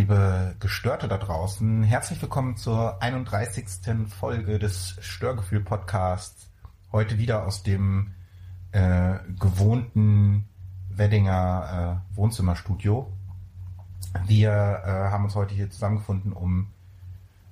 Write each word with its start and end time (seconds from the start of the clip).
Liebe 0.00 0.54
Gestörte 0.60 1.08
da 1.08 1.18
draußen. 1.18 1.82
Herzlich 1.82 2.22
willkommen 2.22 2.56
zur 2.56 3.02
31. 3.02 3.66
Folge 4.08 4.58
des 4.58 4.96
Störgefühl-Podcasts. 4.98 6.48
Heute 6.90 7.18
wieder 7.18 7.46
aus 7.46 7.64
dem 7.64 8.14
äh, 8.72 9.16
gewohnten 9.38 10.48
Weddinger 10.88 12.00
äh, 12.10 12.16
Wohnzimmerstudio. 12.16 13.12
Wir 14.24 14.50
äh, 14.50 14.88
haben 14.88 15.24
uns 15.24 15.34
heute 15.34 15.54
hier 15.54 15.68
zusammengefunden, 15.68 16.32
um 16.32 16.68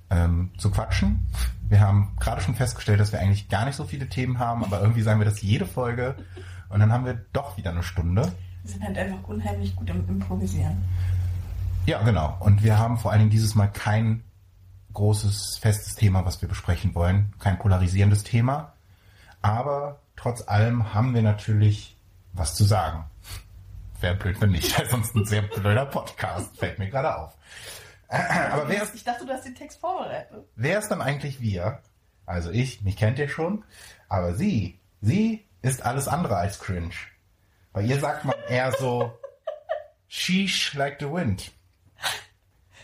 ähm, 0.09 0.49
zu 0.57 0.71
quatschen. 0.71 1.27
Wir 1.67 1.81
haben 1.81 2.15
gerade 2.19 2.41
schon 2.41 2.55
festgestellt, 2.55 2.99
dass 2.99 3.11
wir 3.11 3.19
eigentlich 3.19 3.49
gar 3.49 3.65
nicht 3.65 3.75
so 3.75 3.83
viele 3.83 4.09
Themen 4.09 4.39
haben, 4.39 4.63
aber 4.63 4.81
irgendwie 4.81 5.03
sagen 5.03 5.19
wir 5.19 5.25
das 5.25 5.43
jede 5.43 5.67
Folge. 5.67 6.15
Und 6.69 6.79
dann 6.79 6.91
haben 6.91 7.05
wir 7.05 7.23
doch 7.31 7.57
wieder 7.57 7.69
eine 7.69 7.83
Stunde. 7.83 8.23
Wir 8.63 8.71
sind 8.71 8.83
halt 8.83 8.97
einfach 8.97 9.27
unheimlich 9.27 9.75
gut 9.75 9.91
im 9.91 10.09
Improvisieren. 10.09 10.77
Ja, 11.85 12.01
genau. 12.03 12.37
Und 12.39 12.63
wir 12.63 12.77
haben 12.77 12.97
vor 12.97 13.11
allen 13.11 13.19
Dingen 13.19 13.31
dieses 13.31 13.55
Mal 13.55 13.67
kein 13.67 14.23
großes, 14.93 15.57
festes 15.57 15.95
Thema, 15.95 16.25
was 16.25 16.41
wir 16.41 16.49
besprechen 16.49 16.93
wollen. 16.95 17.33
Kein 17.39 17.57
polarisierendes 17.57 18.23
Thema. 18.23 18.73
Aber 19.41 19.99
trotz 20.15 20.47
allem 20.47 20.93
haben 20.93 21.13
wir 21.13 21.21
natürlich 21.21 21.97
was 22.33 22.55
zu 22.55 22.63
sagen. 22.63 23.05
Wäre 24.01 24.15
blöd, 24.15 24.39
wenn 24.41 24.51
nicht. 24.51 24.75
Sonst 24.89 25.15
ein 25.15 25.25
sehr 25.25 25.41
blöder 25.41 25.85
Podcast. 25.85 26.55
Fällt 26.57 26.79
mir 26.79 26.89
gerade 26.89 27.15
auf. 27.17 27.37
Aber 28.09 28.67
wer 28.67 28.83
ist, 28.83 28.95
Ich 28.95 29.03
dachte, 29.03 29.25
du 29.25 29.31
hast 29.31 29.45
den 29.45 29.55
Text 29.55 29.79
vorbereitet. 29.79 30.45
wer 30.55 30.79
ist 30.79 30.89
dann 30.89 31.01
eigentlich 31.01 31.41
wir? 31.41 31.79
Also 32.25 32.51
ich, 32.51 32.81
mich 32.81 32.97
kennt 32.97 33.19
ihr 33.19 33.29
schon. 33.29 33.63
Aber 34.07 34.33
sie, 34.33 34.79
sie 35.01 35.45
ist 35.61 35.85
alles 35.85 36.07
andere 36.07 36.37
als 36.37 36.59
cringe. 36.59 36.93
Bei 37.73 37.81
ihr 37.81 37.99
sagt 37.99 38.25
man 38.25 38.35
eher 38.47 38.71
so, 38.71 39.13
sheesh 40.07 40.73
like 40.73 40.97
the 40.99 41.05
wind. 41.11 41.51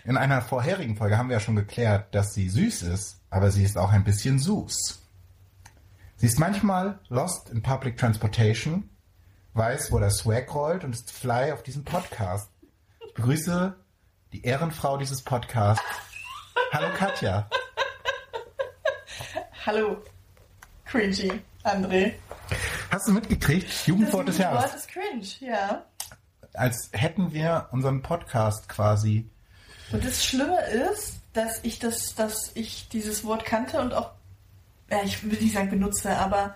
In 0.07 0.17
einer 0.17 0.43
vorherigen 0.43 0.95
Folge 0.95 1.17
haben 1.17 1.29
wir 1.29 1.37
ja 1.37 1.39
schon 1.39 1.55
geklärt, 1.55 2.13
dass 2.13 2.35
sie 2.35 2.47
süß 2.47 2.83
ist, 2.83 3.21
aber 3.31 3.49
sie 3.49 3.63
ist 3.63 3.75
auch 3.75 3.91
ein 3.91 4.03
bisschen 4.03 4.37
süß. 4.37 5.01
Sie 6.17 6.27
ist 6.27 6.37
manchmal 6.37 6.99
lost 7.09 7.49
in 7.49 7.63
public 7.63 7.97
transportation, 7.97 8.87
weiß, 9.55 9.91
wo 9.91 9.97
der 9.97 10.11
Swag 10.11 10.53
rollt 10.53 10.83
und 10.83 10.93
ist 10.93 11.11
fly 11.11 11.51
auf 11.51 11.63
diesem 11.63 11.83
Podcast. 11.83 12.51
Ich 13.07 13.15
begrüße 13.15 13.75
die 14.31 14.43
Ehrenfrau 14.43 14.97
dieses 14.97 15.23
Podcasts. 15.23 15.83
Hallo 16.71 16.87
Katja. 16.95 17.49
Hallo, 19.65 20.03
cringy, 20.85 21.41
André. 21.63 22.13
Hast 22.91 23.07
du 23.07 23.11
mitgekriegt? 23.11 23.87
Jugendwort 23.87 24.27
des 24.27 24.37
Das 24.37 24.43
Jahres. 24.43 24.63
Wort 24.65 24.75
ist 24.75 24.87
cringe, 24.87 25.51
ja. 25.51 25.83
Als 26.53 26.89
hätten 26.93 27.33
wir 27.33 27.69
unseren 27.71 28.03
Podcast 28.03 28.69
quasi. 28.69 29.27
Und 29.91 30.03
das 30.03 30.25
Schlimme 30.25 30.59
ist, 30.91 31.19
dass 31.33 31.59
ich 31.63 31.79
das, 31.79 32.15
dass 32.15 32.51
ich 32.55 32.87
dieses 32.89 33.23
Wort 33.23 33.45
kannte 33.45 33.79
und 33.81 33.93
auch, 33.93 34.11
ja, 34.89 34.99
ich 35.03 35.23
will 35.23 35.39
nicht 35.39 35.53
sagen 35.53 35.69
benutze, 35.69 36.15
aber 36.17 36.55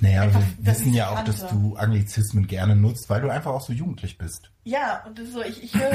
Naja, 0.00 0.22
Einfach, 0.22 0.40
wir 0.58 0.72
wissen 0.72 0.88
ich 0.88 0.94
ja 0.94 1.10
auch, 1.10 1.16
kannte. 1.16 1.32
dass 1.32 1.48
du 1.50 1.76
Anglizismen 1.76 2.46
gerne 2.46 2.74
nutzt, 2.76 3.08
weil 3.08 3.20
du 3.20 3.28
einfach 3.30 3.52
auch 3.52 3.60
so 3.60 3.72
jugendlich 3.72 4.18
bist. 4.18 4.50
ja, 4.64 5.04
und 5.06 5.18
das 5.18 5.26
ist 5.28 5.34
so, 5.34 5.42
ich, 5.42 5.62
ich 5.62 5.74
höre, 5.74 5.92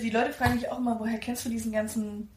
die 0.00 0.10
Leute 0.10 0.32
fragen 0.32 0.54
mich 0.54 0.70
auch 0.70 0.78
immer, 0.78 0.98
woher 1.00 1.18
kennst 1.18 1.44
du 1.44 1.48
diesen 1.50 1.72
ganzen 1.72 2.28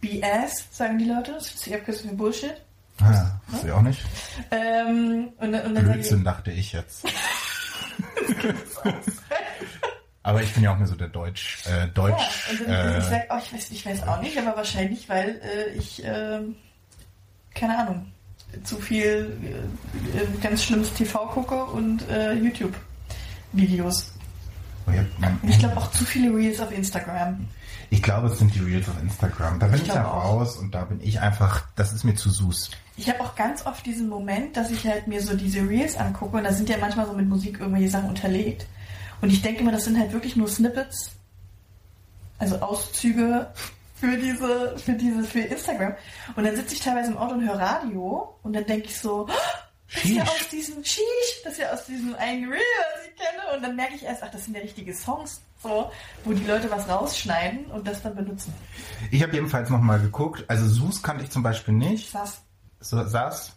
BS, 0.00 0.66
sagen 0.70 0.98
die 0.98 1.06
Leute, 1.06 1.32
das 1.32 1.46
ist 1.54 1.66
die 1.66 1.74
Abkürzung 1.74 2.10
für 2.10 2.16
Bullshit. 2.16 2.54
Ah, 3.00 3.30
das 3.52 3.64
ich 3.64 3.70
auch 3.70 3.82
nicht. 3.82 4.00
Ähm, 4.50 5.28
und, 5.38 5.54
und 5.54 5.74
Blödsinn, 5.74 6.24
dachte 6.24 6.50
ich 6.50 6.72
jetzt. 6.72 7.04
Aber 10.28 10.42
ich 10.42 10.52
bin 10.52 10.62
ja 10.62 10.72
auch 10.74 10.78
mehr 10.78 10.86
so 10.86 10.94
der 10.94 11.08
Deutsch, 11.08 11.64
äh, 11.66 11.70
Ja, 11.80 11.86
Deutsch, 11.86 12.50
und 12.50 12.68
dann, 12.68 12.90
ich 12.90 13.06
äh, 13.06 13.08
sag, 13.08 13.26
oh, 13.30 13.38
ich 13.42 13.52
weiß, 13.54 13.70
ich 13.70 13.86
weiß 13.86 14.06
auch 14.06 14.20
nicht, 14.20 14.36
aber 14.36 14.56
wahrscheinlich, 14.56 15.08
weil 15.08 15.40
äh, 15.42 15.70
ich, 15.78 16.02
ähm, 16.04 16.54
keine 17.54 17.78
Ahnung, 17.78 18.12
zu 18.62 18.76
viel 18.76 19.38
äh, 20.14 20.18
äh, 20.18 20.26
ganz 20.42 20.64
schlimmes 20.64 20.92
TV 20.92 21.26
gucke 21.28 21.64
und 21.64 22.06
äh, 22.10 22.34
YouTube-Videos. 22.34 24.12
oh 24.86 24.90
ja, 24.90 25.00
Und 25.42 25.48
ich 25.48 25.58
glaube 25.58 25.76
auch 25.78 25.90
zu 25.92 26.04
viele 26.04 26.34
Reels 26.36 26.60
auf 26.60 26.72
Instagram. 26.72 27.46
ich 27.90 28.02
glaube, 28.02 28.28
es 28.28 28.38
sind 28.38 28.54
die 28.54 28.60
Reels 28.60 28.86
auf 28.88 29.00
Instagram. 29.02 29.58
Da 29.58 29.66
bin 29.66 29.76
Ich 29.76 29.82
ich, 29.82 29.88
ja 29.88 29.94
glaube 29.94 30.10
auch. 30.10 30.24
raus 30.24 30.56
und 30.58 30.74
da 30.74 30.84
bin 30.84 31.00
ich 31.00 31.20
einfach, 31.20 31.62
das 31.74 31.92
ist 31.92 32.04
mir 32.04 32.14
zu 32.14 32.28
süß. 32.30 32.70
Ich 32.96 33.08
habe 33.08 33.20
auch 33.20 33.34
ganz 33.34 33.64
oft 33.64 33.86
diesen 33.86 34.08
Moment, 34.10 34.56
dass 34.58 34.70
ich 34.70 34.86
halt 34.86 35.06
mir 35.08 35.22
so 35.22 35.34
diese 35.34 35.60
Reels 35.66 35.96
angucke 35.96 36.36
und 36.36 36.44
da 36.44 36.52
sind 36.52 36.68
ja 36.68 36.76
manchmal 36.78 37.06
so 37.06 37.12
mit 37.14 37.28
Musik 37.28 37.60
irgendwelche 37.60 37.88
Sachen 37.90 38.10
unterlegt. 38.10 38.66
Und 39.20 39.30
ich 39.30 39.42
denke 39.42 39.60
immer, 39.60 39.72
das 39.72 39.84
sind 39.84 39.98
halt 39.98 40.12
wirklich 40.12 40.36
nur 40.36 40.48
Snippets, 40.48 41.10
also 42.38 42.56
Auszüge 42.60 43.52
für 43.94 44.16
diese, 44.16 44.78
für 44.78 44.92
diese, 44.92 45.24
für 45.24 45.40
Instagram. 45.40 45.94
Und 46.36 46.44
dann 46.44 46.54
sitze 46.54 46.74
ich 46.74 46.80
teilweise 46.80 47.10
im 47.10 47.18
Auto 47.18 47.34
und 47.34 47.46
höre 47.46 47.58
Radio 47.58 48.36
und 48.42 48.52
dann 48.52 48.64
denke 48.64 48.86
ich 48.86 48.98
so, 49.00 49.26
"Oh, 49.28 49.32
das 49.92 50.04
ist 50.04 50.10
ja 50.10 50.22
aus 50.22 50.48
diesem 50.52 50.84
Sheesh, 50.84 51.42
das 51.44 51.54
ist 51.54 51.58
ja 51.60 51.72
aus 51.72 51.84
diesem 51.86 52.14
einen 52.16 52.44
Reel, 52.50 52.60
was 52.60 53.06
ich 53.08 53.16
kenne. 53.16 53.56
Und 53.56 53.62
dann 53.62 53.74
merke 53.74 53.94
ich 53.94 54.02
erst, 54.02 54.22
ach, 54.22 54.30
das 54.30 54.44
sind 54.44 54.54
ja 54.54 54.60
richtige 54.60 54.94
Songs, 54.94 55.40
so, 55.62 55.90
wo 56.24 56.32
die 56.32 56.44
Leute 56.44 56.70
was 56.70 56.88
rausschneiden 56.88 57.66
und 57.66 57.86
das 57.88 58.02
dann 58.02 58.14
benutzen. 58.14 58.52
Ich 59.10 59.22
habe 59.22 59.32
jedenfalls 59.32 59.70
nochmal 59.70 59.98
geguckt. 60.00 60.44
Also 60.46 60.68
Sus 60.68 61.02
kannte 61.02 61.24
ich 61.24 61.30
zum 61.30 61.42
Beispiel 61.42 61.74
nicht. 61.74 62.10
Sass. 62.12 62.42
So, 62.80 63.02
Sass, 63.04 63.54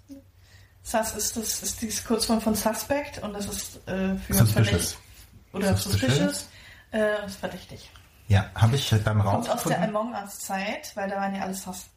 Sus 0.83 1.11
ist 1.15 1.37
das 1.37 1.63
ist 1.63 1.81
die 1.81 1.89
Kurzform 2.07 2.41
von 2.41 2.55
Suspect 2.55 3.21
und 3.21 3.33
das 3.33 3.45
ist 3.45 3.87
äh, 3.87 4.15
für 4.15 4.33
Suspicious. 4.33 4.97
Oder 5.53 5.75
Suspicious. 5.75 6.17
suspicious, 6.17 6.49
äh, 6.91 7.25
ist 7.25 7.37
verdächtig. 7.37 7.89
Ja, 8.27 8.49
habe 8.55 8.75
ich 8.75 8.89
dann 8.89 9.19
Kommt 9.19 9.49
aus 9.49 9.63
der. 9.63 9.81
Among 9.81 10.13
Us 10.13 10.39
Zeit, 10.39 10.91
weil 10.95 11.09
da 11.09 11.17
waren 11.17 11.35
ja 11.35 11.41
alle 11.41 11.53
Sus. 11.53 11.87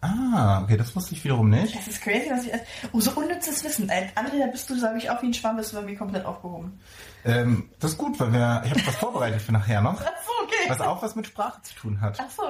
Ah, 0.00 0.60
okay, 0.62 0.76
das 0.76 0.96
wusste 0.96 1.14
ich 1.14 1.22
wiederum 1.22 1.48
nicht. 1.48 1.76
Es 1.76 1.86
ist 1.86 2.02
crazy, 2.02 2.28
was 2.28 2.44
ich 2.44 2.52
oh 2.92 2.98
so 2.98 3.12
unnützes 3.12 3.62
Wissen. 3.62 3.88
Äh, 3.88 4.08
André, 4.16 4.40
da 4.40 4.48
bist 4.48 4.68
du, 4.68 4.74
sage 4.74 4.98
ich, 4.98 5.08
auch 5.08 5.22
wie 5.22 5.26
ein 5.26 5.34
Schwamm, 5.34 5.56
bist 5.56 5.72
du 5.72 5.76
irgendwie 5.76 5.94
komplett 5.94 6.24
aufgehoben. 6.24 6.80
Ähm, 7.24 7.70
das 7.78 7.92
ist 7.92 7.98
gut, 7.98 8.18
weil 8.18 8.32
wir, 8.32 8.62
ich 8.64 8.72
habe 8.72 8.84
was 8.84 8.96
vorbereitet 8.96 9.40
für 9.40 9.52
nachher 9.52 9.80
noch, 9.80 10.00
Ach 10.00 10.22
so, 10.26 10.44
okay. 10.44 10.68
was 10.68 10.80
auch 10.80 11.00
was 11.02 11.14
mit 11.14 11.28
Sprache 11.28 11.62
zu 11.62 11.74
tun 11.76 12.00
hat. 12.00 12.18
Ach 12.20 12.30
so. 12.30 12.42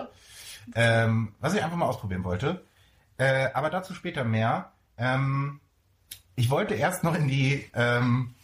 Ähm, 0.74 1.34
was 1.40 1.52
ich 1.52 1.62
einfach 1.62 1.76
mal 1.76 1.86
ausprobieren 1.86 2.24
wollte. 2.24 2.64
Äh, 3.18 3.50
aber 3.52 3.68
dazu 3.68 3.92
später 3.92 4.24
mehr. 4.24 4.72
Ähm, 4.96 5.60
ich 6.36 6.48
wollte 6.48 6.72
erst 6.72 7.04
noch 7.04 7.14
in 7.14 7.28
die, 7.28 7.68
ähm, 7.74 8.34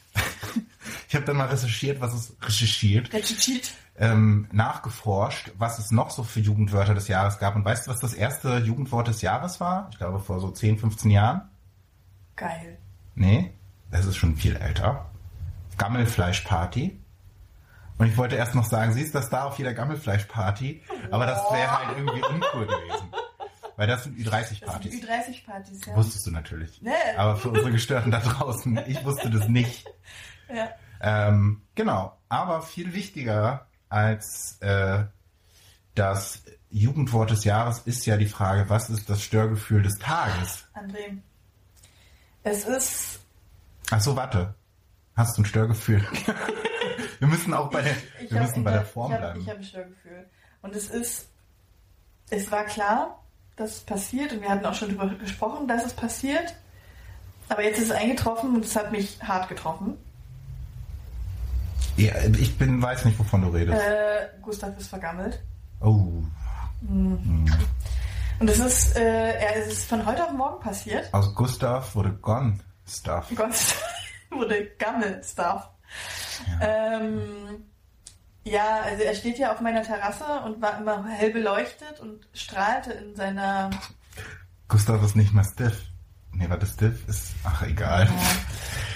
ich 1.09 1.15
habe 1.15 1.25
dann 1.25 1.37
mal 1.37 1.47
recherchiert, 1.49 2.01
was 2.01 2.15
es 2.15 2.37
recherchiert, 2.43 3.13
Der 3.13 3.23
Cheat. 3.23 3.73
ähm, 3.99 4.49
nachgeforscht, 4.53 5.53
was 5.59 5.79
es 5.79 5.91
noch 5.91 6.11
so 6.11 6.23
für 6.23 6.41
Jugendwörter 6.41 6.95
des 6.95 7.09
Jahres 7.09 7.39
gab. 7.39 7.57
Und 7.57 7.65
weißt 7.65 7.87
du, 7.87 7.91
was 7.91 8.01
das 8.01 8.15
erste 8.15 8.59
Jugendwort 8.59 9.09
des 9.09 9.23
Jahres 9.23 9.61
war? 9.61 9.89
Ich 9.93 9.99
glaube 9.99 10.19
vor 10.21 10.41
so 10.41 10.51
10, 10.51 10.79
15 10.79 11.11
Jahren. 11.11 11.43
Geil. 12.37 12.79
Nee, 13.15 13.53
das 13.91 14.07
ist 14.07 14.17
schon 14.17 14.37
viel 14.37 14.57
älter. 14.57 15.07
Gammelfleischparty. 15.77 16.99
Und 17.99 18.07
ich 18.07 18.17
wollte 18.17 18.37
erst 18.37 18.55
noch 18.55 18.65
sagen, 18.65 18.93
siehst 18.93 19.13
du 19.15 19.19
das 19.19 19.29
da 19.29 19.45
auf 19.45 19.59
jeder 19.59 19.75
Gammelfleischparty? 19.75 20.83
Aber 21.11 21.27
das 21.27 21.39
wäre 21.53 21.79
halt 21.79 21.99
irgendwie 21.99 22.23
uncool 22.23 22.67
gewesen. 22.67 23.09
Weil 23.77 23.87
das 23.89 24.05
sind 24.05 24.17
Das 24.27 24.49
sind 24.49 24.61
Ü30-Partys. 24.65 24.95
Ü30-Partys, 25.03 25.81
ja. 25.87 25.97
Wusstest 25.97 26.27
du 26.27 26.31
natürlich. 26.31 26.81
Nee. 26.83 26.91
Aber 27.17 27.37
für 27.37 27.49
unsere 27.51 27.71
Gestörten 27.73 28.11
da 28.13 28.21
draußen, 28.21 28.79
ich 28.87 29.05
wusste 29.05 29.31
das 29.31 29.49
nicht. 29.49 29.85
ja. 30.53 30.69
Ähm, 31.01 31.63
genau. 31.75 32.17
Aber 32.29 32.63
viel 32.63 32.95
wichtiger 32.95 33.67
als 33.89 34.59
äh, 34.61 35.05
das 35.95 36.43
Jugendwort 36.71 37.31
des 37.31 37.45
Jahres 37.45 37.81
ist 37.81 38.05
ja 38.07 38.17
die 38.17 38.27
Frage, 38.27 38.69
was 38.69 38.91
ist 38.91 39.09
das 39.09 39.23
Störgefühl 39.23 39.83
des 39.83 39.99
Tages? 39.99 40.65
André. 40.75 41.19
Es 42.43 42.65
ist. 42.65 43.21
Ach 43.91 44.01
so, 44.01 44.17
warte. 44.17 44.55
Hast 45.17 45.37
du 45.37 45.43
ein 45.43 45.47
Störgefühl? 45.47 46.07
wir 47.19 47.29
müssen 47.29 47.55
auch 47.55 47.71
bei 47.71 47.83
der, 47.83 47.97
Ich 48.23 48.31
wir 48.31 48.41
müssen 48.41 48.63
bei 48.63 48.73
der 48.73 48.85
Form 48.85 49.11
ich 49.11 49.15
hab, 49.15 49.21
bleiben. 49.21 49.41
Ich 49.41 49.49
habe 49.49 49.59
ein 49.59 49.65
Störgefühl. 49.65 50.27
Und 50.63 50.77
es 50.77 50.91
ist, 50.91 51.29
es 52.31 52.51
war 52.51 52.65
klar, 52.65 53.23
dass 53.57 53.77
es 53.77 53.81
passiert 53.81 54.33
und 54.33 54.43
wir 54.43 54.49
hatten 54.49 54.65
auch 54.65 54.75
schon 54.75 54.97
darüber 54.97 55.15
gesprochen, 55.17 55.67
dass 55.67 55.85
es 55.85 55.95
passiert. 55.95 56.55
Aber 57.49 57.65
jetzt 57.65 57.79
ist 57.79 57.87
es 57.87 57.91
eingetroffen 57.91 58.55
und 58.55 58.65
es 58.65 58.77
hat 58.77 58.93
mich 58.93 59.21
hart 59.23 59.49
getroffen. 59.49 59.97
Ja, 61.99 62.15
ich 62.39 62.57
bin, 62.57 62.81
weiß 62.81 63.05
nicht, 63.05 63.19
wovon 63.19 63.43
du 63.43 63.49
redest. 63.49 63.81
Äh, 63.83 64.29
Gustav 64.41 64.77
ist 64.79 64.89
vergammelt. 64.89 65.43
Oh, 65.81 66.23
Und 66.89 68.49
es 68.49 68.59
ist, 68.59 68.97
äh, 68.97 69.33
er- 69.35 69.57
es 69.57 69.67
ist 69.73 69.89
von 69.89 70.07
heute 70.07 70.25
auf 70.25 70.33
morgen 70.33 70.61
passiert. 70.63 71.13
aus 71.13 71.35
Gustav 71.35 71.95
wurde 71.95 72.13
Gone 72.15 72.59
Stuff. 72.89 73.27
Gott 73.35 73.51
wurde 74.31 74.67
Gammel-Stuff. 74.79 75.69
Ähm, 76.61 77.65
ja, 78.45 78.81
also 78.85 79.03
er 79.03 79.15
steht 79.15 79.39
ja 79.39 79.53
auf 79.53 79.61
meiner 79.61 79.83
Terrasse 79.83 80.25
und 80.45 80.63
war 80.63 80.79
immer 80.79 81.07
hell 81.09 81.33
beleuchtet 81.33 81.99
und 82.01 82.29
strahlte 82.33 82.93
in 82.93 83.17
seiner 83.17 83.71
Gustav 84.69 85.03
ist 85.03 85.17
nicht 85.17 85.33
mehr 85.35 85.45
stiff. 85.45 85.83
Nee, 86.33 86.49
warte, 86.49 86.67
stiff 86.67 87.09
ist, 87.09 87.33
ach, 87.45 87.63
egal. 87.63 88.09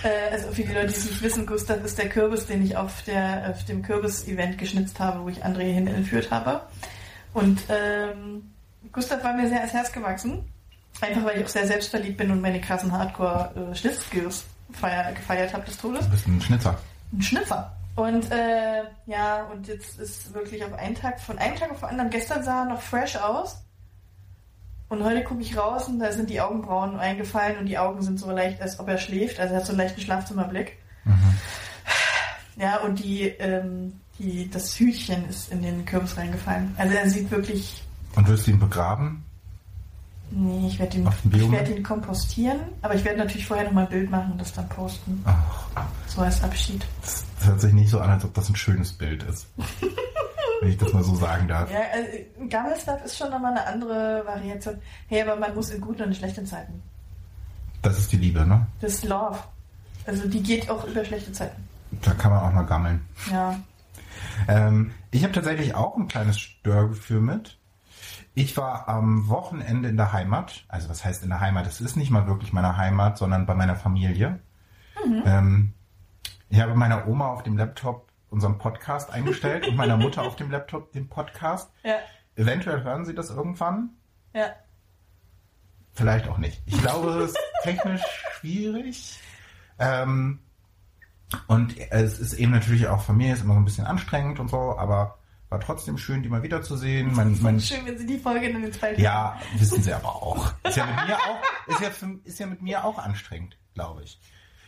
Äh, 0.03 0.33
also 0.33 0.53
für 0.53 0.63
die 0.63 0.73
Leute, 0.73 0.89
die 0.89 0.99
es 0.99 1.11
nicht 1.11 1.23
wissen, 1.23 1.47
Gustav 1.47 1.85
ist 1.85 1.99
der 1.99 2.09
Kürbis, 2.09 2.47
den 2.47 2.65
ich 2.65 2.77
auf, 2.77 3.03
der, 3.03 3.51
auf 3.51 3.65
dem 3.65 3.83
Kürbis-Event 3.83 4.59
geschnitzt 4.59 4.99
habe, 5.01 5.23
wo 5.23 5.29
ich 5.29 5.45
André 5.45 5.73
hin 5.73 5.87
entführt 5.87 6.31
habe. 6.31 6.63
Und 7.35 7.63
ähm, 7.69 8.53
Gustav 8.91 9.23
war 9.23 9.35
mir 9.35 9.49
sehr 9.49 9.59
ans 9.59 9.73
Herz 9.73 9.93
gewachsen. 9.93 10.45
Einfach 11.01 11.25
weil 11.25 11.39
ich 11.39 11.45
auch 11.45 11.49
sehr 11.49 11.67
selbstverliebt 11.67 12.19
bin 12.19 12.31
und 12.31 12.41
meine 12.41 12.61
krassen 12.61 12.93
Hardcore-Schnitzskills 12.93 14.45
feier, 14.73 15.13
gefeiert 15.13 15.53
habe 15.53 15.65
des 15.65 15.79
Todes. 15.79 16.05
Du 16.05 16.11
bist 16.11 16.27
ein 16.27 16.41
Schnitzer. 16.41 16.79
Ein 17.13 17.23
Schnitzer. 17.23 17.73
Und 17.97 18.31
äh, 18.31 18.83
ja, 19.07 19.45
und 19.53 19.67
jetzt 19.69 19.99
ist 19.99 20.33
wirklich 20.33 20.65
auf 20.65 20.73
einen 20.75 20.95
Tag, 20.95 21.21
von 21.21 21.39
einem 21.39 21.57
Tag 21.57 21.71
auf 21.71 21.81
den 21.81 21.89
anderen, 21.91 22.11
gestern 22.11 22.43
sah 22.43 22.63
er 22.63 22.65
noch 22.67 22.81
fresh 22.81 23.17
aus. 23.17 23.63
Und 24.93 25.05
heute 25.05 25.25
gucke 25.25 25.41
ich 25.41 25.57
raus 25.57 25.89
und 25.89 26.01
da 26.01 26.13
sind 26.13 26.29
die 26.29 26.39
Augenbrauen 26.43 27.01
eingefallen 27.01 27.57
und 27.57 27.65
die 27.65 27.79
Augen 27.79 28.03
sind 28.03 28.21
so 28.21 28.31
leicht, 28.31 28.61
als 28.61 28.79
ob 28.79 28.89
er 28.89 28.99
schläft. 28.99 29.41
Also 29.41 29.55
er 29.55 29.61
hat 29.61 29.65
so 29.67 29.73
einen 29.73 29.79
leichten 29.79 30.03
Schlafzimmerblick. 30.03 30.77
Ja, 32.57 32.77
und 32.81 32.99
die, 32.99 33.23
ähm, 33.23 33.95
die, 34.19 34.51
das 34.51 34.79
Hütchen 34.79 35.27
ist 35.31 35.51
in 35.51 35.63
den 35.63 35.87
Kürbis 35.87 36.19
reingefallen. 36.19 36.75
Also 36.77 36.95
er 36.95 37.09
sieht 37.09 37.31
wirklich. 37.31 37.83
Und 38.17 38.29
wirst 38.29 38.47
du 38.47 38.51
ihn 38.51 38.59
begraben? 38.59 39.25
Nee, 40.31 40.69
ich 40.69 40.79
werde 40.79 40.99
ihn, 40.99 41.09
ich 41.33 41.51
werde 41.51 41.73
ihn 41.73 41.83
kompostieren, 41.83 42.61
aber 42.83 42.95
ich 42.95 43.03
werde 43.03 43.21
natürlich 43.21 43.47
vorher 43.47 43.65
noch 43.65 43.73
mal 43.73 43.85
ein 43.85 43.89
Bild 43.91 44.11
machen 44.11 44.33
und 44.33 44.41
das 44.43 44.53
dann 44.53 44.69
posten. 44.69 45.25
Ach, 45.25 45.87
So 46.07 46.21
als 46.21 46.45
Abschied. 46.45 46.85
das, 47.01 47.25
das 47.39 47.49
hört 47.49 47.61
sich 47.63 47.73
nicht 47.73 47.89
so 47.89 47.99
an, 47.99 48.11
als 48.11 48.27
ob 48.27 48.35
das 48.35 48.51
ein 48.51 48.57
schönes 48.57 48.93
Bild 48.93 49.23
ist. 49.23 49.47
Wenn 50.63 50.71
ich 50.71 50.79
das 50.79 50.93
mal 50.93 51.03
so 51.03 51.17
sagen 51.17 51.49
darf. 51.49 51.69
Ja, 51.73 51.81
also 51.93 52.49
Gammelstuff 52.49 53.05
ist 53.05 53.19
schon 53.19 53.31
nochmal 53.31 53.51
eine 53.51 53.67
andere 53.67 54.23
Variation. 54.25 54.79
Hey, 55.09 55.23
aber 55.23 55.35
man 55.35 55.53
muss 55.57 55.71
in 55.71 55.81
guten 55.81 56.03
und 56.03 56.09
in 56.11 56.15
schlechten 56.15 56.47
Zeiten. 56.47 56.81
Das 57.83 57.99
ist 57.99 58.13
die 58.13 58.17
Liebe, 58.17 58.47
ne? 58.47 58.65
Das 58.81 58.95
ist 58.95 59.05
Love. 59.05 59.41
Also 60.07 60.29
die 60.29 60.41
geht 60.41 60.71
auch 60.71 60.85
über 60.85 61.05
schlechte 61.05 61.33
Zeiten. 61.33 61.69
Da 61.91 62.13
kann 62.13 62.31
man 62.31 62.45
auch 62.45 62.53
mal 62.53 62.63
gammeln. 62.63 63.05
Ja. 63.29 63.59
Ähm, 64.47 64.93
ich 65.11 65.25
habe 65.25 65.33
tatsächlich 65.33 65.75
auch 65.75 65.97
ein 65.97 66.07
kleines 66.07 66.39
Störgefühl 66.39 67.21
mit. 67.21 67.59
Ich 68.35 68.57
war 68.57 68.89
am 68.89 69.27
Wochenende 69.27 69.89
in 69.89 69.97
der 69.97 70.13
Heimat. 70.13 70.65
Also 70.69 70.89
was 70.89 71.05
heißt 71.05 71.25
in 71.25 71.31
der 71.31 71.41
Heimat? 71.41 71.67
Es 71.67 71.81
ist 71.81 71.97
nicht 71.97 72.13
mal 72.13 72.29
wirklich 72.29 72.53
meine 72.53 72.77
Heimat, 72.77 73.19
sondern 73.19 73.47
bei 73.47 73.57
meiner 73.57 73.75
Familie. 73.75 74.39
Ähm, 75.25 75.73
ich 76.51 76.61
habe 76.61 76.77
meiner 76.77 77.09
Oma 77.09 77.31
auf 77.31 77.43
dem 77.43 77.57
Laptop 77.57 78.12
unseren 78.33 78.59
Podcast 78.59 79.11
eingestellt 79.11 79.69
und 79.69 79.77
meiner 79.77 79.97
Mutter 79.97 80.23
auf 80.23 80.37
dem 80.37 80.51
Laptop 80.51 80.93
den 80.93 81.09
Podcast. 81.09 81.71
Ja. 81.85 81.97
Eventuell 82.35 82.83
hören 82.83 83.05
sie 83.05 83.15
das 83.15 83.29
irgendwann. 83.29 83.91
Ja. 84.33 84.55
Vielleicht 85.93 86.27
auch 86.29 86.39
nicht. 86.39 86.63
Ich 86.65 86.81
glaube, 86.81 87.11
es 87.11 87.33
ist 87.33 87.39
technisch 87.63 88.01
schwierig. 88.39 89.19
Ähm, 89.79 90.39
und 91.47 91.77
es 91.91 92.19
ist 92.19 92.35
eben 92.35 92.53
natürlich 92.53 92.87
auch 92.87 93.03
Familie, 93.03 93.35
ist 93.35 93.43
immer 93.43 93.55
so 93.55 93.61
ein 93.61 93.65
bisschen 93.67 93.85
anstrengend 93.85 94.41
und 94.41 94.49
so, 94.49 94.79
aber 94.79 95.19
war 95.51 95.61
trotzdem 95.61 95.99
schön, 95.99 96.23
die 96.23 96.31
mal 96.31 96.43
wiederzusehen. 96.43 97.15
Mein, 97.15 97.39
mein, 97.43 97.61
Schön, 97.61 97.85
wenn 97.85 97.99
sie 97.99 98.07
die 98.07 98.19
Folge 98.19 98.51
dann 98.51 98.65
ins 98.65 98.79
Fall 98.79 98.99
ja, 98.99 99.39
wissen 99.59 99.83
sie 99.83 99.93
aber 99.93 100.09
auch. 100.09 100.55
Ist 100.65 100.77
ja 100.77 100.87
mit 100.87 101.07
mir 101.07 101.17
auch, 101.17 101.43
ist 101.67 101.81
ja, 101.81 101.91
für, 101.91 102.19
ist 102.25 102.39
ja 102.39 102.47
mit 102.47 102.63
mir 102.63 102.85
auch 102.85 102.99
anstrengend, 102.99 103.59
glaube 103.75 104.05
ich. 104.05 104.19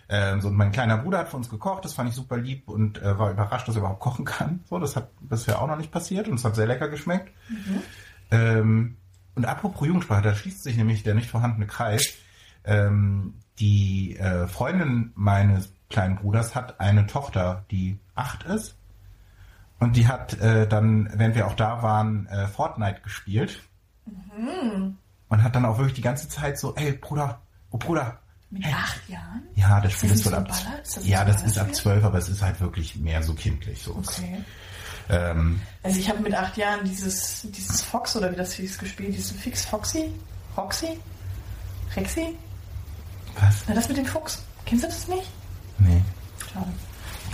Ähm, 0.09 0.41
so, 0.41 0.49
und 0.49 0.57
mein 0.57 0.73
kleiner 0.73 0.99
Bruder 0.99 1.19
hat 1.19 1.29
für 1.29 1.37
uns 1.37 1.49
gekocht, 1.49 1.85
das 1.85 1.95
fand 1.95 2.11
ich 2.11 2.15
super 2.15 2.37
lieb 2.37 2.69
und 2.69 3.01
äh, 3.01 3.19
war 3.19 3.31
überrascht, 3.31 3.69
dass 3.69 3.77
er 3.77 3.81
überhaupt 3.81 4.01
kochen 4.01 4.25
kann. 4.25 4.61
So, 4.69 4.79
das 4.79 4.97
hat 4.97 5.11
bisher 5.21 5.61
auch 5.61 5.67
noch 5.67 5.77
nicht 5.77 5.91
passiert 5.91 6.29
und 6.29 6.35
es 6.35 6.45
hat 6.45 6.55
sehr 6.55 6.67
lecker 6.67 6.89
geschmeckt. 6.89 7.33
Ähm, 8.31 8.97
und 9.35 9.47
apropos 9.47 9.87
Jugendsprache, 9.87 10.23
da 10.23 10.35
schließt 10.35 10.63
sich 10.63 10.77
nämlich 10.77 11.03
der 11.03 11.15
nicht 11.15 11.31
vorhandene 11.31 11.67
Kreis. 11.67 12.15
Ähm, 12.65 13.35
die 13.59 14.17
äh, 14.17 14.47
Freundin 14.47 15.13
meines 15.15 15.73
kleinen 15.91 16.17
Bruders 16.17 16.55
hat 16.55 16.81
eine 16.81 17.07
Tochter, 17.07 17.65
die 17.71 17.99
acht 18.15 18.45
ist. 18.45 18.77
Und 19.79 19.97
die 19.97 20.09
hat 20.09 20.41
äh, 20.41 20.67
dann, 20.67 21.11
während 21.15 21.35
wir 21.35 21.47
auch 21.47 21.55
da 21.55 21.83
waren, 21.83 22.27
äh, 22.27 22.47
Fortnite 22.47 23.01
gespielt. 23.03 23.63
Und 25.29 25.43
hat 25.43 25.55
dann 25.55 25.65
auch 25.65 25.79
wirklich 25.79 25.95
die 25.95 26.03
ganze 26.03 26.29
Zeit 26.29 26.59
so, 26.59 26.75
ey 26.75 26.93
Bruder, 26.93 27.43
oh 27.71 27.79
Bruder. 27.79 28.19
Mit 28.55 28.67
acht 28.67 29.09
Jahren? 29.09 29.43
Ja, 29.57 29.81
das 29.81 29.93
Ist 29.93 29.99
Spiel 29.99 30.11
ist 30.13 30.27
wohl 30.27 30.35
ab. 30.35 30.49
das 30.49 31.05
ja, 31.07 31.25
das 31.25 31.43
ist 31.43 31.59
ab 31.59 31.75
zwölf, 31.75 32.05
aber 32.05 32.19
es 32.19 32.29
ist 32.29 32.41
halt 32.41 32.61
wirklich 32.61 32.97
mehr 32.97 33.23
so 33.23 33.35
kindlich. 33.35 33.83
So. 33.83 33.97
Okay. 33.97 34.45
Ähm, 35.11 35.61
Also 35.83 35.99
ich 35.99 36.09
habe 36.09 36.21
mit 36.21 36.35
acht 36.35 36.57
Jahren 36.57 36.85
dieses, 36.85 37.43
dieses 37.51 37.83
Fox 37.83 38.15
oder 38.17 38.31
wie 38.33 38.37
das 38.37 38.53
hieß 38.55 38.79
gespielt, 38.79 39.15
diesen 39.15 39.37
Fix 39.37 39.65
Foxy? 39.65 40.11
Roxy? 40.57 40.99
Rexy? 41.97 42.37
was? 43.41 43.65
Na, 43.67 43.75
das 43.75 43.89
mit 43.89 43.97
dem 43.97 44.07
Fuchs. 44.07 44.43
Kennst 44.65 44.85
du 44.85 44.89
das 44.89 45.09
nicht? 45.09 45.29
Nee. 45.79 46.01
Schade. 46.53 46.69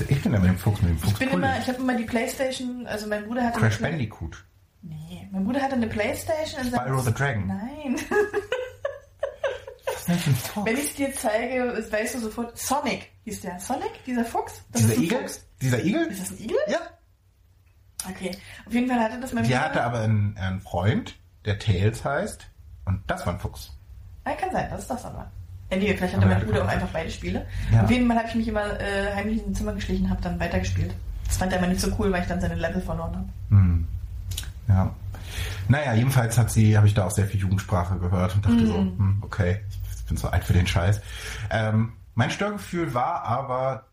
Ich 0.09 0.23
bin 0.23 0.33
ja 0.33 0.39
mit 0.39 0.49
dem 0.49 0.59
Fuchs, 0.59 0.81
mit 0.81 0.91
dem 0.93 0.99
Fuchs. 0.99 1.13
Ich 1.13 1.19
bin 1.19 1.29
cool. 1.29 1.35
immer, 1.35 1.59
ich 1.59 1.69
habe 1.69 1.79
immer 1.79 1.95
die 1.95 2.05
Playstation, 2.05 2.87
also 2.87 3.07
mein 3.07 3.27
Bruder 3.27 3.45
hatte 3.45 3.61
Crash 3.61 3.79
Bandicoot. 3.79 4.43
Nee, 4.83 5.29
mein 5.31 5.45
Bruder 5.45 5.61
hatte 5.61 5.75
eine 5.75 5.87
Playstation. 5.89 6.65
Spyro 6.65 7.01
the 7.03 7.13
Dragon. 7.13 7.47
Nein. 7.47 7.97
Was 9.87 9.97
ist 9.97 10.00
denn 10.00 10.00
für 10.00 10.00
ein 10.00 10.00
Fuchs? 10.00 10.00
Wenn 10.65 10.77
ich 10.77 10.85
es 10.85 10.95
dir 10.95 11.15
zeige, 11.15 11.85
weißt 11.91 12.15
du 12.15 12.21
sofort. 12.21 12.57
Sonic 12.59 13.11
hieß 13.25 13.43
der. 13.43 13.59
Sonic? 13.61 14.05
Dieser 14.07 14.25
Fuchs? 14.25 14.63
Das 14.73 14.83
Dieser 14.83 14.99
Igel? 14.99 15.19
Fuchs. 15.21 15.47
Dieser 15.61 15.85
Igel? 15.85 16.07
Ist 16.07 16.21
das 16.23 16.31
ein 16.31 16.39
Igel? 16.45 16.57
Ja. 16.69 16.79
Okay. 18.09 18.31
Auf 18.67 18.73
jeden 18.73 18.89
Fall 18.89 19.01
hatte 19.01 19.21
das 19.21 19.33
mein 19.33 19.45
Die 19.45 19.51
Bruder. 19.51 19.65
hatte 19.65 19.83
aber 19.83 20.01
einen, 20.01 20.37
einen 20.39 20.61
Freund, 20.61 21.17
der 21.45 21.59
Tails 21.59 22.05
heißt. 22.05 22.47
Und 22.87 23.03
das 23.07 23.27
war 23.27 23.35
ein 23.35 23.41
Fuchs. 23.41 23.71
Ah, 24.25 24.33
kann 24.33 24.51
sein, 24.53 24.69
das 24.71 24.81
ist 24.83 24.91
das 24.91 25.05
aber. 25.05 25.31
Ja, 25.71 25.77
nee, 25.77 25.95
vielleicht 25.95 26.15
hatte 26.15 26.25
Aber 26.25 26.35
mein 26.35 26.41
ja, 26.41 26.45
Bruder 26.47 26.65
auch 26.65 26.69
einfach 26.69 26.89
beide 26.93 27.11
Spiele. 27.11 27.47
Ja. 27.73 27.85
Auf 27.85 27.91
jeden 27.91 28.09
Fall 28.09 28.17
habe 28.19 28.29
ich 28.29 28.35
mich 28.35 28.49
immer 28.49 28.81
äh, 28.81 29.15
heimlich 29.15 29.45
ins 29.45 29.59
Zimmer 29.59 29.73
geschlichen 29.73 30.05
und 30.05 30.11
habe 30.11 30.23
dann 30.23 30.41
weitergespielt. 30.41 30.95
Das 31.27 31.37
fand 31.37 31.53
er 31.53 31.59
immer 31.59 31.69
nicht 31.69 31.81
so 31.81 31.93
cool, 31.99 32.11
weil 32.11 32.23
ich 32.23 32.29
dann 32.29 32.41
seine 32.41 32.57
Level 32.57 32.81
verloren 32.83 33.15
habe. 33.17 33.29
Hm. 33.51 33.87
Ja. 34.69 34.95
Naja, 35.69 35.95
jedenfalls 35.95 36.37
hat 36.39 36.51
sie, 36.51 36.77
habe 36.77 36.89
ich 36.89 36.95
da 36.95 37.07
auch 37.07 37.11
sehr 37.13 37.27
viel 37.27 37.41
Jugendsprache 37.41 37.97
gehört 37.99 38.35
und 38.35 38.45
dachte 38.45 38.67
so, 38.67 38.75
hm, 38.79 39.19
okay, 39.21 39.61
ich 39.71 39.80
bin 40.11 40.19
so 40.19 40.29
alt 40.29 40.45
für 40.45 40.53
den 40.53 40.67
Scheiß. 40.67 41.01
Ähm, 41.51 41.95
mein 42.15 42.31
Störgefühl 42.31 42.93
war 42.93 43.23
aber 43.25 43.87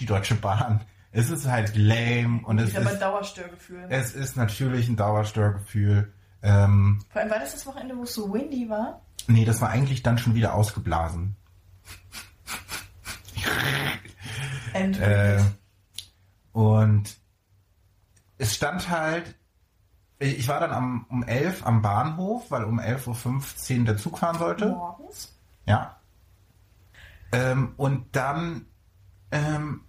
die 0.00 0.06
Deutsche 0.06 0.34
Bahn. 0.36 0.80
Es 1.12 1.28
ist 1.30 1.46
halt 1.46 1.74
lame 1.76 2.40
und 2.44 2.58
es 2.58 2.70
Ich 2.70 2.76
habe 2.76 2.86
ein 2.86 2.92
ist, 2.94 3.02
Dauerstörgefühl. 3.02 3.86
es 3.90 4.14
ist 4.14 4.36
natürlich 4.36 4.88
ein 4.88 4.96
Dauerstörgefühl. 4.96 6.12
Ähm, 6.42 7.02
Vor 7.10 7.20
allem 7.20 7.30
war 7.30 7.38
das 7.40 7.52
das 7.52 7.66
Wochenende, 7.66 7.96
wo 7.96 8.04
es 8.04 8.14
so 8.14 8.32
windy 8.32 8.68
war. 8.70 9.02
nee, 9.26 9.44
das 9.44 9.60
war 9.60 9.68
eigentlich 9.70 10.02
dann 10.02 10.16
schon 10.18 10.34
wieder 10.34 10.54
ausgeblasen. 10.54 11.36
Äh, 14.74 15.40
und 16.52 17.16
es 18.36 18.54
stand 18.54 18.88
halt, 18.90 19.34
ich 20.20 20.46
war 20.48 20.60
dann 20.60 20.70
am, 20.72 21.06
um 21.08 21.22
11 21.24 21.66
am 21.66 21.82
Bahnhof, 21.82 22.50
weil 22.50 22.64
um 22.64 22.78
11.15 22.78 23.78
Uhr 23.80 23.84
der 23.86 23.96
Zug 23.96 24.18
fahren 24.18 24.38
sollte. 24.38 24.66
Morgens. 24.68 25.34
Ja. 25.68 25.96
Ähm, 27.32 27.74
und 27.76 28.16
dann 28.16 28.66
ähm, 29.30 29.82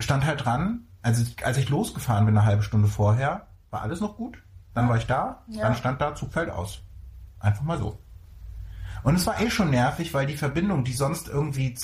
stand 0.00 0.24
halt 0.24 0.44
dran, 0.44 0.86
also 1.02 1.24
als 1.44 1.56
ich 1.56 1.68
losgefahren 1.68 2.26
bin, 2.26 2.36
eine 2.36 2.46
halbe 2.46 2.62
Stunde 2.62 2.88
vorher, 2.88 3.46
war 3.70 3.82
alles 3.82 4.00
noch 4.00 4.16
gut. 4.16 4.38
Dann 4.74 4.88
war 4.88 4.96
ich 4.96 5.06
da, 5.06 5.42
Ja. 5.48 5.62
dann 5.62 5.76
stand 5.76 6.00
da, 6.00 6.14
Zug 6.14 6.32
fällt 6.32 6.50
aus. 6.50 6.80
Einfach 7.38 7.62
mal 7.62 7.78
so. 7.78 7.98
Und 9.04 9.14
es 9.16 9.26
war 9.26 9.40
eh 9.40 9.50
schon 9.50 9.70
nervig, 9.70 10.14
weil 10.14 10.26
die 10.26 10.36
Verbindung, 10.36 10.82
die 10.82 10.94
sonst 10.94 11.28
irgendwie 11.28 11.76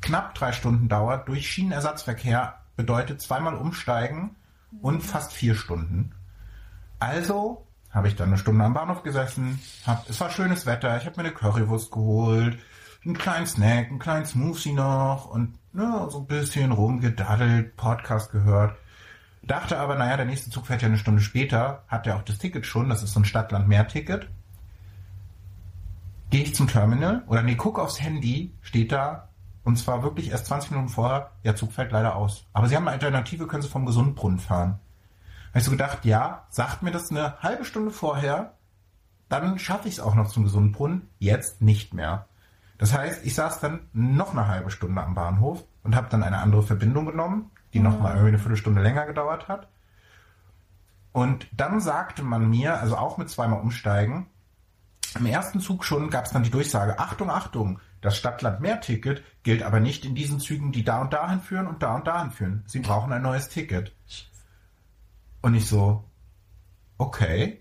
knapp 0.00 0.34
drei 0.34 0.52
Stunden 0.52 0.88
dauert, 0.88 1.28
durch 1.28 1.50
Schienenersatzverkehr 1.50 2.54
bedeutet 2.76 3.20
zweimal 3.20 3.54
umsteigen 3.56 4.36
und 4.80 5.02
fast 5.02 5.32
vier 5.32 5.54
Stunden. 5.54 6.12
Also 6.98 7.66
habe 7.90 8.06
ich 8.08 8.14
dann 8.16 8.28
eine 8.28 8.38
Stunde 8.38 8.64
am 8.64 8.72
Bahnhof 8.72 9.02
gesessen, 9.02 9.58
hab, 9.84 10.08
es 10.08 10.20
war 10.20 10.30
schönes 10.30 10.64
Wetter, 10.64 10.96
ich 10.96 11.06
habe 11.06 11.16
mir 11.16 11.24
eine 11.26 11.34
Currywurst 11.34 11.90
geholt, 11.90 12.56
einen 13.04 13.16
kleinen 13.16 13.46
Snack, 13.46 13.88
einen 13.88 13.98
kleinen 13.98 14.26
Smoothie 14.26 14.72
noch 14.72 15.26
und 15.26 15.56
ne, 15.72 16.08
so 16.10 16.18
ein 16.18 16.26
bisschen 16.26 16.72
rumgedaddelt, 16.72 17.76
Podcast 17.76 18.32
gehört. 18.32 18.76
Dachte 19.42 19.78
aber, 19.78 19.96
naja, 19.96 20.16
der 20.16 20.26
nächste 20.26 20.50
Zug 20.50 20.66
fährt 20.66 20.82
ja 20.82 20.88
eine 20.88 20.98
Stunde 20.98 21.22
später, 21.22 21.82
hat 21.88 22.06
ja 22.06 22.16
auch 22.16 22.22
das 22.22 22.38
Ticket 22.38 22.66
schon, 22.66 22.88
das 22.90 23.02
ist 23.02 23.14
so 23.14 23.20
ein 23.20 23.24
Stadtland-Mehr-Ticket. 23.24 24.28
Gehe 26.28 26.42
ich 26.42 26.54
zum 26.54 26.68
Terminal 26.68 27.24
oder 27.26 27.42
nee, 27.42 27.56
guck 27.56 27.78
aufs 27.78 28.00
Handy, 28.00 28.52
steht 28.60 28.92
da, 28.92 29.28
und 29.64 29.76
zwar 29.76 30.02
wirklich 30.02 30.30
erst 30.30 30.46
20 30.46 30.70
Minuten 30.70 30.88
vorher, 30.90 31.30
ja, 31.42 31.54
Zug 31.54 31.72
fällt 31.72 31.92
leider 31.92 32.16
aus. 32.16 32.46
Aber 32.52 32.68
Sie 32.68 32.76
haben 32.76 32.86
eine 32.86 32.92
Alternative, 32.92 33.46
können 33.46 33.62
Sie 33.62 33.68
vom 33.68 33.86
Gesundbrunnen 33.86 34.38
fahren. 34.38 34.78
Habe 35.48 35.58
ich 35.58 35.64
so 35.64 35.70
gedacht, 35.70 36.04
ja, 36.04 36.46
sagt 36.50 36.82
mir 36.82 36.92
das 36.92 37.10
eine 37.10 37.38
halbe 37.40 37.64
Stunde 37.64 37.90
vorher, 37.90 38.54
dann 39.28 39.58
schaffe 39.58 39.88
ich 39.88 39.94
es 39.94 40.00
auch 40.00 40.14
noch 40.14 40.28
zum 40.28 40.44
Gesundbrunnen, 40.44 41.08
jetzt 41.18 41.62
nicht 41.62 41.94
mehr. 41.94 42.26
Das 42.80 42.94
heißt, 42.94 43.26
ich 43.26 43.34
saß 43.34 43.60
dann 43.60 43.80
noch 43.92 44.32
eine 44.32 44.48
halbe 44.48 44.70
Stunde 44.70 45.02
am 45.02 45.14
Bahnhof 45.14 45.62
und 45.82 45.94
habe 45.94 46.08
dann 46.08 46.22
eine 46.22 46.38
andere 46.38 46.62
Verbindung 46.62 47.04
genommen, 47.04 47.50
die 47.74 47.78
noch 47.78 48.00
mal 48.00 48.12
irgendwie 48.12 48.28
eine 48.28 48.38
Viertelstunde 48.38 48.80
länger 48.80 49.04
gedauert 49.04 49.48
hat. 49.48 49.68
Und 51.12 51.46
dann 51.52 51.80
sagte 51.80 52.22
man 52.22 52.48
mir, 52.48 52.80
also 52.80 52.96
auch 52.96 53.18
mit 53.18 53.28
zweimal 53.28 53.60
umsteigen, 53.60 54.28
im 55.14 55.26
ersten 55.26 55.60
Zug 55.60 55.84
schon 55.84 56.08
gab 56.08 56.24
es 56.24 56.30
dann 56.30 56.42
die 56.42 56.50
Durchsage, 56.50 56.98
Achtung, 56.98 57.28
Achtung, 57.30 57.80
Das 58.00 58.16
Stadtland-Mehr-Ticket 58.16 59.22
gilt 59.42 59.62
aber 59.62 59.80
nicht 59.80 60.06
in 60.06 60.14
diesen 60.14 60.40
Zügen, 60.40 60.72
die 60.72 60.82
da 60.82 61.02
und 61.02 61.12
dahin 61.12 61.40
führen 61.40 61.66
und 61.66 61.82
da 61.82 61.96
und 61.96 62.06
dahin 62.06 62.30
führen. 62.30 62.64
Sie 62.66 62.78
brauchen 62.78 63.12
ein 63.12 63.20
neues 63.20 63.50
Ticket. 63.50 63.94
Und 65.42 65.54
ich 65.54 65.68
so, 65.68 66.02
okay, 66.96 67.59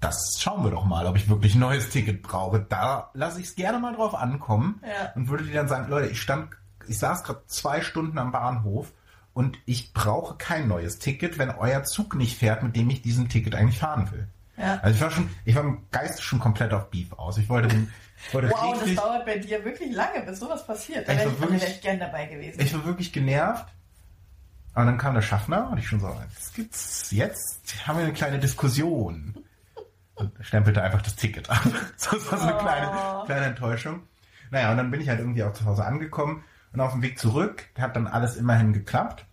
das 0.00 0.38
schauen 0.40 0.64
wir 0.64 0.70
doch 0.70 0.84
mal, 0.84 1.06
ob 1.06 1.16
ich 1.16 1.28
wirklich 1.28 1.54
ein 1.54 1.60
neues 1.60 1.90
Ticket 1.90 2.22
brauche. 2.22 2.60
Da 2.68 3.10
lasse 3.14 3.40
ich 3.40 3.46
es 3.48 3.54
gerne 3.54 3.78
mal 3.78 3.94
drauf 3.94 4.14
ankommen 4.14 4.80
Ja. 4.82 5.12
und 5.14 5.28
würde 5.28 5.44
dir 5.44 5.54
dann 5.54 5.68
sagen, 5.68 5.88
Leute, 5.90 6.08
ich 6.08 6.20
stand, 6.20 6.50
ich 6.88 6.98
saß 6.98 7.22
gerade 7.22 7.42
zwei 7.46 7.82
Stunden 7.82 8.18
am 8.18 8.32
Bahnhof 8.32 8.92
und 9.34 9.58
ich 9.66 9.92
brauche 9.92 10.36
kein 10.36 10.68
neues 10.68 10.98
Ticket, 10.98 11.38
wenn 11.38 11.50
euer 11.50 11.84
Zug 11.84 12.14
nicht 12.14 12.36
fährt, 12.38 12.62
mit 12.62 12.76
dem 12.76 12.88
ich 12.90 13.02
diesen 13.02 13.28
Ticket 13.28 13.54
eigentlich 13.54 13.78
fahren 13.78 14.10
will. 14.10 14.26
Ja. 14.56 14.78
Also 14.82 14.96
ich 14.96 15.00
war 15.02 15.10
schon, 15.10 15.30
ich 15.44 15.54
war 15.54 15.62
im 15.64 15.82
Geiste 15.90 16.22
schon 16.22 16.38
komplett 16.40 16.72
auf 16.72 16.90
Beef 16.90 17.12
aus. 17.12 17.38
Ich 17.38 17.48
wollte 17.48 17.68
den, 17.68 17.90
ich 18.26 18.34
wollte 18.34 18.50
Wow, 18.50 18.72
das 18.72 18.80
richtig, 18.82 18.96
dauert 18.98 19.24
bei 19.24 19.38
dir 19.38 19.64
wirklich 19.64 19.94
lange, 19.94 20.20
bis 20.22 20.38
sowas 20.40 20.66
passiert. 20.66 21.08
Da 21.08 21.12
Ich 21.12 21.18
wäre 21.20 21.30
ich, 21.30 21.40
wirklich- 21.40 21.62
wär 21.62 21.68
ich 21.70 21.80
gern 21.80 21.98
dabei 21.98 22.26
gewesen. 22.26 22.60
ich 22.60 22.74
war 22.74 22.84
wirklich 22.84 23.12
genervt. 23.12 23.66
Und 24.74 24.86
dann 24.86 24.98
kam 24.98 25.14
der 25.14 25.22
Schaffner 25.22 25.70
und 25.70 25.78
ich 25.78 25.86
schon 25.88 26.00
so, 26.00 26.14
jetzt 26.30 26.54
gibt's, 26.54 27.10
jetzt 27.10 27.86
haben 27.86 27.98
wir 27.98 28.04
eine 28.04 28.14
kleine 28.14 28.38
Diskussion. 28.38 29.34
Und 30.14 30.32
stempelte 30.40 30.82
einfach 30.82 31.02
das 31.02 31.16
Ticket 31.16 31.48
ab. 31.48 31.62
So, 31.96 32.16
das 32.16 32.30
war 32.30 32.38
so 32.38 32.46
eine 32.46 32.58
kleine, 32.58 33.22
kleine 33.26 33.46
Enttäuschung. 33.46 34.02
Naja, 34.50 34.70
und 34.70 34.76
dann 34.76 34.90
bin 34.90 35.00
ich 35.00 35.08
halt 35.08 35.20
irgendwie 35.20 35.44
auch 35.44 35.52
zu 35.52 35.64
Hause 35.64 35.84
angekommen 35.84 36.44
und 36.72 36.80
auf 36.80 36.92
dem 36.92 37.02
Weg 37.02 37.18
zurück 37.18 37.66
hat 37.78 37.96
dann 37.96 38.06
alles 38.06 38.36
immerhin 38.36 38.72
geklappt. 38.72 39.26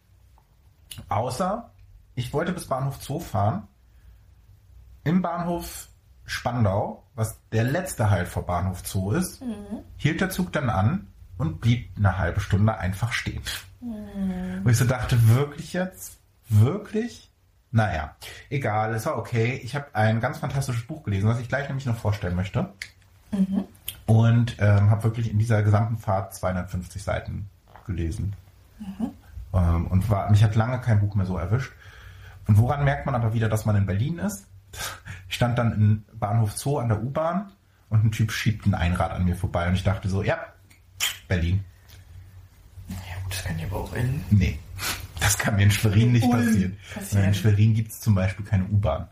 Außer, 1.10 1.72
ich 2.16 2.34
wollte 2.34 2.54
bis 2.54 2.68
Bahnhof 2.68 3.02
Zoo 3.02 3.20
fahren. 3.20 3.68
Im 5.04 5.22
Bahnhof 5.22 5.88
Spandau, 6.26 7.04
was 7.16 7.40
der 7.52 7.64
letzte 7.64 8.10
Halt 8.10 8.28
vor 8.28 8.46
Bahnhof 8.46 8.86
Zoo 8.86 9.12
ist, 9.12 9.42
hielt 9.98 10.22
der 10.22 10.30
Zug 10.30 10.52
dann 10.52 10.70
an 10.70 11.08
und 11.38 11.62
blieb 11.62 11.90
eine 11.98 12.18
halbe 12.18 12.40
Stunde 12.40 12.78
einfach 12.78 13.14
stehen. 13.14 13.42
Wo 14.64 14.70
ich 14.70 14.78
so 14.78 14.86
dachte, 14.86 15.30
wirklich 15.30 15.74
jetzt? 15.74 16.20
Wirklich? 16.50 17.27
Naja, 17.72 18.16
egal, 18.50 18.94
es 18.94 19.06
war 19.06 19.18
okay. 19.18 19.60
Ich 19.64 19.76
habe 19.76 19.94
ein 19.94 20.20
ganz 20.20 20.38
fantastisches 20.40 20.86
Buch 20.88 21.04
gelesen, 21.04 21.30
was 21.30 21.40
ich 21.40 21.50
gleich 21.50 21.68
nämlich 21.68 21.86
noch 21.86 21.98
vorstellen 21.98 22.36
möchte. 22.36 22.70
Und 24.06 24.56
ähm, 24.60 24.90
habe 24.90 25.04
wirklich 25.04 25.32
in 25.32 25.38
dieser 25.38 25.64
gesamten 25.64 25.98
Fahrt 25.98 26.34
250 26.34 27.04
Seiten 27.04 27.50
gelesen. 27.86 28.34
Ähm, 29.54 29.88
und 29.88 30.10
war, 30.10 30.30
mich 30.30 30.44
hat 30.44 30.56
lange 30.56 30.80
kein 30.80 31.00
Buch 31.00 31.16
mehr 31.16 31.26
so 31.26 31.38
erwischt. 31.38 31.74
Und 32.48 32.58
woran 32.58 32.86
merkt 32.86 33.06
man 33.06 33.16
aber 33.16 33.34
wieder, 33.34 33.50
dass 33.50 33.66
man 33.66 33.76
in 33.76 33.86
Berlin 33.86 34.20
ist? 34.20 34.48
Ich 35.28 35.36
stand 35.36 35.58
dann 35.58 35.74
in 35.74 36.06
Bahnhof 36.14 36.58
Zoo 36.58 36.78
an 36.78 36.88
der 36.88 37.04
U-Bahn 37.04 37.52
und 37.90 38.06
ein 38.06 38.12
Typ 38.12 38.32
schiebt 38.32 38.66
ein 38.66 38.76
Einrad 38.76 39.12
an 39.12 39.26
mir 39.26 39.36
vorbei 39.36 39.68
und 39.68 39.74
ich 39.74 39.84
dachte 39.84 40.08
so, 40.08 40.24
ja, 40.24 40.40
Berlin. 41.28 41.66
ja 42.90 43.22
gut, 43.24 43.34
das 43.34 43.44
kann 43.44 43.60
ja 43.60 43.68
aber 43.68 43.78
auch 43.78 43.94
in... 43.94 44.24
Nee, 44.30 44.60
das 45.20 45.38
kann 45.38 45.56
mir 45.56 45.64
in 45.64 45.72
Schwerin 45.72 46.12
nicht 46.12 46.30
passieren. 46.30 46.78
passieren. 46.94 47.26
In 47.26 47.34
Schwerin 47.34 47.74
gibt 47.74 47.92
es 47.92 48.00
zum 48.00 48.16
Beispiel 48.16 48.46
keine 48.46 48.66
U-Bahn. 48.66 49.08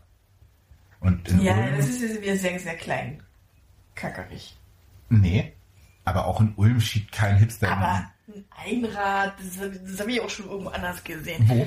Und 1.00 1.28
in 1.28 1.40
Ja, 1.42 1.54
Ulm, 1.56 1.76
das 1.76 1.88
ist 1.88 2.20
wieder 2.22 2.36
sehr, 2.36 2.58
sehr 2.58 2.76
klein. 2.76 3.22
Kackerig. 3.94 4.56
nee, 5.08 5.52
aber 6.04 6.26
auch 6.26 6.40
in 6.40 6.52
Ulm 6.56 6.80
schiebt 6.80 7.12
kein 7.12 7.36
Hipster. 7.36 7.68
Aber 7.70 8.06
ein 8.28 8.44
Einrad, 8.84 9.34
das, 9.38 9.70
das 9.84 10.00
habe 10.00 10.12
ich 10.12 10.20
auch 10.20 10.30
schon 10.30 10.48
irgendwo 10.48 10.70
anders 10.70 11.02
gesehen. 11.02 11.44
Wo? 11.48 11.66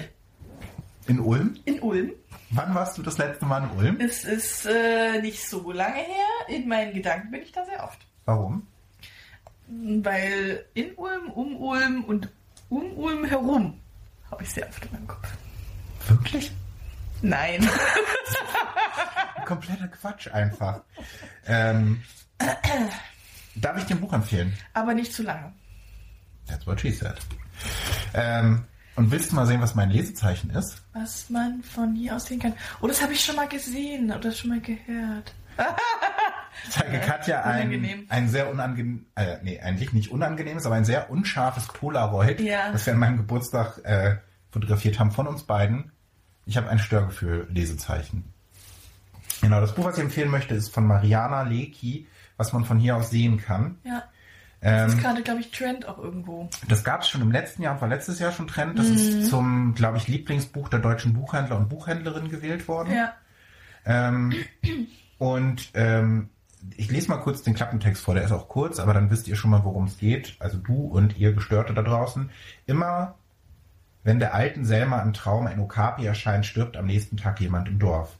In 1.07 1.19
Ulm? 1.19 1.57
In 1.65 1.79
Ulm. 1.81 2.11
Wann 2.51 2.73
warst 2.75 2.97
du 2.97 3.03
das 3.03 3.17
letzte 3.17 3.45
Mal 3.45 3.63
in 3.63 3.69
Ulm? 3.77 3.99
Es 3.99 4.23
ist 4.23 4.65
äh, 4.65 5.21
nicht 5.21 5.47
so 5.47 5.71
lange 5.71 5.95
her. 5.97 6.55
In 6.55 6.67
meinen 6.67 6.93
Gedanken 6.93 7.31
bin 7.31 7.41
ich 7.41 7.51
da 7.51 7.65
sehr 7.65 7.83
oft. 7.83 7.99
Warum? 8.25 8.65
Weil 9.67 10.65
in 10.73 10.93
Ulm, 10.95 11.29
um 11.31 11.55
Ulm 11.57 12.03
und 12.05 12.29
um 12.69 12.93
Ulm 12.97 13.25
herum 13.25 13.79
habe 14.31 14.43
ich 14.43 14.49
sehr 14.51 14.67
oft 14.67 14.85
in 14.85 14.91
meinem 14.91 15.07
Kopf. 15.07 15.27
Wirklich? 16.07 16.51
Nein. 17.21 17.67
Kompletter 19.45 19.87
Quatsch 19.87 20.27
einfach. 20.31 20.81
ähm, 21.47 22.01
darf 23.55 23.77
ich 23.77 23.85
dir 23.85 23.95
ein 23.95 24.01
Buch 24.01 24.13
empfehlen? 24.13 24.53
Aber 24.73 24.93
nicht 24.93 25.13
zu 25.13 25.23
lange. 25.23 25.53
That's 26.47 26.65
what 26.65 26.79
she 26.81 26.91
said. 26.91 27.17
Ähm, 28.13 28.65
und 28.95 29.11
willst 29.11 29.31
du 29.31 29.35
mal 29.35 29.45
sehen, 29.45 29.61
was 29.61 29.75
mein 29.75 29.89
Lesezeichen 29.91 30.49
ist? 30.51 30.81
Was 30.93 31.29
man 31.29 31.61
von 31.63 31.95
hier 31.95 32.15
aus 32.15 32.25
sehen 32.25 32.39
kann. 32.39 32.53
Oh, 32.81 32.87
das 32.87 33.01
habe 33.01 33.13
ich 33.13 33.23
schon 33.23 33.35
mal 33.35 33.47
gesehen 33.47 34.11
oder 34.11 34.31
schon 34.31 34.49
mal 34.49 34.61
gehört. 34.61 35.33
Zeige 36.69 36.99
Katja 36.99 37.43
ein, 37.43 38.05
ein 38.09 38.29
sehr 38.29 38.49
unangenehm, 38.49 39.05
äh, 39.15 39.37
nee, 39.43 39.59
eigentlich 39.59 39.93
nicht 39.93 40.11
unangenehmes, 40.11 40.65
aber 40.65 40.75
ein 40.75 40.85
sehr 40.85 41.09
unscharfes 41.09 41.67
Polaroid, 41.67 42.39
Ja. 42.39 42.71
das 42.71 42.85
wir 42.85 42.93
an 42.93 42.99
meinem 42.99 43.17
Geburtstag 43.17 43.79
äh, 43.83 44.17
fotografiert 44.51 44.99
haben 44.99 45.11
von 45.11 45.27
uns 45.27 45.43
beiden. 45.43 45.91
Ich 46.45 46.57
habe 46.57 46.69
ein 46.69 46.79
Störgefühl, 46.79 47.47
Lesezeichen. 47.51 48.33
Genau, 49.41 49.61
das 49.61 49.73
Buch, 49.75 49.85
was 49.85 49.97
ich 49.97 50.03
empfehlen 50.03 50.29
möchte, 50.29 50.55
ist 50.55 50.73
von 50.73 50.85
Mariana 50.85 51.43
Lecki, 51.43 52.07
was 52.37 52.51
man 52.53 52.65
von 52.65 52.79
hier 52.79 52.95
aus 52.95 53.09
sehen 53.09 53.37
kann. 53.37 53.77
Ja. 53.83 54.03
Das 54.61 54.91
Ähm, 54.91 54.97
ist 54.97 54.99
gerade, 55.03 55.21
glaube 55.23 55.39
ich, 55.39 55.51
Trend 55.51 55.87
auch 55.87 55.97
irgendwo. 55.99 56.49
das 56.67 56.83
gab 56.83 57.01
es 57.03 57.09
schon 57.09 57.21
im 57.21 57.31
letzten 57.31 57.61
Jahr 57.61 57.75
und 57.75 57.81
war 57.81 57.87
letztes 57.87 58.19
Jahr 58.19 58.33
schon 58.33 58.47
Trend. 58.47 58.77
Das 58.77 58.87
ist 58.87 59.29
zum, 59.29 59.73
glaube 59.73 59.97
ich, 59.97 60.09
Lieblingsbuch 60.09 60.67
der 60.67 60.79
deutschen 60.79 61.13
Buchhändler 61.13 61.55
und 61.57 61.69
Buchhändlerinnen 61.69 62.29
gewählt 62.29 62.67
worden. 62.67 62.93
Ja. 62.93 63.13
Ähm, 63.85 64.33
und 65.17 65.69
ähm, 65.75 66.29
ich 66.75 66.91
lese 66.91 67.09
mal 67.09 67.17
kurz 67.17 67.41
den 67.41 67.53
Klappentext 67.53 68.03
vor, 68.03 68.15
der 68.15 68.23
ist 68.23 68.31
auch 68.31 68.47
kurz, 68.47 68.79
aber 68.79 68.93
dann 68.93 69.09
wisst 69.09 69.27
ihr 69.27 69.35
schon 69.35 69.51
mal, 69.51 69.63
worum 69.63 69.85
es 69.85 69.97
geht. 69.97 70.35
Also 70.39 70.57
du 70.57 70.73
und 70.73 71.17
ihr 71.17 71.33
Gestörte 71.33 71.73
da 71.73 71.81
draußen. 71.81 72.29
Immer, 72.65 73.15
wenn 74.03 74.19
der 74.19 74.33
alten 74.33 74.65
Selma 74.65 75.01
im 75.01 75.13
Traum 75.13 75.47
ein 75.47 75.59
Okapi 75.59 76.05
erscheint, 76.05 76.45
stirbt 76.45 76.77
am 76.77 76.85
nächsten 76.85 77.17
Tag 77.17 77.39
jemand 77.39 77.67
im 77.67 77.79
Dorf. 77.79 78.17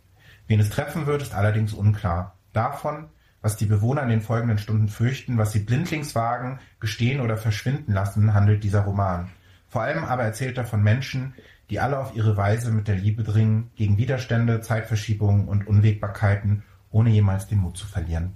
Wen 0.47 0.59
es 0.59 0.69
treffen 0.69 1.05
wird, 1.05 1.21
ist 1.21 1.33
allerdings 1.33 1.73
unklar. 1.73 2.35
Davon, 2.53 3.09
was 3.41 3.57
die 3.57 3.65
Bewohner 3.65 4.03
in 4.03 4.09
den 4.09 4.21
folgenden 4.21 4.57
Stunden 4.57 4.87
fürchten, 4.87 5.37
was 5.37 5.51
sie 5.51 5.59
blindlings 5.59 6.15
wagen, 6.15 6.59
gestehen 6.79 7.21
oder 7.21 7.37
verschwinden 7.37 7.93
lassen, 7.93 8.33
handelt 8.33 8.63
dieser 8.63 8.81
Roman. 8.81 9.29
Vor 9.67 9.81
allem 9.83 10.03
aber 10.03 10.23
erzählt 10.23 10.57
er 10.57 10.65
von 10.65 10.81
Menschen, 10.81 11.33
die 11.69 11.79
alle 11.79 11.99
auf 11.99 12.15
ihre 12.15 12.35
Weise 12.35 12.71
mit 12.71 12.87
der 12.87 12.95
Liebe 12.95 13.23
dringen, 13.23 13.69
gegen 13.75 13.97
Widerstände, 13.97 14.61
Zeitverschiebungen 14.61 15.47
und 15.47 15.67
Unwägbarkeiten, 15.67 16.63
ohne 16.91 17.09
jemals 17.09 17.47
den 17.47 17.59
Mut 17.59 17.77
zu 17.77 17.87
verlieren. 17.87 18.33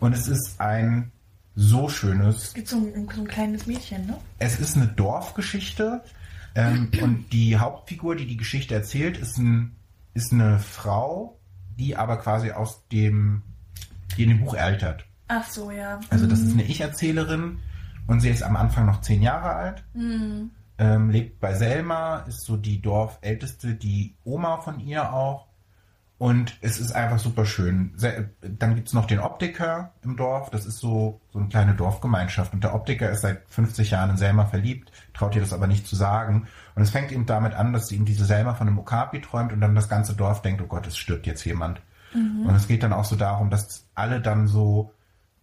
Und 0.00 0.12
es 0.12 0.28
ist 0.28 0.60
ein 0.60 1.12
so 1.56 1.88
schönes, 1.88 2.44
Es 2.44 2.54
gibt 2.54 2.68
so 2.68 2.76
ein, 2.76 3.08
so 3.14 3.20
ein 3.20 3.28
kleines 3.28 3.66
Mädchen, 3.66 4.06
ne? 4.06 4.16
es 4.38 4.58
ist 4.58 4.76
eine 4.76 4.88
Dorfgeschichte 4.88 6.02
ähm, 6.54 6.90
und 7.02 7.32
die 7.32 7.56
Hauptfigur, 7.56 8.16
die 8.16 8.26
die 8.26 8.36
Geschichte 8.36 8.74
erzählt, 8.74 9.16
ist, 9.16 9.38
ein, 9.38 9.76
ist 10.14 10.32
eine 10.32 10.58
Frau, 10.58 11.38
die 11.78 11.96
aber 11.96 12.16
quasi 12.18 12.50
aus 12.50 12.86
dem, 12.88 13.42
die 14.16 14.24
in 14.24 14.30
dem 14.30 14.40
Buch 14.40 14.54
altert. 14.54 15.06
Ach 15.28 15.48
so, 15.48 15.70
ja. 15.70 16.00
Also 16.10 16.26
das 16.26 16.40
ist 16.40 16.52
eine 16.52 16.64
Ich-Erzählerin 16.64 17.58
und 18.06 18.20
sie 18.20 18.28
ist 18.28 18.42
am 18.42 18.56
Anfang 18.56 18.86
noch 18.86 19.00
zehn 19.00 19.22
Jahre 19.22 19.54
alt, 19.54 19.84
ähm, 20.78 21.10
lebt 21.10 21.40
bei 21.40 21.54
Selma, 21.54 22.18
ist 22.28 22.42
so 22.42 22.56
die 22.56 22.82
Dorfälteste, 22.82 23.74
die 23.74 24.14
Oma 24.24 24.58
von 24.58 24.80
ihr 24.80 25.12
auch. 25.12 25.46
Und 26.24 26.56
es 26.62 26.80
ist 26.80 26.92
einfach 26.92 27.18
super 27.18 27.44
schön. 27.44 27.92
Dann 28.40 28.76
gibt's 28.76 28.94
noch 28.94 29.04
den 29.04 29.18
Optiker 29.18 29.92
im 30.02 30.16
Dorf. 30.16 30.48
Das 30.48 30.64
ist 30.64 30.78
so, 30.78 31.20
so 31.30 31.38
eine 31.38 31.48
kleine 31.48 31.74
Dorfgemeinschaft. 31.74 32.54
Und 32.54 32.64
der 32.64 32.74
Optiker 32.74 33.10
ist 33.10 33.20
seit 33.20 33.42
50 33.48 33.90
Jahren 33.90 34.08
in 34.08 34.16
Selma 34.16 34.46
verliebt, 34.46 34.90
traut 35.12 35.34
ihr 35.34 35.42
das 35.42 35.52
aber 35.52 35.66
nicht 35.66 35.86
zu 35.86 35.96
sagen. 35.96 36.46
Und 36.74 36.82
es 36.82 36.88
fängt 36.88 37.12
eben 37.12 37.26
damit 37.26 37.52
an, 37.52 37.74
dass 37.74 37.88
sie 37.88 37.96
ihm 37.96 38.06
diese 38.06 38.24
Selma 38.24 38.54
von 38.54 38.68
einem 38.68 38.78
Okapi 38.78 39.20
träumt 39.20 39.52
und 39.52 39.60
dann 39.60 39.74
das 39.74 39.90
ganze 39.90 40.14
Dorf 40.14 40.40
denkt, 40.40 40.62
oh 40.62 40.66
Gott, 40.66 40.86
es 40.86 40.96
stirbt 40.96 41.26
jetzt 41.26 41.44
jemand. 41.44 41.82
Und 42.14 42.54
es 42.54 42.68
geht 42.68 42.82
dann 42.82 42.94
auch 42.94 43.04
so 43.04 43.16
darum, 43.16 43.50
dass 43.50 43.86
alle 43.94 44.22
dann 44.22 44.46
so 44.46 44.94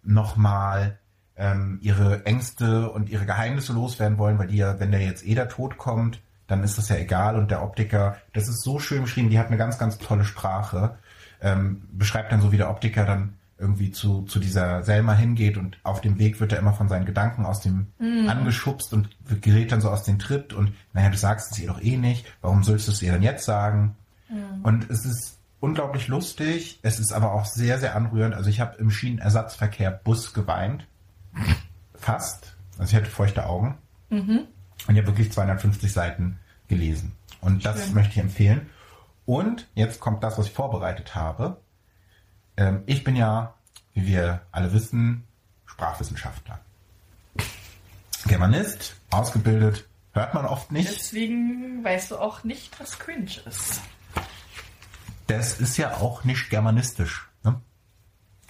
nochmal 0.01 0.97
ähm, 1.35 1.77
ihre 1.83 2.25
Ängste 2.25 2.89
und 2.89 3.07
ihre 3.07 3.27
Geheimnisse 3.27 3.73
loswerden 3.73 4.17
wollen, 4.17 4.39
weil 4.39 4.47
die 4.47 4.57
ja, 4.57 4.79
wenn 4.79 4.89
der 4.89 5.01
jetzt 5.01 5.27
eh 5.27 5.35
der 5.35 5.47
Tod 5.47 5.77
kommt, 5.77 6.23
dann 6.51 6.63
ist 6.63 6.77
das 6.77 6.89
ja 6.89 6.97
egal. 6.97 7.35
Und 7.37 7.49
der 7.49 7.63
Optiker, 7.63 8.17
das 8.33 8.47
ist 8.47 8.61
so 8.61 8.79
schön 8.79 9.03
beschrieben, 9.03 9.29
die 9.29 9.39
hat 9.39 9.47
eine 9.47 9.57
ganz, 9.57 9.77
ganz 9.77 9.97
tolle 9.97 10.25
Sprache, 10.25 10.97
ähm, 11.41 11.83
beschreibt 11.91 12.31
dann 12.31 12.41
so, 12.41 12.51
wie 12.51 12.57
der 12.57 12.69
Optiker 12.69 13.05
dann 13.05 13.33
irgendwie 13.57 13.91
zu, 13.91 14.23
zu 14.23 14.39
dieser 14.39 14.81
Selma 14.81 15.13
hingeht 15.13 15.55
und 15.55 15.77
auf 15.83 16.01
dem 16.01 16.17
Weg 16.17 16.39
wird 16.39 16.51
er 16.51 16.57
immer 16.57 16.73
von 16.73 16.89
seinen 16.89 17.05
Gedanken 17.05 17.45
aus 17.45 17.61
dem 17.61 17.87
angeschubst 18.27 18.91
und 18.91 19.09
gerät 19.39 19.71
dann 19.71 19.81
so 19.81 19.89
aus 19.91 20.03
dem 20.03 20.17
Tritt 20.17 20.51
und 20.51 20.73
naja, 20.93 21.09
du 21.09 21.17
sagst 21.17 21.51
es 21.51 21.59
ihr 21.59 21.67
doch 21.67 21.79
eh 21.79 21.95
nicht, 21.95 22.25
warum 22.41 22.63
sollst 22.63 22.87
du 22.87 22.91
es 22.91 23.03
ihr 23.03 23.11
dann 23.11 23.21
jetzt 23.21 23.45
sagen? 23.45 23.95
Und 24.63 24.89
es 24.89 25.05
ist 25.05 25.37
unglaublich 25.59 26.07
lustig, 26.07 26.79
es 26.81 26.99
ist 26.99 27.13
aber 27.13 27.33
auch 27.33 27.45
sehr, 27.45 27.79
sehr 27.79 27.95
anrührend. 27.95 28.33
Also 28.33 28.49
ich 28.49 28.59
habe 28.59 28.77
im 28.77 28.89
Schienenersatzverkehr 28.89 29.91
Bus 29.91 30.33
geweint. 30.33 30.87
Fast. 31.93 32.55
Also 32.79 32.91
ich 32.91 32.95
hatte 32.95 33.11
feuchte 33.11 33.45
Augen. 33.45 33.77
Und 34.87 34.95
ich 34.95 34.97
habe 34.97 35.07
wirklich 35.07 35.31
250 35.31 35.93
Seiten 35.93 36.39
gelesen. 36.71 37.11
Und 37.41 37.65
das 37.65 37.85
Schön. 37.85 37.93
möchte 37.93 38.13
ich 38.13 38.17
empfehlen. 38.17 38.69
Und 39.25 39.67
jetzt 39.75 39.99
kommt 39.99 40.23
das, 40.23 40.37
was 40.37 40.47
ich 40.47 40.53
vorbereitet 40.53 41.13
habe. 41.13 41.61
Ähm, 42.57 42.83
ich 42.85 43.03
bin 43.03 43.15
ja, 43.15 43.53
wie 43.93 44.07
wir 44.07 44.41
alle 44.51 44.73
wissen, 44.73 45.27
Sprachwissenschaftler. 45.65 46.59
Germanist, 48.25 48.95
ausgebildet, 49.09 49.87
hört 50.13 50.33
man 50.33 50.45
oft 50.45 50.71
nicht. 50.71 50.89
Deswegen 50.89 51.83
weißt 51.83 52.11
du 52.11 52.17
auch 52.17 52.43
nicht, 52.43 52.79
was 52.79 52.97
cringe 52.99 53.31
ist. 53.45 53.81
Das 55.27 55.59
ist 55.59 55.77
ja 55.77 55.97
auch 55.97 56.23
nicht 56.23 56.49
germanistisch. 56.49 57.30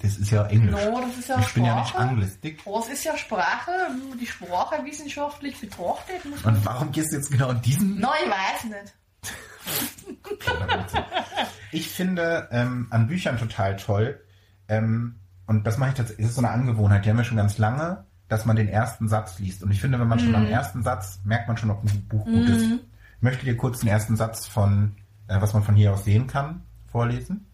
Das 0.02 0.18
ist 0.18 0.32
ja 0.32 0.46
Englisch. 0.48 0.72
No, 0.72 1.02
das 1.02 1.18
ist 1.18 1.30
ja 1.30 1.40
ich 1.40 1.54
bin 1.54 1.66
ja 1.66 1.76
nicht 1.80 1.90
Sprache. 1.90 2.10
Anglistik. 2.10 2.62
Oh, 2.66 2.80
es 2.80 2.90
ist 2.90 3.04
ja 3.04 3.16
Sprache, 3.18 3.72
die 4.20 4.26
Sprache 4.26 4.84
wissenschaftlich 4.84 5.60
betrachtet. 5.60 6.26
Muss 6.26 6.44
Und 6.44 6.66
warum 6.66 6.92
gehst 6.92 7.12
du 7.12 7.18
jetzt 7.18 7.32
genau 7.32 7.52
in 7.52 7.62
diesen 7.62 8.00
no, 8.00 8.10
ich 8.24 8.30
weiß 8.30 8.64
nicht. 8.66 8.94
Ich 11.72 11.88
finde 11.90 12.50
ähm, 12.52 12.88
an 12.90 13.08
Büchern 13.08 13.38
total 13.38 13.78
toll, 13.78 14.20
ähm, 14.68 15.16
und 15.46 15.68
das 15.68 15.78
mache 15.78 15.90
ich 15.90 15.96
tatsächlich, 15.96 16.28
ist 16.28 16.36
so 16.36 16.42
eine 16.42 16.50
Angewohnheit, 16.50 17.06
die 17.06 17.10
haben 17.10 17.18
wir 17.18 17.24
schon 17.24 17.38
ganz 17.38 17.58
lange, 17.58 18.06
dass 18.30 18.46
man 18.46 18.56
den 18.56 18.70
ersten 18.70 19.10
Satz 19.10 19.38
liest. 19.40 19.64
Und 19.64 19.72
ich 19.72 19.82
finde, 19.82 20.00
wenn 20.00 20.08
man 20.08 20.20
schon 20.20 20.34
am 20.34 20.46
ersten 20.46 20.82
Satz 20.82 21.20
merkt 21.26 21.50
man 21.50 21.58
schon, 21.58 21.70
ob 21.70 21.84
ein 21.84 22.08
Buch 22.08 22.24
gut 22.24 22.48
ist. 22.48 22.64
Ich 22.64 23.22
möchte 23.22 23.46
dir 23.46 23.58
kurz 23.58 23.82
den 23.82 23.90
ersten 23.90 24.16
Satz 24.16 24.48
von, 24.48 24.96
äh, 25.28 25.42
was 25.42 25.54
man 25.54 25.64
von 25.64 25.76
hier 25.76 25.94
aus 25.94 26.06
sehen 26.06 26.28
kann, 26.28 26.62
vorlesen. 26.90 27.51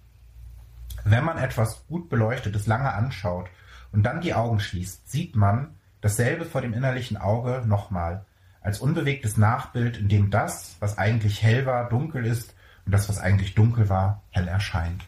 Wenn 1.10 1.24
man 1.24 1.38
etwas 1.38 1.86
gut 1.88 2.10
beleuchtetes 2.10 2.68
lange 2.68 2.94
anschaut 2.94 3.48
und 3.94 4.04
dann 4.04 4.20
die 4.20 4.34
Augen 4.34 4.60
schließt, 4.60 5.10
sieht 5.10 5.36
man 5.36 5.76
dasselbe 6.02 6.44
vor 6.46 6.62
dem 6.62 6.74
innerlichen 6.74 7.16
Auge 7.18 7.64
nochmal, 7.66 8.26
als 8.62 8.80
unbewegtes 8.80 9.38
Nachbild, 9.38 9.98
in 9.98 10.10
dem 10.10 10.30
das, 10.30 10.76
was 10.80 10.98
eigentlich 10.98 11.42
hell 11.42 11.66
war, 11.66 11.88
dunkel 11.88 12.26
ist 12.26 12.54
und 12.86 12.92
das, 12.92 13.08
was 13.08 13.20
eigentlich 13.20 13.56
dunkel 13.56 13.88
war, 13.88 14.22
hell 14.32 14.50
erscheint. 14.50 15.06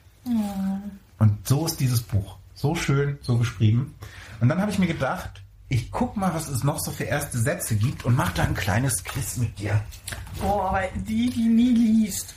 Und 1.17 1.47
so 1.47 1.65
ist 1.65 1.81
dieses 1.81 2.01
Buch. 2.01 2.37
So 2.55 2.75
schön, 2.75 3.17
so 3.21 3.37
geschrieben. 3.37 3.95
Und 4.39 4.47
dann 4.47 4.61
habe 4.61 4.71
ich 4.71 4.79
mir 4.79 4.87
gedacht, 4.87 5.41
ich 5.67 5.91
guck 5.91 6.15
mal, 6.15 6.33
was 6.33 6.47
es 6.47 6.63
noch 6.63 6.79
so 6.79 6.91
für 6.91 7.03
erste 7.03 7.37
Sätze 7.37 7.75
gibt 7.75 8.05
und 8.05 8.15
mach 8.15 8.31
da 8.31 8.43
ein 8.43 8.55
kleines 8.55 9.03
Quiz 9.03 9.37
mit 9.37 9.59
dir. 9.59 9.81
Boah, 10.39 10.69
aber 10.69 10.83
die, 10.95 11.29
die 11.29 11.47
nie 11.47 11.73
liest. 11.73 12.33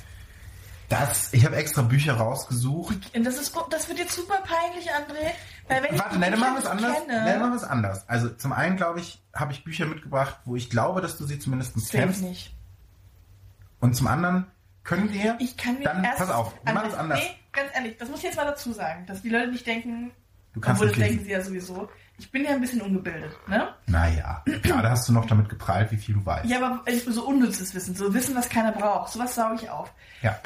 Das, 0.93 1.33
ich 1.33 1.45
habe 1.45 1.57
extra 1.57 1.83
Bücher 1.83 2.15
rausgesucht. 2.15 3.15
Und 3.15 3.25
das, 3.25 3.39
ist, 3.41 3.55
das 3.71 3.89
wird 3.89 3.99
jetzt 3.99 4.15
super 4.15 4.43
peinlich, 4.45 4.91
André. 4.91 5.31
Weil 5.69 5.83
wenn 5.83 5.99
Warte, 5.99 6.15
ich 6.15 6.21
nein, 6.21 6.39
machen 6.39 6.55
wir 6.55 6.59
es 6.61 6.67
anders. 6.67 6.93
kenne- 6.97 7.25
Nein, 7.25 7.41
machen 7.41 7.51
wir 7.53 7.57
es 7.57 7.65
anders. 7.65 8.09
Also 8.09 8.29
zum 8.31 8.53
einen, 8.53 8.77
glaube 8.77 9.01
ich, 9.01 9.23
habe 9.35 9.53
ich 9.53 9.65
Bücher 9.65 9.87
mitgebracht, 9.87 10.39
wo 10.45 10.57
ich 10.57 10.69
glaube, 10.71 11.01
dass 11.01 11.17
du 11.19 11.25
sie 11.25 11.39
zumindest 11.39 11.75
kennst. 11.91 12.23
nicht. 12.23 12.55
Und 13.81 13.95
zum 13.97 14.07
anderen 14.07 14.47
können 14.85 15.13
wir. 15.13 15.37
Ich 15.41 15.57
kann 15.57 15.79
mir 15.79 15.85
Dann 15.85 16.05
erst... 16.05 16.19
pass 16.19 16.31
auf, 16.31 16.55
wir 16.65 16.73
machen 16.75 16.89
es 16.91 16.95
anders. 16.95 17.21
Nee, 17.21 17.37
ganz 17.53 17.71
ehrlich, 17.75 17.97
das 17.99 18.09
muss 18.09 18.19
ich 18.19 18.25
jetzt 18.25 18.37
mal 18.37 18.45
dazu 18.45 18.73
sagen, 18.73 19.07
dass 19.07 19.23
die 19.23 19.29
Leute 19.31 19.51
nicht 19.51 19.67
denken, 19.67 20.13
Du 20.55 20.61
kannst 20.61 20.83
obwohl 20.83 20.95
das 20.95 21.07
denken 21.09 21.25
sie 21.25 21.31
ja 21.31 21.41
sowieso. 21.41 21.89
Ich 22.19 22.31
bin 22.31 22.45
ja 22.45 22.51
ein 22.51 22.61
bisschen 22.61 22.83
ungebildet, 22.83 23.33
ne? 23.49 23.75
Naja, 23.87 24.43
gerade 24.63 24.91
hast 24.91 25.09
du 25.09 25.13
noch 25.15 25.25
damit 25.25 25.49
geprahlt, 25.49 25.91
wie 25.91 25.97
viel 25.97 26.15
du 26.15 26.27
weißt. 26.27 26.45
Ja, 26.45 26.59
aber 26.63 26.83
ich 26.87 27.03
so 27.05 27.27
unnützes 27.27 27.75
Wissen, 27.75 27.95
so 27.97 28.13
Wissen, 28.13 28.35
was 28.37 28.49
keiner 28.51 28.71
braucht, 28.73 29.11
sowas 29.13 29.35
sauge 29.35 29.55
ich 29.55 29.71
auf. 29.71 29.91
Ja. 30.21 30.39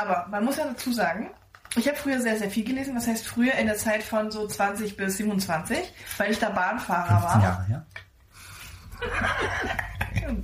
Aber 0.00 0.26
man 0.30 0.44
muss 0.44 0.56
ja 0.56 0.64
dazu 0.64 0.92
sagen, 0.92 1.30
ich 1.76 1.86
habe 1.86 1.96
früher 1.96 2.20
sehr, 2.20 2.38
sehr 2.38 2.50
viel 2.50 2.64
gelesen. 2.64 2.94
Was 2.96 3.06
heißt 3.06 3.26
früher 3.26 3.54
in 3.54 3.66
der 3.66 3.76
Zeit 3.76 4.02
von 4.02 4.30
so 4.30 4.46
20 4.46 4.96
bis 4.96 5.16
27, 5.18 5.78
weil 6.18 6.30
ich 6.30 6.38
da 6.38 6.50
Bahnfahrer 6.50 7.20
15 7.20 7.22
war. 7.22 7.42
Jahre, 7.42 7.66
ja? 7.70 7.86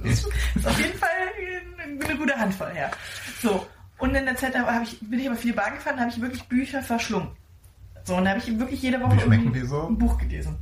Das 0.02 0.26
ist 0.54 0.66
auf 0.66 0.78
jeden 0.78 0.98
Fall 0.98 1.08
eine, 1.78 2.16
gute 2.16 2.36
Handvoll 2.36 2.70
her. 2.72 2.90
So. 3.40 3.66
Und 3.98 4.14
in 4.14 4.26
der 4.26 4.37
Zeit 4.37 4.54
ich, 4.82 5.00
bin 5.00 5.18
ich 5.18 5.28
aber 5.28 5.37
viel 5.37 5.52
Bahn 5.54 5.74
gefahren, 5.74 5.96
da 5.96 6.02
habe 6.02 6.12
ich 6.12 6.20
wirklich 6.20 6.44
Bücher 6.44 6.82
verschlungen. 6.82 7.30
So, 8.04 8.16
und 8.16 8.24
da 8.24 8.30
habe 8.30 8.40
ich 8.40 8.58
wirklich 8.58 8.82
jede 8.82 9.00
Woche 9.00 9.18
so? 9.66 9.88
ein 9.88 9.98
Buch 9.98 10.18
gelesen. 10.18 10.56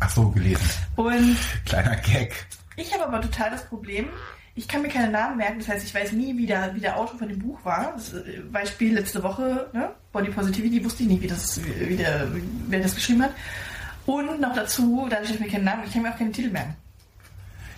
Ach 0.00 0.10
so, 0.10 0.30
gelesen. 0.30 0.68
Und 0.96 1.36
Kleiner 1.64 1.96
Gag. 1.96 2.46
ich 2.76 2.92
habe 2.94 3.04
aber 3.04 3.20
total 3.20 3.50
das 3.50 3.66
Problem, 3.66 4.08
ich 4.58 4.68
kann 4.68 4.82
mir 4.82 4.88
keine 4.88 5.10
Namen 5.10 5.36
merken, 5.36 5.58
das 5.60 5.68
heißt, 5.68 5.84
ich 5.86 5.94
weiß 5.94 6.12
nie, 6.12 6.36
wie 6.36 6.46
der, 6.46 6.74
wie 6.74 6.80
der 6.80 6.96
Autor 6.98 7.18
von 7.18 7.28
dem 7.28 7.38
Buch 7.38 7.58
war. 7.64 7.92
Das 7.94 8.12
äh, 8.12 8.40
Beispiel 8.52 8.94
letzte 8.94 9.22
Woche, 9.22 9.68
ne? 9.72 9.90
Body 10.12 10.30
Positivity, 10.30 10.84
wusste 10.84 11.04
ich 11.04 11.08
nicht, 11.08 11.22
wie 11.22 11.26
das, 11.28 11.60
wie 11.64 11.96
der, 11.96 12.26
wer 12.68 12.80
das 12.80 12.94
geschrieben 12.94 13.22
hat. 13.22 13.30
Und 14.06 14.40
noch 14.40 14.54
dazu, 14.54 15.06
dadurch, 15.08 15.28
dass 15.28 15.36
ich 15.38 15.44
mir 15.44 15.50
keinen 15.50 15.64
Namen, 15.64 15.82
ich 15.86 15.92
kann 15.92 16.02
mir 16.02 16.12
auch 16.12 16.18
keinen 16.18 16.32
Titel 16.32 16.50
merken. 16.50 16.74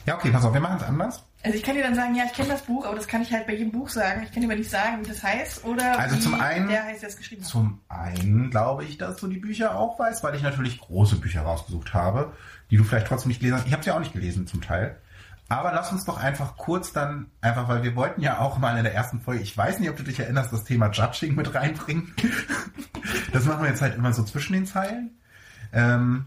Ja, 0.06 0.14
okay, 0.16 0.30
pass 0.30 0.44
auf, 0.44 0.54
wir 0.54 0.60
machen 0.60 0.78
es 0.78 0.82
anders. 0.82 1.22
Also 1.42 1.56
ich 1.56 1.62
kann 1.62 1.74
dir 1.74 1.82
dann 1.82 1.94
sagen, 1.94 2.14
ja, 2.14 2.24
ich 2.26 2.32
kenne 2.34 2.48
das 2.50 2.62
Buch, 2.62 2.84
aber 2.86 2.96
das 2.96 3.06
kann 3.08 3.22
ich 3.22 3.32
halt 3.32 3.46
bei 3.46 3.54
jedem 3.54 3.72
Buch 3.72 3.88
sagen. 3.88 4.22
Ich 4.24 4.32
kann 4.32 4.42
dir 4.42 4.48
aber 4.48 4.56
nicht 4.56 4.70
sagen, 4.70 5.04
wie 5.04 5.08
das 5.08 5.22
heißt 5.22 5.64
oder 5.64 5.98
Also 5.98 6.16
wie 6.16 6.20
zum 6.20 6.34
einen- 6.40 6.68
der 6.68 6.84
heißt, 6.84 7.02
der 7.02 7.08
es 7.08 7.16
geschrieben 7.16 7.42
hat. 7.42 7.48
Zum 7.50 7.80
einen 7.88 8.50
glaube 8.50 8.84
ich, 8.84 8.98
dass 8.98 9.16
du 9.16 9.26
die 9.26 9.38
Bücher 9.38 9.76
auch 9.78 9.98
weißt, 9.98 10.22
weil 10.22 10.34
ich 10.34 10.42
natürlich 10.42 10.78
große 10.80 11.16
Bücher 11.16 11.42
rausgesucht 11.42 11.94
habe, 11.94 12.32
die 12.70 12.76
du 12.76 12.84
vielleicht 12.84 13.06
trotzdem 13.06 13.28
nicht 13.28 13.40
gelesen 13.40 13.58
hast. 13.58 13.66
Ich 13.66 13.72
habe 13.72 13.82
sie 13.82 13.90
auch 13.90 14.00
nicht 14.00 14.12
gelesen 14.12 14.46
zum 14.46 14.60
Teil. 14.60 14.96
Aber 15.50 15.72
lass 15.72 15.90
uns 15.90 16.04
doch 16.04 16.16
einfach 16.16 16.56
kurz 16.56 16.92
dann, 16.92 17.26
einfach 17.40 17.68
weil 17.68 17.82
wir 17.82 17.96
wollten 17.96 18.20
ja 18.22 18.38
auch 18.38 18.58
mal 18.58 18.76
in 18.78 18.84
der 18.84 18.94
ersten 18.94 19.20
Folge, 19.20 19.42
ich 19.42 19.56
weiß 19.58 19.80
nicht, 19.80 19.90
ob 19.90 19.96
du 19.96 20.04
dich 20.04 20.20
erinnerst, 20.20 20.52
das 20.52 20.62
Thema 20.64 20.90
Judging 20.90 21.34
mit 21.34 21.52
reinbringen. 21.54 22.14
das 23.32 23.44
machen 23.46 23.62
wir 23.64 23.70
jetzt 23.70 23.82
halt 23.82 23.96
immer 23.96 24.12
so 24.12 24.22
zwischen 24.22 24.52
den 24.52 24.64
Zeilen. 24.64 25.18
Ähm, 25.72 26.26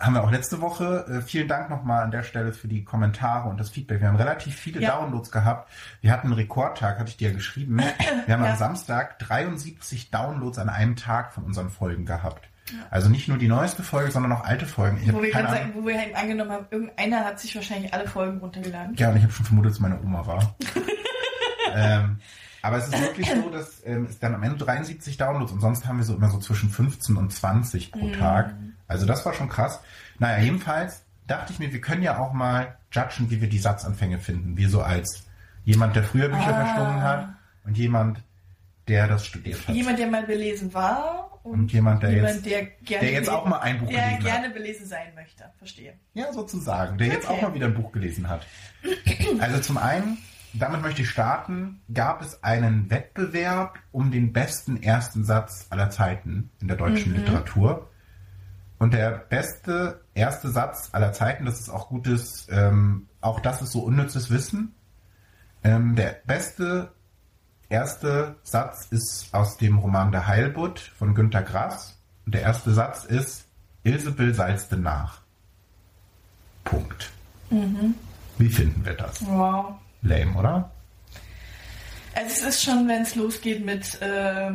haben 0.00 0.14
wir 0.14 0.24
auch 0.24 0.30
letzte 0.30 0.60
Woche. 0.62 1.06
Äh, 1.08 1.20
vielen 1.22 1.46
Dank 1.46 1.68
nochmal 1.70 2.02
an 2.04 2.10
der 2.10 2.22
Stelle 2.22 2.52
für 2.54 2.66
die 2.68 2.84
Kommentare 2.84 3.48
und 3.50 3.58
das 3.60 3.68
Feedback. 3.70 4.00
Wir 4.00 4.08
haben 4.08 4.16
relativ 4.16 4.54
viele 4.56 4.80
Ja. 4.80 4.96
Downloads 4.98 5.30
gehabt. 5.30 5.70
Wir 6.00 6.10
hatten 6.10 6.28
einen 6.28 6.34
Rekordtag, 6.36 6.98
hatte 6.98 7.10
ich 7.10 7.16
dir 7.18 7.28
ja 7.28 7.34
geschrieben. 7.34 7.76
Wir 8.26 8.34
haben 8.34 8.44
Ja. 8.44 8.52
am 8.52 8.56
Samstag 8.58 9.18
73 9.18 10.10
Downloads 10.10 10.58
an 10.58 10.68
einem 10.70 10.96
Tag 10.96 11.32
von 11.32 11.44
unseren 11.44 11.68
Folgen 11.70 12.06
gehabt. 12.06 12.48
Also 12.90 13.08
nicht 13.10 13.28
nur 13.28 13.36
die 13.38 13.48
neueste 13.48 13.82
Folge, 13.82 14.10
sondern 14.10 14.32
auch 14.32 14.44
alte 14.44 14.64
Folgen. 14.66 14.98
Ich 15.02 15.12
Wo 15.12 15.22
wir, 15.22 15.30
keine 15.30 15.48
sagen, 15.48 15.72
wo 15.74 15.86
wir 15.86 15.98
halt 15.98 16.14
angenommen 16.16 16.50
haben, 16.50 16.66
irgendeiner 16.70 17.24
hat 17.24 17.38
sich 17.38 17.54
wahrscheinlich 17.54 17.92
alle 17.92 18.08
Folgen 18.08 18.38
runtergeladen. 18.38 18.94
Ja, 18.96 19.10
und 19.10 19.16
ich 19.16 19.22
habe 19.22 19.32
schon 19.32 19.44
vermutet, 19.44 19.70
dass 19.70 19.76
es 19.76 19.80
meine 19.80 20.00
Oma 20.00 20.26
war. 20.26 20.56
ähm, 21.74 22.18
aber 22.62 22.78
es 22.78 22.88
ist 22.88 22.98
wirklich 23.00 23.28
so, 23.30 23.50
dass 23.50 23.82
ähm, 23.84 24.06
es 24.08 24.18
dann 24.18 24.34
am 24.34 24.42
Ende 24.42 24.56
73 24.64 25.18
Downloads 25.18 25.52
und 25.52 25.60
sonst 25.60 25.86
haben 25.86 25.98
wir 25.98 26.04
so 26.04 26.14
immer 26.14 26.30
so 26.30 26.38
zwischen 26.38 26.70
15 26.70 27.16
und 27.16 27.30
20 27.30 27.92
pro 27.92 28.08
Tag. 28.10 28.54
Also 28.88 29.04
das 29.04 29.26
war 29.26 29.34
schon 29.34 29.50
krass. 29.50 29.80
Naja, 30.18 30.42
jedenfalls 30.42 31.02
dachte 31.26 31.52
ich 31.52 31.58
mir, 31.58 31.72
wir 31.72 31.80
können 31.82 32.02
ja 32.02 32.18
auch 32.18 32.32
mal 32.32 32.76
judgen, 32.90 33.30
wie 33.30 33.40
wir 33.42 33.48
die 33.48 33.58
Satzanfänge 33.58 34.18
finden. 34.18 34.56
Wir 34.56 34.70
so 34.70 34.80
als 34.82 35.26
jemand, 35.64 35.96
der 35.96 36.04
früher 36.04 36.28
Bücher 36.28 36.56
Ah. 36.56 36.64
verschlungen 36.64 37.02
hat 37.02 37.28
und 37.64 37.76
jemand, 37.76 38.22
der 38.88 39.08
das 39.08 39.26
studiert 39.26 39.66
hat. 39.66 39.74
Jemand, 39.74 39.98
der 39.98 40.08
mal 40.08 40.24
belesen 40.24 40.72
war 40.74 41.40
und, 41.42 41.60
Und 41.60 41.72
jemand, 41.72 42.02
der 42.02 42.10
jemand, 42.12 42.34
jetzt- 42.34 42.46
der 42.46 42.64
gerne 42.66 43.04
der 43.06 43.12
jetzt 43.12 43.28
auch 43.30 43.46
mal 43.46 43.58
ein 43.60 43.78
Buch 43.78 43.88
der 43.88 43.98
gelesen 44.02 44.16
hat. 44.16 44.24
gerne 44.42 44.50
belesen 44.54 44.86
sein 44.86 45.14
möchte. 45.14 45.44
Verstehe. 45.58 45.94
Ja, 46.14 46.32
sozusagen. 46.32 46.98
Der 46.98 47.06
jetzt 47.08 47.28
Okay. 47.28 47.38
auch 47.38 47.42
mal 47.48 47.54
wieder 47.54 47.66
ein 47.66 47.74
Buch 47.74 47.92
gelesen 47.92 48.28
hat. 48.28 48.46
Also 49.40 49.58
zum 49.60 49.76
einen, 49.78 50.18
damit 50.52 50.82
möchte 50.82 51.02
ich 51.02 51.10
starten, 51.10 51.80
gab 51.92 52.22
es 52.22 52.42
einen 52.42 52.90
Wettbewerb 52.90 53.78
um 53.92 54.10
den 54.10 54.32
besten 54.32 54.82
ersten 54.82 55.24
Satz 55.24 55.66
aller 55.70 55.90
Zeiten 55.90 56.50
in 56.60 56.68
der 56.68 56.76
deutschen 56.76 57.14
Literatur. 57.14 57.90
Und 58.78 58.92
der 58.92 59.10
beste 59.12 60.02
erste 60.14 60.50
Satz 60.50 60.90
aller 60.92 61.12
Zeiten, 61.12 61.44
das 61.46 61.60
ist 61.60 61.68
auch 61.70 61.88
gutes, 61.88 62.46
ähm, 62.50 63.08
auch 63.20 63.40
das 63.40 63.62
ist 63.62 63.72
so 63.72 63.80
unnützes 63.80 64.30
Wissen. 64.30 64.74
Ähm, 65.62 65.94
der 65.96 66.16
beste 66.26 66.92
erste 67.74 68.36
Satz 68.42 68.86
ist 68.90 69.28
aus 69.32 69.56
dem 69.56 69.78
Roman 69.78 70.12
Der 70.12 70.26
Heilbutt 70.26 70.80
von 70.98 71.14
Günter 71.14 71.42
Grass. 71.42 71.98
Und 72.24 72.34
der 72.34 72.42
erste 72.42 72.72
Satz 72.72 73.04
ist, 73.04 73.44
Ilsebill 73.82 74.34
salzte 74.34 74.76
nach. 74.76 75.20
Punkt. 76.64 77.10
Wie 78.38 78.48
finden 78.48 78.84
wir 78.84 78.94
das? 78.94 79.24
Wow. 79.26 79.74
Lame, 80.02 80.34
oder? 80.36 80.70
Also 82.14 82.28
es 82.28 82.42
ist 82.42 82.64
schon, 82.64 82.88
wenn 82.88 83.02
es 83.02 83.14
losgeht 83.14 83.64
mit 83.64 84.00
äh, 84.00 84.52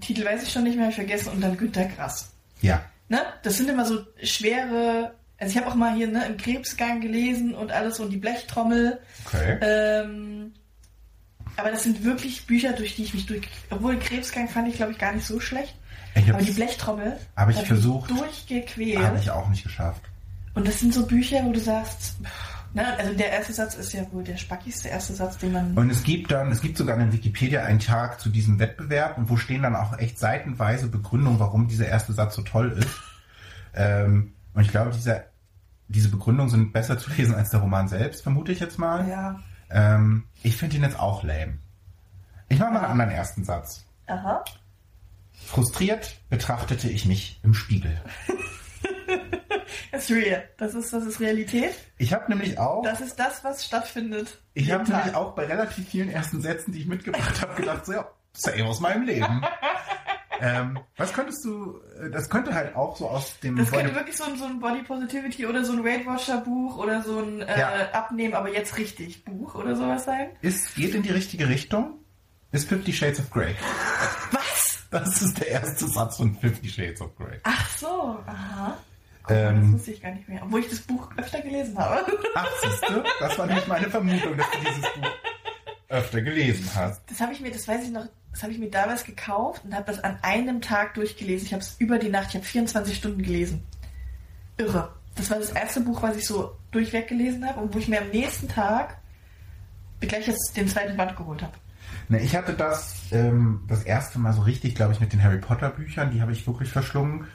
Titel 0.00 0.24
weiß 0.24 0.42
ich 0.42 0.52
schon 0.52 0.64
nicht 0.64 0.76
mehr, 0.76 0.88
ich 0.88 0.94
vergessen 0.94 1.30
und 1.30 1.40
dann 1.40 1.56
Günter 1.56 1.84
Grass. 1.84 2.32
Ja. 2.60 2.82
Ne? 3.08 3.20
Das 3.42 3.56
sind 3.56 3.68
immer 3.68 3.84
so 3.84 4.04
schwere. 4.22 5.14
Also 5.38 5.52
ich 5.52 5.56
habe 5.56 5.70
auch 5.70 5.74
mal 5.74 5.94
hier 5.94 6.08
ne, 6.08 6.26
im 6.26 6.36
Krebsgang 6.36 7.00
gelesen 7.00 7.54
und 7.54 7.72
alles 7.72 7.98
und 7.98 8.10
die 8.10 8.18
Blechtrommel. 8.18 9.00
Okay. 9.26 9.58
Ähm, 9.60 10.52
aber 11.56 11.70
das 11.70 11.82
sind 11.82 12.04
wirklich 12.04 12.46
Bücher, 12.46 12.72
durch 12.72 12.96
die 12.96 13.04
ich 13.04 13.14
mich 13.14 13.26
durch. 13.26 13.42
Obwohl 13.70 13.98
Krebsgang 13.98 14.48
fand 14.48 14.68
ich, 14.68 14.76
glaube 14.76 14.92
ich, 14.92 14.98
gar 14.98 15.12
nicht 15.12 15.26
so 15.26 15.40
schlecht. 15.40 15.74
Aber 16.14 16.42
die 16.42 16.50
Blechtrommel 16.50 17.16
Hab 17.36 17.50
ich 17.50 17.56
versucht. 17.62 18.10
durchgequält. 18.10 18.98
Habe 18.98 19.18
ich 19.18 19.30
auch 19.30 19.48
nicht 19.48 19.62
geschafft. 19.62 20.02
Und 20.54 20.66
das 20.66 20.80
sind 20.80 20.92
so 20.92 21.06
Bücher, 21.06 21.44
wo 21.44 21.52
du 21.52 21.60
sagst, 21.60 22.16
pff, 22.22 22.74
ne, 22.74 22.96
also 22.98 23.14
der 23.14 23.30
erste 23.30 23.52
Satz 23.52 23.74
ist 23.76 23.92
ja 23.92 24.04
wohl 24.10 24.24
der 24.24 24.36
spackigste 24.36 24.88
erste 24.88 25.14
Satz, 25.14 25.38
den 25.38 25.52
man. 25.52 25.74
Und 25.76 25.90
es 25.90 26.02
gibt 26.02 26.32
dann, 26.32 26.50
es 26.50 26.60
gibt 26.60 26.76
sogar 26.76 26.98
in 26.98 27.12
Wikipedia 27.12 27.62
einen 27.62 27.78
Tag 27.78 28.20
zu 28.20 28.28
diesem 28.28 28.58
Wettbewerb 28.58 29.18
und 29.18 29.28
wo 29.28 29.36
stehen 29.36 29.62
dann 29.62 29.76
auch 29.76 29.96
echt 29.98 30.18
seitenweise 30.18 30.88
Begründungen, 30.88 31.38
warum 31.38 31.68
dieser 31.68 31.86
erste 31.86 32.12
Satz 32.12 32.34
so 32.34 32.42
toll 32.42 32.72
ist. 32.72 32.88
Ähm, 33.74 34.32
und 34.54 34.62
ich 34.62 34.68
glaube, 34.68 34.90
dieser, 34.90 35.24
diese 35.86 36.08
Begründungen 36.08 36.50
sind 36.50 36.72
besser 36.72 36.98
zu 36.98 37.10
lesen 37.12 37.36
als 37.36 37.50
der 37.50 37.60
Roman 37.60 37.86
selbst, 37.86 38.22
vermute 38.22 38.50
ich 38.50 38.58
jetzt 38.58 38.78
mal. 38.78 39.08
ja. 39.08 39.40
Ähm, 39.70 40.24
ich 40.42 40.56
finde 40.56 40.76
ihn 40.76 40.82
jetzt 40.82 40.98
auch 40.98 41.22
lame. 41.22 41.58
Ich 42.48 42.58
mache 42.58 42.72
mal 42.72 42.80
einen 42.80 42.92
anderen 42.92 43.10
ersten 43.12 43.44
Satz. 43.44 43.84
Aha. 44.06 44.44
Frustriert 45.46 46.16
betrachtete 46.28 46.88
ich 46.88 47.06
mich 47.06 47.40
im 47.42 47.54
Spiegel. 47.54 48.00
Das 49.92 50.08
ist 50.08 50.16
real. 50.16 50.48
Das 50.56 50.74
ist, 50.74 50.92
das 50.92 51.04
ist 51.04 51.20
Realität. 51.20 51.74
Ich 51.98 52.12
habe 52.12 52.28
nämlich 52.28 52.58
auch, 52.58 52.82
Das 52.82 53.00
ist 53.00 53.18
das, 53.18 53.42
was 53.44 53.64
stattfindet. 53.64 54.40
ich 54.54 54.70
habe 54.70 54.84
nämlich 54.84 55.14
auch 55.14 55.34
bei 55.34 55.46
relativ 55.46 55.88
vielen 55.88 56.08
ersten 56.10 56.40
Sätzen, 56.40 56.72
die 56.72 56.80
ich 56.80 56.86
mitgebracht 56.86 57.40
habe, 57.40 57.54
gedacht, 57.54 57.86
so 57.86 57.92
ja, 57.92 58.08
same 58.32 58.64
aus 58.66 58.80
meinem 58.80 59.02
Leben. 59.04 59.42
ähm, 60.40 60.78
was 60.96 61.12
könntest 61.12 61.44
du, 61.44 61.78
äh, 62.02 62.10
das 62.10 62.28
könnte 62.30 62.54
halt 62.54 62.74
auch 62.76 62.96
so 62.96 63.08
aus 63.08 63.38
dem 63.40 63.56
Das 63.56 63.70
könnte 63.70 63.86
Body- 63.86 63.94
wirklich 63.96 64.16
so 64.16 64.24
ein, 64.24 64.36
so 64.36 64.44
ein 64.46 64.58
Body 64.60 64.82
Positivity 64.82 65.46
oder 65.46 65.64
so 65.64 65.72
ein 65.72 65.84
Weight 65.84 66.06
Washer 66.06 66.38
Buch 66.38 66.76
oder 66.78 67.02
so 67.02 67.18
ein 67.18 67.42
äh, 67.42 67.58
Ja. 67.60 67.90
Abnehmen, 67.92 68.34
aber 68.34 68.52
jetzt 68.52 68.76
richtig 68.78 69.24
Buch 69.24 69.54
oder 69.54 69.76
sowas 69.76 70.04
sein. 70.04 70.30
ist, 70.42 70.74
geht 70.74 70.94
in 70.94 71.02
die 71.02 71.10
richtige 71.10 71.48
Richtung, 71.48 71.98
ist 72.52 72.68
Fifty 72.68 72.92
Shades 72.92 73.20
of 73.20 73.30
Grey. 73.30 73.54
Was? 74.32 74.78
Das 74.90 75.22
ist 75.22 75.38
der 75.38 75.48
erste 75.48 75.86
Satz 75.88 76.16
von 76.16 76.34
Fifty 76.34 76.68
Shades 76.68 77.00
of 77.00 77.14
Grey. 77.16 77.38
Ach 77.44 77.70
so, 77.78 78.18
aha. 78.26 78.66
Mal, 78.66 78.76
das 79.28 79.36
Ähm, 79.36 79.72
wusste 79.74 79.92
ich 79.92 80.02
gar 80.02 80.10
nicht 80.10 80.28
mehr. 80.28 80.40
Obwohl 80.42 80.60
ich 80.60 80.68
das 80.68 80.80
Buch 80.80 81.08
öfter 81.16 81.40
gelesen 81.42 81.78
habe. 81.78 82.04
ach, 82.34 82.48
siehste, 82.62 83.04
das 83.20 83.38
war 83.38 83.46
nämlich 83.46 83.68
meine 83.68 83.88
Vermutung, 83.88 84.36
dass 84.36 84.50
du 84.50 84.58
dieses 84.58 84.80
Buch 84.94 85.10
öfter 85.90 86.22
gelesen 86.22 86.68
hast. 86.74 87.02
Das 87.10 87.20
habe 87.20 87.32
ich 87.32 87.40
mir, 87.40 87.50
das 87.50 87.68
weiß 87.68 87.84
ich 87.84 87.90
noch, 87.90 88.06
das 88.32 88.42
habe 88.42 88.52
ich 88.52 88.58
mir 88.58 88.70
damals 88.70 89.04
gekauft 89.04 89.64
und 89.64 89.74
habe 89.74 89.84
das 89.86 90.02
an 90.02 90.18
einem 90.22 90.60
Tag 90.60 90.94
durchgelesen. 90.94 91.46
Ich 91.46 91.52
habe 91.52 91.62
es 91.62 91.76
über 91.78 91.98
die 91.98 92.08
Nacht, 92.08 92.28
ich 92.30 92.36
habe 92.36 92.44
24 92.44 92.96
Stunden 92.96 93.22
gelesen. 93.22 93.64
Irre. 94.56 94.94
Das 95.16 95.30
war 95.30 95.38
das 95.38 95.50
erste 95.50 95.80
Buch, 95.80 96.02
was 96.02 96.16
ich 96.16 96.26
so 96.26 96.56
durchweg 96.70 97.08
gelesen 97.08 97.46
habe 97.46 97.60
und 97.60 97.74
wo 97.74 97.78
ich 97.78 97.88
mir 97.88 98.00
am 98.00 98.08
nächsten 98.08 98.48
Tag 98.48 98.98
gleich 100.00 100.28
jetzt 100.28 100.56
den 100.56 100.68
zweiten 100.68 100.96
Band 100.96 101.16
geholt 101.16 101.42
habe. 101.42 101.52
Ne, 102.08 102.20
ich 102.20 102.36
hatte 102.36 102.54
das 102.54 102.94
ähm, 103.10 103.64
das 103.68 103.82
erste 103.82 104.18
Mal 104.18 104.32
so 104.32 104.42
richtig, 104.42 104.76
glaube 104.76 104.92
ich, 104.92 105.00
mit 105.00 105.12
den 105.12 105.22
Harry 105.22 105.38
Potter 105.38 105.70
Büchern, 105.70 106.10
die 106.12 106.22
habe 106.22 106.32
ich 106.32 106.46
wirklich 106.46 106.70
verschlungen. 106.70 107.26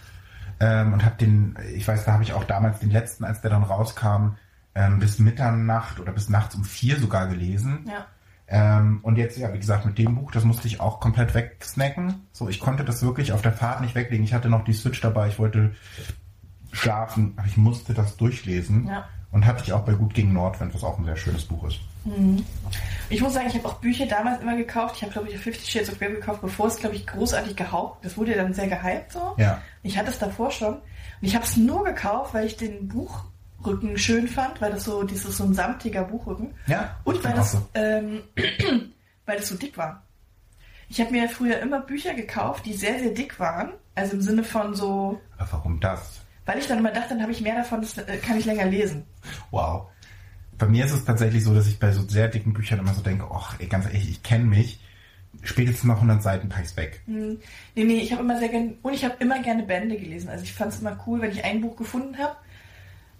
Ähm, 0.61 0.93
und 0.93 1.03
habe 1.03 1.17
den, 1.17 1.57
ich 1.73 1.85
weiß, 1.85 2.05
da 2.05 2.13
habe 2.13 2.23
ich 2.23 2.31
auch 2.31 2.45
damals 2.45 2.79
den 2.79 2.89
letzten, 2.89 3.25
als 3.25 3.41
der 3.41 3.51
dann 3.51 3.63
rauskam, 3.63 4.37
ähm, 4.73 4.99
bis 4.99 5.19
Mitternacht 5.19 5.99
oder 5.99 6.13
bis 6.13 6.29
nachts 6.29 6.55
um 6.55 6.63
vier 6.63 6.97
sogar 6.97 7.27
gelesen. 7.27 7.85
Ja. 7.87 8.05
Ähm, 8.47 8.99
und 9.01 9.17
jetzt, 9.17 9.37
ja, 9.37 9.51
wie 9.53 9.59
gesagt, 9.59 9.85
mit 9.85 9.97
dem 9.97 10.15
Buch, 10.15 10.31
das 10.31 10.43
musste 10.43 10.67
ich 10.67 10.79
auch 10.79 10.99
komplett 10.99 11.33
wegsnacken. 11.33 12.27
So, 12.31 12.47
ich 12.47 12.59
konnte 12.59 12.83
das 12.83 13.01
wirklich 13.01 13.31
auf 13.31 13.41
der 13.41 13.53
Fahrt 13.53 13.81
nicht 13.81 13.95
weglegen. 13.95 14.23
Ich 14.23 14.33
hatte 14.33 14.49
noch 14.49 14.63
die 14.63 14.73
Switch 14.73 15.01
dabei, 15.01 15.29
ich 15.29 15.39
wollte 15.39 15.71
schlafen, 16.71 17.33
aber 17.37 17.47
ich 17.47 17.57
musste 17.57 17.93
das 17.93 18.17
durchlesen. 18.17 18.87
Ja. 18.87 19.05
Und 19.31 19.45
hatte 19.45 19.63
ich 19.65 19.73
auch 19.73 19.81
bei 19.81 19.93
Gut 19.93 20.13
gegen 20.13 20.31
Nordwind, 20.31 20.73
was 20.73 20.83
auch 20.83 20.97
ein 20.97 21.05
sehr 21.05 21.17
schönes 21.17 21.43
Buch 21.43 21.67
ist. 21.67 21.79
Ich 23.09 23.21
muss 23.21 23.33
sagen, 23.33 23.47
ich 23.47 23.55
habe 23.55 23.67
auch 23.67 23.75
Bücher 23.75 24.05
damals 24.05 24.41
immer 24.41 24.55
gekauft. 24.55 24.95
Ich 24.95 25.01
habe, 25.01 25.11
glaube 25.11 25.27
ich, 25.29 25.37
Fifty 25.37 25.69
Shades 25.69 25.89
of 25.89 25.99
Grey 25.99 26.13
gekauft, 26.13 26.41
bevor 26.41 26.67
es, 26.67 26.77
glaube 26.77 26.95
ich, 26.95 27.05
großartig 27.05 27.55
gehaucht. 27.55 28.05
Das 28.05 28.15
wurde 28.15 28.31
ja 28.31 28.43
dann 28.43 28.53
sehr 28.53 28.67
gehypt 28.67 29.11
so. 29.11 29.33
Ja. 29.37 29.61
Ich 29.83 29.97
hatte 29.97 30.11
es 30.11 30.19
davor 30.19 30.51
schon. 30.51 30.75
Und 30.75 30.81
ich 31.21 31.35
habe 31.35 31.43
es 31.43 31.57
nur 31.57 31.83
gekauft, 31.83 32.33
weil 32.33 32.45
ich 32.45 32.55
den 32.55 32.87
Buchrücken 33.65 33.97
schön 33.97 34.27
fand, 34.27 34.61
weil 34.61 34.71
das 34.71 34.83
so, 34.83 35.03
dieses 35.03 35.37
so 35.37 35.43
ein 35.43 35.53
samtiger 35.53 36.03
Buchrücken. 36.03 36.53
Ja, 36.67 36.95
Und 37.03 37.17
ich 37.17 37.23
weil 37.23 37.33
das, 37.33 37.53
so. 37.53 37.67
ähm, 37.73 38.21
weil 39.25 39.37
das 39.37 39.47
so 39.47 39.55
dick 39.55 39.77
war. 39.77 40.03
Ich 40.87 41.01
habe 41.01 41.11
mir 41.11 41.27
früher 41.29 41.59
immer 41.59 41.81
Bücher 41.81 42.13
gekauft, 42.13 42.65
die 42.65 42.73
sehr, 42.73 42.99
sehr 42.99 43.09
dick 43.11 43.39
waren. 43.39 43.71
Also 43.95 44.13
im 44.13 44.21
Sinne 44.21 44.43
von 44.43 44.75
so, 44.75 45.19
Aber 45.37 45.47
warum 45.53 45.79
das? 45.79 46.21
weil 46.45 46.59
ich 46.59 46.67
dann 46.67 46.77
immer 46.77 46.91
dachte, 46.91 47.09
dann 47.09 47.23
habe 47.23 47.31
ich 47.31 47.41
mehr 47.41 47.55
davon, 47.55 47.81
das 47.81 47.97
äh, 47.97 48.17
kann 48.17 48.37
ich 48.37 48.45
länger 48.45 48.65
lesen. 48.65 49.03
Wow. 49.49 49.87
Bei 50.59 50.67
mir 50.67 50.85
ist 50.85 50.91
es 50.91 51.03
tatsächlich 51.03 51.43
so, 51.43 51.55
dass 51.55 51.65
ich 51.67 51.79
bei 51.79 51.91
so 51.91 52.07
sehr 52.07 52.27
dicken 52.27 52.53
Büchern 52.53 52.79
immer 52.79 52.93
so 52.93 53.01
denke, 53.01 53.25
ach, 53.33 53.57
ganz 53.67 53.85
ehrlich, 53.87 54.09
ich 54.09 54.21
kenne 54.23 54.45
mich. 54.45 54.79
Spätestens 55.43 55.83
nach 55.85 55.95
100 55.95 56.21
Seiten 56.23 56.47
pack 56.49 56.63
ich's 56.63 56.77
weg. 56.77 57.01
Hm, 57.07 57.39
Nee, 57.75 57.83
nee, 57.83 57.97
ich 57.97 58.11
habe 58.13 58.21
immer 58.21 58.37
sehr 58.39 58.49
gerne, 58.49 58.75
und 58.83 58.93
ich 58.93 59.03
habe 59.03 59.15
immer 59.19 59.41
gerne 59.41 59.63
Bände 59.63 59.97
gelesen. 59.97 60.29
Also 60.29 60.43
ich 60.43 60.53
fand 60.53 60.71
es 60.71 60.79
immer 60.81 60.97
cool, 61.07 61.19
wenn 61.21 61.31
ich 61.31 61.43
ein 61.43 61.61
Buch 61.61 61.75
gefunden 61.75 62.17
habe. 62.19 62.35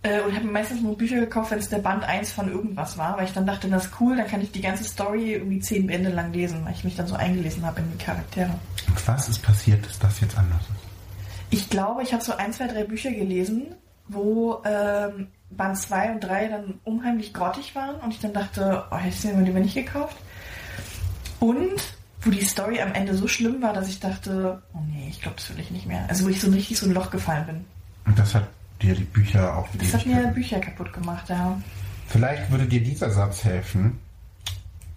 Äh, 0.05 0.21
und 0.21 0.35
habe 0.35 0.45
meistens 0.45 0.81
nur 0.81 0.95
Bücher 0.95 1.19
gekauft, 1.19 1.49
wenn 1.49 1.57
es 1.57 1.67
der 1.67 1.79
Band 1.79 2.03
1 2.03 2.31
von 2.31 2.51
irgendwas 2.51 2.95
war, 2.95 3.17
weil 3.17 3.25
ich 3.25 3.33
dann 3.33 3.47
dachte, 3.47 3.67
das 3.67 3.85
ist 3.85 3.93
cool, 3.99 4.15
dann 4.15 4.27
kann 4.27 4.39
ich 4.39 4.51
die 4.51 4.61
ganze 4.61 4.83
Story 4.83 5.33
irgendwie 5.33 5.59
zehn 5.59 5.87
Bände 5.87 6.11
lang 6.11 6.31
lesen, 6.31 6.63
weil 6.63 6.73
ich 6.73 6.83
mich 6.83 6.95
dann 6.95 7.07
so 7.07 7.15
eingelesen 7.15 7.65
habe 7.65 7.81
in 7.81 7.91
die 7.91 8.03
Charaktere. 8.03 8.51
Und 8.87 9.07
was 9.07 9.27
ist 9.27 9.41
passiert, 9.41 9.83
dass 9.83 9.97
das 9.97 10.19
jetzt 10.19 10.37
anders 10.37 10.61
ist? 10.61 10.85
Ich 11.49 11.69
glaube, 11.71 12.03
ich 12.03 12.13
habe 12.13 12.23
so 12.23 12.37
ein, 12.37 12.53
zwei, 12.53 12.67
drei 12.67 12.83
Bücher 12.83 13.09
gelesen, 13.09 13.73
wo 14.07 14.61
ähm, 14.63 15.27
Band 15.49 15.77
2 15.79 16.11
und 16.11 16.19
3 16.23 16.49
dann 16.49 16.79
unheimlich 16.83 17.33
grottig 17.33 17.73
waren 17.73 17.95
und 17.95 18.13
ich 18.13 18.19
dann 18.19 18.33
dachte, 18.33 18.83
oh, 18.91 18.97
hätte 18.97 19.09
ich 19.09 19.19
sie 19.19 19.33
mir 19.33 19.41
lieber 19.41 19.59
nicht 19.59 19.73
gekauft. 19.73 20.17
Und 21.39 21.81
wo 22.21 22.29
die 22.29 22.45
Story 22.45 22.79
am 22.79 22.93
Ende 22.93 23.15
so 23.15 23.27
schlimm 23.27 23.59
war, 23.63 23.73
dass 23.73 23.89
ich 23.89 23.99
dachte, 23.99 24.61
oh 24.75 24.79
nee, 24.87 25.07
ich 25.09 25.21
glaube, 25.21 25.37
das 25.37 25.49
will 25.49 25.59
ich 25.59 25.71
nicht 25.71 25.87
mehr. 25.87 26.05
Also 26.09 26.25
wo 26.25 26.29
ich 26.29 26.41
so 26.41 26.51
richtig 26.51 26.77
so 26.77 26.85
ein 26.85 26.93
Loch 26.93 27.09
gefallen 27.09 27.47
bin. 27.47 27.65
Und 28.05 28.19
das 28.19 28.35
hat 28.35 28.47
dir 28.81 28.95
die 28.95 29.03
Bücher 29.03 29.57
auch 29.57 29.67
Das 29.77 29.93
hat 29.93 30.05
mir 30.05 30.27
Bücher 30.27 30.59
kaputt 30.59 30.93
gemacht, 30.93 31.29
ja. 31.29 31.59
Vielleicht 32.07 32.51
würde 32.51 32.65
dir 32.65 32.83
dieser 32.83 33.09
Satz 33.09 33.43
helfen. 33.43 33.99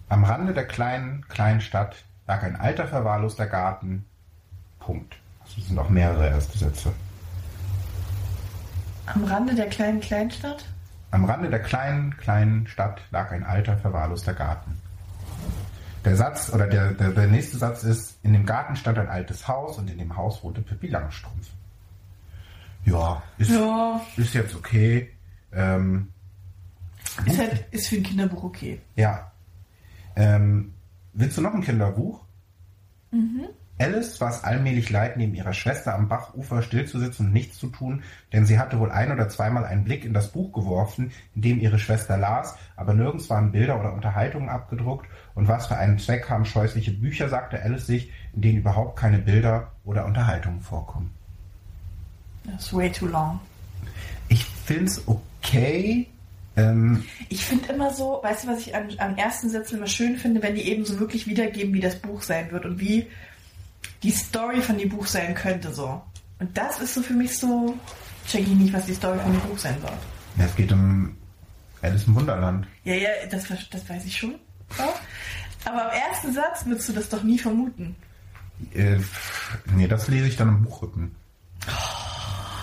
Am 0.09 0.23
Rande 0.23 0.53
der 0.53 0.65
kleinen, 0.65 1.27
kleinen 1.27 1.61
Stadt 1.61 1.95
lag 2.27 2.43
ein 2.43 2.55
alter, 2.55 2.87
verwahrloster 2.87 3.47
Garten. 3.47 4.05
Punkt. 4.79 5.15
Also 5.41 5.61
es 5.61 5.67
sind 5.67 5.79
auch 5.79 5.89
mehrere 5.89 6.27
erste 6.27 6.57
Sätze. 6.57 6.91
Am 9.05 9.23
Rande 9.23 9.55
der 9.55 9.67
kleinen 9.67 9.99
Kleinstadt? 9.99 10.65
Am 11.11 11.25
Rande 11.25 11.49
der 11.49 11.61
kleinen, 11.61 12.15
kleinen 12.17 12.67
Stadt 12.67 13.01
lag 13.09 13.31
ein 13.31 13.43
alter, 13.43 13.77
verwahrloster 13.77 14.33
Garten. 14.33 14.79
Der 16.05 16.15
Satz 16.15 16.51
oder 16.53 16.67
der, 16.67 16.93
der, 16.93 17.09
der 17.09 17.27
nächste 17.27 17.57
Satz 17.57 17.83
ist, 17.83 18.17
in 18.23 18.33
dem 18.33 18.45
Garten 18.45 18.75
stand 18.75 18.99
ein 18.99 19.09
altes 19.09 19.47
Haus 19.47 19.77
und 19.77 19.89
in 19.89 19.97
dem 19.97 20.15
Haus 20.15 20.43
wohnte 20.43 20.61
Pippi 20.61 20.87
Langstrumpf. 20.87 21.49
Ja, 22.85 23.21
ist, 23.37 23.51
Ja, 23.51 24.01
ist 24.17 24.33
jetzt 24.33 24.55
okay. 24.55 25.09
Ähm, 25.53 26.09
ist 27.25 27.37
halt, 27.37 27.65
ist 27.71 27.87
für 27.87 27.97
ein 27.97 28.03
Kinderbuch 28.03 28.43
okay. 28.43 28.79
ja. 28.95 29.31
Ähm, 30.15 30.73
willst 31.13 31.37
du 31.37 31.41
noch 31.41 31.53
ein 31.53 31.61
Kinderbuch? 31.61 32.21
Alice 33.81 34.19
war 34.19 34.29
es 34.29 34.43
allmählich 34.43 34.89
leid, 34.89 35.15
neben 35.15 35.33
ihrer 35.33 35.53
Schwester 35.53 35.95
am 35.95 36.09
Bachufer 36.09 36.61
stillzusitzen 36.61 37.27
und 37.27 37.33
nichts 37.33 37.57
zu 37.57 37.67
tun, 37.67 38.03
denn 38.33 38.45
sie 38.45 38.59
hatte 38.59 38.77
wohl 38.77 38.91
ein 38.91 39.09
oder 39.09 39.29
zweimal 39.29 39.63
einen 39.63 39.85
Blick 39.85 40.03
in 40.03 40.13
das 40.13 40.33
Buch 40.33 40.51
geworfen, 40.51 41.11
in 41.33 41.41
dem 41.41 41.59
ihre 41.61 41.79
Schwester 41.79 42.17
las, 42.17 42.57
aber 42.75 42.93
nirgends 42.93 43.29
waren 43.29 43.53
Bilder 43.53 43.79
oder 43.79 43.93
Unterhaltungen 43.93 44.49
abgedruckt 44.49 45.07
und 45.33 45.47
was 45.47 45.67
für 45.67 45.77
einen 45.77 45.97
Zweck 45.97 46.29
haben 46.29 46.43
scheußliche 46.43 46.91
Bücher, 46.91 47.29
sagte 47.29 47.61
Alice 47.61 47.87
sich, 47.87 48.11
in 48.33 48.41
denen 48.41 48.57
überhaupt 48.57 48.99
keine 48.99 49.19
Bilder 49.19 49.71
oder 49.85 50.05
Unterhaltungen 50.05 50.59
vorkommen. 50.59 51.11
Ist 52.57 52.73
way 52.73 52.91
too 52.91 53.07
long. 53.07 53.39
Ich 54.29 54.45
find's 54.65 55.01
okay. 55.07 56.07
Ähm, 56.55 57.03
Ich 57.29 57.45
finde 57.45 57.73
immer 57.73 57.93
so, 57.93 58.19
weißt 58.21 58.43
du, 58.43 58.47
was 58.49 58.59
ich 58.59 58.75
an, 58.75 58.89
an 58.97 59.17
ersten 59.17 59.49
Sätzen 59.49 59.77
immer 59.77 59.87
schön 59.87 60.17
finde, 60.17 60.41
wenn 60.41 60.55
die 60.55 60.67
eben 60.69 60.85
so 60.85 60.99
wirklich 60.99 61.27
wiedergeben, 61.27 61.73
wie 61.73 61.79
das 61.79 61.95
Buch 61.95 62.21
sein 62.21 62.51
wird 62.51 62.65
und 62.65 62.79
wie 62.79 63.07
die 64.03 64.11
Story 64.11 64.61
von 64.61 64.77
dem 64.77 64.89
Buch 64.89 65.07
sein 65.07 65.33
könnte, 65.35 65.73
so. 65.73 66.01
Und 66.39 66.57
das 66.57 66.79
ist 66.79 66.93
so 66.93 67.01
für 67.01 67.13
mich 67.13 67.37
so, 67.37 67.75
check 68.27 68.41
ich 68.41 68.47
nicht, 68.53 68.73
was 68.73 68.85
die 68.85 68.93
Story 68.93 69.19
von 69.19 69.31
dem 69.31 69.41
Buch 69.41 69.57
sein 69.57 69.75
soll. 69.81 69.91
ja, 70.37 70.45
es 70.45 70.55
geht 70.55 70.71
um 70.71 71.15
Alice 71.81 72.05
im 72.07 72.15
Wunderland. 72.15 72.67
Ja, 72.83 72.93
ja, 72.95 73.09
das, 73.29 73.45
das 73.71 73.89
weiß 73.89 74.05
ich 74.05 74.17
schon. 74.17 74.35
So. 74.77 74.83
Aber 75.65 75.85
am 75.85 75.91
ersten 75.91 76.33
Satz 76.33 76.65
würdest 76.65 76.87
du 76.89 76.93
das 76.93 77.09
doch 77.09 77.23
nie 77.23 77.37
vermuten. 77.37 77.95
Äh, 78.73 78.97
nee, 79.75 79.87
das 79.87 80.07
lese 80.07 80.27
ich 80.27 80.35
dann 80.37 80.49
im 80.49 80.63
Buchrücken. 80.63 81.15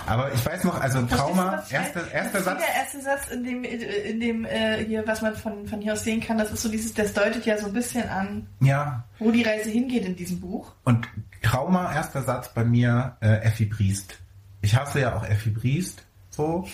Aber 0.06 0.32
ich 0.32 0.44
weiß 0.46 0.64
noch, 0.64 0.80
also 0.80 1.02
Trauma, 1.06 1.62
ich 1.66 1.72
erster, 1.72 2.10
erster 2.12 2.32
das 2.32 2.40
ist 2.40 2.44
Satz. 2.44 2.58
Der 2.64 2.74
erste 2.74 3.00
Satz, 3.02 3.28
in 3.32 3.44
dem, 3.44 3.64
in 3.64 4.20
dem 4.20 4.44
äh, 4.44 4.84
hier, 4.84 5.06
was 5.06 5.20
man 5.22 5.34
von, 5.34 5.66
von 5.66 5.80
hier 5.80 5.92
aus 5.94 6.04
sehen 6.04 6.20
kann, 6.20 6.38
das 6.38 6.52
ist 6.52 6.62
so 6.62 6.68
dieses, 6.68 6.94
das 6.94 7.12
deutet 7.12 7.44
ja 7.44 7.58
so 7.58 7.66
ein 7.66 7.72
bisschen 7.72 8.08
an, 8.08 8.46
Ja, 8.60 9.04
wo 9.18 9.30
die 9.30 9.42
Reise 9.42 9.68
hingeht 9.70 10.04
in 10.04 10.14
diesem 10.16 10.40
Buch. 10.40 10.72
und 10.84 11.08
Trauma, 11.42 11.92
erster 11.94 12.22
Satz 12.22 12.48
bei 12.54 12.64
mir, 12.64 13.16
äh, 13.20 13.36
Effi 13.42 13.66
Briest. 13.66 14.18
Ich 14.62 14.74
hasse 14.76 15.00
ja 15.00 15.14
auch 15.16 15.24
Effi 15.24 15.50
Briest, 15.50 16.02
so. 16.30 16.66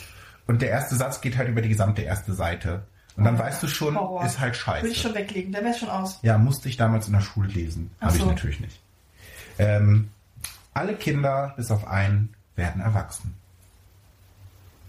Und 0.47 0.63
der 0.63 0.71
erste 0.71 0.97
Satz 0.97 1.21
geht 1.21 1.37
halt 1.37 1.49
über 1.49 1.61
die 1.63 1.69
gesamte 1.69 2.03
erste 2.03 2.33
Seite. 2.33 2.83
Und 3.17 3.25
dann 3.25 3.39
weißt 3.39 3.63
du 3.63 3.67
schon, 3.69 3.95
Horror. 3.99 4.25
ist 4.25 4.41
halt 4.41 4.55
Würde 4.67 4.89
ich 4.89 4.95
scheiße. 4.97 5.09
schon 5.09 5.15
weglegen, 5.15 5.53
da 5.53 5.63
wäre 5.63 5.75
schon 5.75 5.91
aus. 5.91 6.19
Ja, 6.23 6.39
musste 6.39 6.69
ich 6.71 6.77
damals 6.79 7.07
in 7.07 7.13
der 7.13 7.21
Schule 7.21 7.49
lesen. 7.49 7.91
Habe 8.01 8.15
ich 8.17 8.23
so. 8.23 8.29
natürlich 8.29 8.61
nicht. 8.61 8.81
Ähm, 9.59 10.09
alle 10.73 10.95
Kinder, 10.95 11.53
bis 11.57 11.71
auf 11.71 11.87
einen, 11.87 12.35
werden 12.57 12.83
erwachsen. 12.83 13.35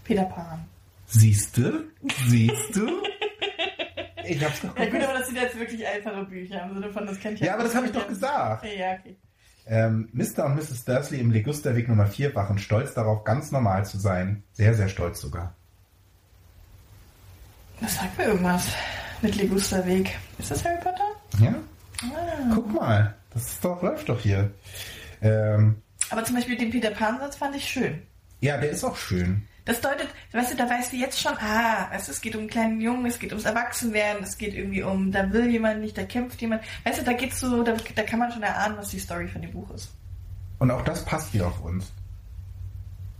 Peter 0.04 0.24
Pan. 0.24 0.64
Siehst 1.06 1.56
du? 1.56 1.84
Siehst 2.28 2.76
du? 2.76 2.86
Ich 4.26 4.42
hab's 4.42 4.62
doch 4.62 4.74
Ja 4.78 4.86
gut, 4.86 5.02
aber 5.02 5.18
das 5.18 5.26
sind 5.26 5.36
jetzt 5.36 5.58
wirklich 5.58 5.86
einfache 5.86 6.24
Bücher 6.24 6.64
im 6.64 6.72
Sinne 6.72 6.90
von, 6.90 7.06
das 7.06 7.20
kennt 7.20 7.38
ja. 7.40 7.46
Ja, 7.48 7.54
aber 7.54 7.64
das 7.64 7.74
habe 7.74 7.84
ich 7.84 7.92
doch 7.92 8.08
gesagt. 8.08 8.64
Ja, 8.64 8.94
okay. 8.94 9.16
Ähm, 9.66 10.08
Mr. 10.12 10.46
und 10.46 10.56
Mrs. 10.56 10.84
Dursley 10.84 11.20
im 11.20 11.30
Legusterweg 11.30 11.88
Nummer 11.88 12.06
4 12.06 12.34
waren 12.34 12.58
stolz 12.58 12.94
darauf, 12.94 13.24
ganz 13.24 13.50
normal 13.50 13.84
zu 13.84 13.98
sein. 13.98 14.42
Sehr, 14.52 14.74
sehr 14.74 14.88
stolz 14.88 15.20
sogar. 15.20 15.54
Das 17.80 17.96
sagt 17.96 18.16
mir 18.16 18.24
irgendwas. 18.24 18.68
Mit 19.22 19.36
Legusterweg. 19.36 20.16
Ist 20.38 20.50
das 20.50 20.64
Harry 20.64 20.80
Potter? 20.82 21.04
Ja? 21.38 21.54
Ah. 22.02 22.50
Guck 22.54 22.72
mal, 22.74 23.14
das 23.32 23.42
ist 23.42 23.64
doch, 23.64 23.82
läuft 23.82 24.08
doch 24.08 24.20
hier. 24.20 24.50
Ähm, 25.22 25.82
Aber 26.10 26.24
zum 26.24 26.36
Beispiel 26.36 26.56
den 26.56 26.70
Peter 26.70 26.90
Pan-Satz 26.90 27.36
fand 27.36 27.56
ich 27.56 27.64
schön. 27.68 28.02
ja, 28.40 28.56
der 28.58 28.70
ist 28.70 28.84
auch 28.84 28.96
schön. 28.96 29.42
Das 29.66 29.80
deutet, 29.80 30.08
weißt 30.32 30.52
du, 30.52 30.56
da 30.56 30.68
weißt 30.68 30.92
du 30.92 30.96
jetzt 30.96 31.18
schon, 31.18 31.32
ah, 31.38 31.88
weißt 31.90 32.08
du, 32.08 32.12
es 32.12 32.20
geht 32.20 32.34
um 32.34 32.40
einen 32.42 32.50
kleinen 32.50 32.80
Jungen, 32.82 33.06
es 33.06 33.18
geht 33.18 33.30
ums 33.32 33.46
Erwachsenwerden, 33.46 34.22
es 34.22 34.36
geht 34.36 34.52
irgendwie 34.54 34.82
um, 34.82 35.10
da 35.10 35.32
will 35.32 35.50
jemand 35.50 35.80
nicht, 35.80 35.96
da 35.96 36.04
kämpft 36.04 36.38
jemand. 36.42 36.62
Weißt 36.84 37.00
du, 37.00 37.04
da 37.04 37.14
geht's 37.14 37.40
so, 37.40 37.62
da, 37.62 37.74
da 37.94 38.02
kann 38.02 38.18
man 38.18 38.30
schon 38.30 38.42
erahnen, 38.42 38.76
was 38.76 38.88
die 38.90 38.98
Story 38.98 39.26
von 39.26 39.40
dem 39.40 39.52
Buch 39.52 39.70
ist. 39.70 39.88
Und 40.58 40.70
auch 40.70 40.82
das 40.82 41.02
passt 41.06 41.32
wieder 41.32 41.46
auf 41.46 41.62
uns. 41.64 41.90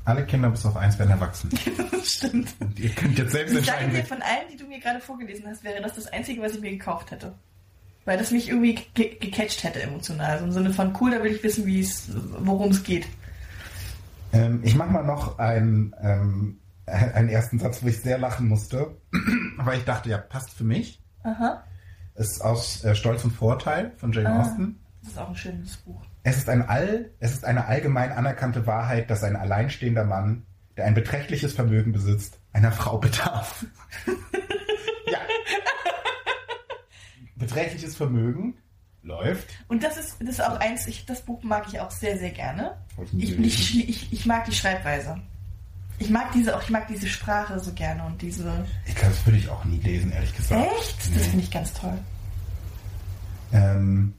Alle 0.05 0.27
Kinder 0.27 0.51
bis 0.51 0.66
auf 0.66 0.77
eins 0.77 0.99
werden 0.99 1.12
erwachsen. 1.12 1.49
stimmt. 2.05 2.55
Und 2.61 2.79
ihr 2.79 2.90
könnt 2.90 3.18
jetzt 3.18 3.33
selbst 3.33 3.55
Ich 3.55 3.64
sage 3.64 3.79
entscheiden. 3.79 3.90
dir, 3.92 3.97
welch- 4.01 4.09
von 4.09 4.20
allen, 4.20 4.49
die 4.53 4.57
du 4.59 4.66
mir 4.66 4.79
gerade 4.81 5.01
vorgelesen 5.01 5.47
hast, 5.49 5.64
wäre 5.64 5.81
das 5.81 5.94
das 5.94 6.09
Einzige, 6.09 6.42
was 6.42 6.53
ich 6.55 6.61
mir 6.61 6.73
gekauft 6.73 7.11
hätte. 7.11 7.35
Weil 8.05 8.19
das 8.19 8.31
mich 8.31 8.49
irgendwie 8.49 8.75
ge 8.95 9.17
gecatcht 9.19 9.64
hätte 9.64 9.83
emotional. 9.83 10.38
So 10.38 10.45
im 10.45 10.53
Sinne 10.53 10.73
von, 10.73 10.95
cool, 11.01 11.11
da 11.12 11.23
will 11.23 11.33
ich 11.33 11.43
wissen, 11.43 11.64
wie 11.67 11.81
es, 11.81 12.11
worum 12.38 12.71
es 12.71 12.83
geht. 12.83 13.07
Ähm, 14.33 14.61
ich 14.62 14.75
mache 14.75 14.90
mal 14.90 15.05
noch 15.05 15.38
einen, 15.38 15.95
ähm, 16.03 16.59
einen 16.87 17.29
ersten 17.29 17.59
Satz, 17.59 17.83
wo 17.83 17.87
ich 17.88 18.01
sehr 18.01 18.19
lachen 18.19 18.49
musste, 18.49 18.97
weil 19.59 19.79
ich 19.79 19.85
dachte, 19.85 20.11
ja, 20.11 20.19
passt 20.19 20.51
für 20.51 20.64
mich. 20.64 21.03
Aha. 21.23 21.62
Ist 22.14 22.43
aus 22.43 22.85
äh, 22.85 22.95
Stolz 22.95 23.25
und 23.25 23.31
Vorteil 23.33 23.93
von 23.97 24.12
Jane 24.12 24.29
Ah. 24.31 24.40
Austen. 24.43 24.79
Das 25.03 25.12
ist 25.12 25.19
auch 25.19 25.29
ein 25.29 25.37
schönes 25.37 25.77
Buch. 25.79 26.03
Es 26.23 26.38
ist, 26.38 26.49
ein 26.49 26.62
all, 26.62 27.11
es 27.21 27.33
ist 27.33 27.45
eine 27.45 27.67
allgemein 27.67 28.11
anerkannte 28.12 28.67
Wahrheit, 28.67 29.11
dass 29.11 29.23
ein 29.23 29.37
alleinstehender 29.37 30.05
Mann, 30.05 30.45
der 30.77 30.87
ein 30.87 30.95
beträchtliches 30.95 31.53
Vermögen 31.53 31.93
besitzt, 31.93 32.38
einer 32.53 32.73
Frau 32.73 32.99
bedarf. 32.99 33.67
Beträchtliches 37.37 37.97
Vermögen 37.97 38.55
läuft. 39.03 39.49
Und 39.68 39.83
das 39.83 39.97
ist, 39.97 40.16
das 40.20 40.31
ist 40.31 40.40
auch 40.42 40.59
eins, 40.61 40.87
ich, 40.87 41.05
das 41.07 41.23
Buch 41.23 41.42
mag 41.42 41.64
ich 41.68 41.81
auch 41.81 41.90
sehr, 41.90 42.18
sehr 42.18 42.31
gerne. 42.31 42.77
Ich 43.16 43.38
Ich, 43.38 43.88
ich, 43.88 44.12
ich, 44.12 44.27
mag 44.27 44.44
die 44.44 44.53
Schreibweise. 44.53 45.20
Ich 45.99 46.11
mag 46.11 46.33
diese 46.33 46.57
auch, 46.57 46.62
ich 46.62 46.70
mag 46.70 46.88
diese 46.88 47.07
Sprache 47.09 47.61
so 47.61 47.73
gerne 47.73 48.05
und 48.05 48.20
diese. 48.23 48.64
Ich 48.87 48.94
glaube, 48.94 49.14
das 49.14 49.27
würde 49.27 49.38
ich 49.38 49.49
auch 49.49 49.64
nie 49.64 49.79
lesen, 49.79 50.11
ehrlich 50.12 50.35
gesagt. 50.35 50.66
Echt? 50.79 50.99
Das 51.01 51.09
Nee. 51.11 51.18
finde 51.18 51.44
ich 51.44 51.51
ganz 51.51 51.73
toll. 51.73 51.99
Ähm, 53.53 54.14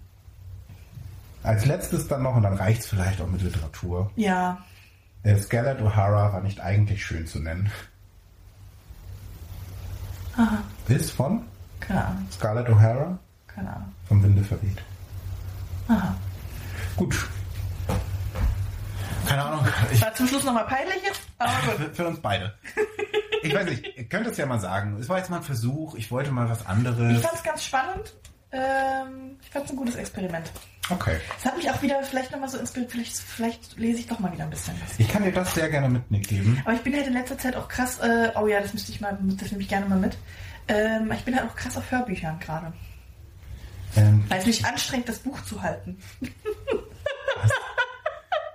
als 1.44 1.66
letztes 1.66 2.08
dann 2.08 2.24
noch, 2.24 2.36
und 2.36 2.44
dann 2.44 2.54
reicht's 2.54 2.88
vielleicht 2.88 3.20
auch 3.22 3.28
mit 3.28 3.42
Literatur. 3.42 4.12
Ja. 4.16 4.64
Äh, 5.24 5.38
Scarlett 5.38 5.80
O'Hara 5.82 6.32
war 6.34 6.42
nicht 6.42 6.60
eigentlich 6.62 7.04
schön 7.06 7.28
zu 7.28 7.40
nennen. 7.40 7.70
Aha. 10.38 10.64
Ist 10.88 11.12
von 11.12 11.44
Keine 11.80 12.06
Ahnung. 12.06 12.28
Scarlett 12.32 12.68
O'Hara 12.70 13.18
Keine 13.48 13.70
Ahnung. 13.74 13.92
vom 14.08 14.24
Winde 14.24 14.44
verweht. 14.44 14.78
Aha. 15.88 16.16
Gut. 16.96 17.16
Keine 19.28 19.44
Ahnung. 19.44 19.66
Ich, 19.92 20.02
War 20.02 20.14
zum 20.14 20.28
Schluss 20.28 20.44
nochmal 20.44 20.66
peinlich 20.66 21.02
jetzt, 21.04 21.22
aber 21.38 21.52
gut. 21.66 21.76
für, 21.88 21.96
für 21.96 22.08
uns 22.08 22.20
beide. 22.22 22.54
Ich 23.44 23.54
weiß 23.54 23.66
nicht, 23.70 23.98
ihr 23.98 24.06
könnt 24.06 24.28
es 24.28 24.38
ja 24.38 24.46
mal 24.46 24.60
sagen. 24.60 24.98
Es 25.00 25.10
war 25.10 25.18
jetzt 25.18 25.30
mal 25.30 25.38
ein 25.38 25.44
Versuch. 25.44 25.96
Ich 25.96 26.10
wollte 26.12 26.32
mal 26.32 26.50
was 26.50 26.62
Ich 26.62 26.68
anderes. 26.68 27.22
fand 27.22 27.34
es 27.36 27.44
ganz 27.44 27.64
spannend. 27.64 28.14
Ähm, 28.52 29.38
ich 29.44 29.50
fand 29.50 29.66
es 29.66 29.72
ein 29.72 29.78
gutes 29.78 29.96
Experiment. 29.96 30.52
Okay. 30.90 31.18
Es 31.38 31.46
hat 31.46 31.58
mich 31.58 31.70
auch 31.70 31.82
wieder 31.82 32.02
vielleicht 32.04 32.32
nochmal 32.32 32.50
so 32.50 32.58
inspiriert. 32.58 32.92
Vielleicht, 32.92 33.18
vielleicht 33.18 33.78
lese 33.78 34.00
ich 34.00 34.08
doch 34.08 34.20
mal 34.20 34.32
wieder 34.32 34.44
ein 34.44 34.50
bisschen 34.52 34.76
was. 34.84 35.00
Ich 35.00 35.08
kann 35.08 35.24
dir 35.24 35.32
das 35.32 35.54
sehr 35.54 35.70
gerne 35.70 36.02
mitgeben. 36.10 36.62
Aber 36.64 36.74
ich 36.74 36.82
bin 36.82 36.94
halt 36.96 37.08
in 37.08 37.14
letzter 37.14 37.38
Zeit 37.38 37.56
auch 37.56 37.68
krass, 37.68 38.00
äh, 38.00 38.32
oh 38.36 38.48
ja, 38.48 38.62
das 38.62 38.74
müsste 38.74 38.92
ich 38.92 39.02
mal, 39.02 39.18
das 39.22 39.52
nehme 39.52 39.64
ich 39.64 39.68
gerne 39.70 39.88
mal 39.88 39.98
mit. 40.00 40.18
Ähm, 40.68 41.12
ich 41.12 41.24
bin 41.24 41.36
halt 41.36 41.50
auch 41.50 41.56
krass 41.56 41.78
auf 41.78 41.92
Hörbüchern 41.92 42.40
gerade. 42.40 42.74
Ähm, 43.96 44.26
Weil 44.28 44.40
es 44.40 44.46
mich 44.46 44.66
anstrengt, 44.66 45.08
das 45.08 45.20
Buch 45.20 45.42
zu 45.44 45.62
halten. 45.62 45.98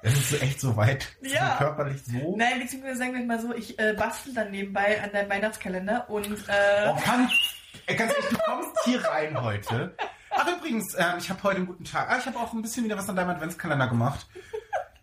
es 0.03 0.12
ist 0.14 0.31
so 0.31 0.37
echt 0.38 0.61
so 0.61 0.77
weit. 0.77 1.09
Ist 1.20 1.35
Ja. 1.35 1.55
körperlich 1.59 2.03
so. 2.05 2.37
Nein, 2.37 2.61
beziehungsweise 2.61 2.99
sagen 2.99 3.14
wir 3.14 3.25
mal 3.25 3.40
so, 3.40 3.55
ich 3.55 3.79
äh, 3.79 3.92
bastel 3.94 4.35
dann 4.35 4.51
nebenbei 4.51 5.03
an 5.03 5.12
deinem 5.12 5.31
Weihnachtskalender 5.31 6.09
und 6.11 6.27
äh, 6.49 6.88
Oh, 6.88 6.96
Franz, 6.96 7.33
ey, 7.87 7.96
ganz 7.96 8.12
ehrlich, 8.12 8.29
du 8.31 8.38
kommst 8.38 8.70
hier 8.85 9.05
rein 9.05 9.40
heute. 9.40 9.94
Ach 10.31 10.46
übrigens, 10.46 10.94
ähm, 10.99 11.14
ich 11.18 11.29
habe 11.31 11.42
heute 11.42 11.57
einen 11.59 11.66
guten 11.66 11.85
Tag. 11.85 12.11
Ah, 12.11 12.18
ich 12.18 12.27
habe 12.27 12.38
auch 12.38 12.53
ein 12.53 12.62
bisschen 12.62 12.85
wieder 12.85 12.96
was 12.96 13.09
an 13.09 13.16
deinem 13.16 13.31
Adventskalender 13.31 13.88
gemacht. 13.88 14.27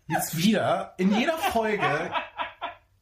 Jetzt 0.08 0.36
wieder, 0.36 0.94
in 0.96 1.14
jeder 1.14 1.36
Folge. 1.36 2.10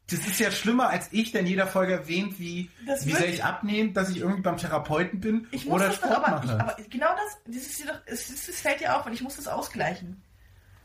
Das 0.09 0.21
ist 0.21 0.38
ja 0.38 0.51
schlimmer 0.53 0.88
als 0.90 1.09
ich, 1.11 1.33
der 1.33 1.40
in 1.40 1.49
jeder 1.49 1.66
Folge 1.66 1.95
erwähnt, 1.95 2.38
wie, 2.38 2.71
Das 2.87 3.05
wie 3.07 3.12
sehr 3.12 3.29
ich 3.29 3.42
abnehme, 3.42 3.90
dass 3.90 4.09
ich 4.11 4.19
irgendwie 4.19 4.42
beim 4.42 4.57
Therapeuten 4.57 5.21
bin 5.21 5.49
ich 5.51 5.64
muss 5.64 5.75
oder 5.75 5.88
das 5.88 6.01
doch 6.01 6.07
Sport 6.12 6.25
aber, 6.29 6.45
ich, 6.45 6.51
mache. 6.51 6.61
aber 6.61 6.77
genau 6.88 7.07
das, 7.16 7.38
das 7.55 7.57
ist 7.64 7.79
dir 7.81 7.87
doch, 7.87 7.99
es, 8.07 8.31
es, 8.49 8.61
fällt 8.61 8.79
dir 8.81 8.97
auf 8.97 9.05
und 9.07 9.12
ich 9.14 9.23
muss 9.23 9.35
das 9.37 9.49
ausgleichen. 9.49 10.23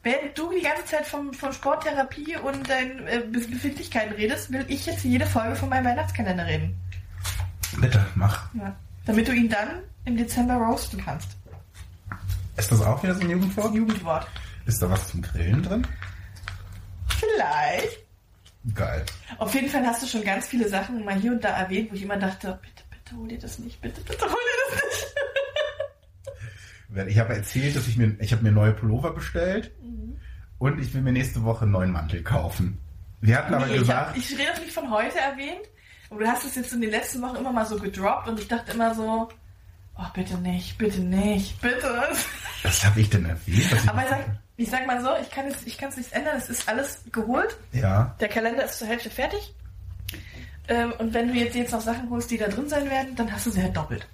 Wenn 0.02 0.34
du 0.34 0.50
die 0.52 0.64
ganze 0.64 0.86
Zeit 0.86 1.06
vom, 1.06 1.32
von 1.36 1.54
Sporttherapie 1.54 2.36
und 2.38 2.68
deinen 2.68 3.06
äh, 3.06 3.20
Be- 3.20 3.42
Befindlichkeiten 3.48 4.14
redest, 4.16 4.52
will 4.52 4.66
ich 4.68 4.88
jetzt 4.88 5.04
jede 5.04 5.28
Folge 5.28 5.56
von 5.56 5.70
meinem 5.70 5.86
Weihnachtskalender 5.86 6.48
reden. 6.48 6.76
Bitte, 7.80 8.04
mach. 8.16 8.52
Ja. 8.56 8.76
Damit 9.06 9.28
du 9.28 9.34
ihn 9.34 9.50
dann 9.50 9.84
im 10.06 10.18
Dezember 10.18 10.56
roasten 10.56 11.00
kannst. 11.06 11.30
Ist 12.58 12.72
das 12.72 12.82
auch 12.82 13.04
wieder 13.04 13.14
so 13.14 13.22
ein 13.22 13.30
Jugendwort? 13.30 13.76
Jugendwort. 13.76 14.28
Ist 14.66 14.82
da 14.82 14.90
was 14.90 15.10
zum 15.10 15.22
Grillen 15.22 15.62
drin? 15.62 15.86
Vielleicht. 17.08 18.00
Geil. 18.76 19.04
Auf 19.40 19.54
jeden 19.56 19.70
Fall 19.70 19.84
hast 19.86 20.04
du 20.04 20.08
schon 20.08 20.24
ganz 20.24 20.48
viele 20.48 20.70
Sachen 20.70 21.04
mal 21.04 21.16
hier 21.16 21.32
und 21.32 21.44
da 21.44 21.50
erwähnt, 21.50 21.90
wo 21.92 21.96
ich 21.96 22.04
immer 22.04 22.18
dachte, 22.18 22.60
bitte, 22.62 22.84
bitte 22.92 23.16
hol 23.18 23.28
dir 23.28 23.40
das 23.40 23.58
nicht, 23.60 23.82
bitte, 23.82 24.02
bitte 24.02 24.24
hol 24.26 24.30
dir 24.30 24.76
das 24.76 24.84
nicht. 24.84 25.08
Ich 27.12 27.18
habe 27.20 27.34
erzählt, 27.36 27.76
dass 27.76 27.88
ich 27.88 27.98
mir, 27.98 28.16
ich 28.20 28.32
habe 28.34 28.44
mir 28.44 28.52
neue 28.52 28.74
Pullover 28.74 29.14
bestellt 29.14 29.72
Mhm. 29.82 30.18
und 30.60 30.80
ich 30.80 30.94
will 30.94 31.02
mir 31.02 31.14
nächste 31.14 31.44
Woche 31.44 31.64
einen 31.64 31.72
neuen 31.72 31.92
Mantel 31.92 32.22
kaufen. 32.22 32.78
Wir 33.22 33.38
hatten 33.38 33.54
aber 33.54 33.66
Nee, 33.68 33.76
ich, 33.76 33.80
gesagt, 33.82 34.10
hab, 34.10 34.18
ich 34.18 34.32
rede 34.38 34.60
nicht 34.60 34.74
von 34.74 34.92
heute 34.92 35.18
erwähnt. 35.20 35.62
Und 36.10 36.20
du 36.20 36.28
hast 36.28 36.44
es 36.44 36.56
jetzt 36.56 36.74
in 36.74 36.82
den 36.82 36.92
letzten 36.92 37.22
Wochen 37.22 37.38
immer 37.38 37.54
mal 37.54 37.66
so 37.66 37.78
gedroppt 37.80 38.28
und 38.28 38.40
ich 38.40 38.48
dachte 38.48 38.74
immer 38.74 38.94
so, 38.94 39.30
oh 39.98 40.06
bitte 40.14 40.38
nicht, 40.40 40.78
bitte 40.78 41.00
nicht, 41.00 41.62
bitte. 41.62 42.04
was 42.64 42.86
habe 42.86 43.00
ich 43.00 43.10
denn 43.10 43.26
erwähnt? 43.26 43.72
ich 43.72 43.90
Aber 43.90 44.04
ich 44.04 44.10
sag, 44.10 44.26
ich 44.62 44.70
sag 44.70 44.86
mal 44.88 45.02
so, 45.02 45.10
ich 45.22 45.30
kann 45.32 45.48
es 45.48 45.56
ich 45.66 45.78
kann's 45.78 45.98
nicht 45.98 46.12
ändern, 46.14 46.38
es 46.38 46.50
ist 46.50 46.68
alles 46.70 47.02
geholt. 47.12 47.58
ja, 47.72 48.16
Der 48.20 48.28
Kalender 48.30 48.64
ist 48.66 48.78
zur 48.80 48.88
Hälfte 48.88 49.10
fertig. 49.10 49.54
Ähm, 50.68 50.94
und 51.00 51.14
wenn 51.14 51.28
du 51.28 51.34
jetzt, 51.34 51.56
jetzt 51.56 51.72
noch 51.72 51.82
Sachen 51.82 52.10
holst, 52.10 52.30
die 52.32 52.38
da 52.38 52.48
drin 52.48 52.70
sein 52.70 52.90
werden, 52.90 53.16
dann 53.16 53.32
hast 53.32 53.46
du 53.46 53.50
sie 53.52 53.62
halt 53.62 53.76
doppelt. 53.76 54.08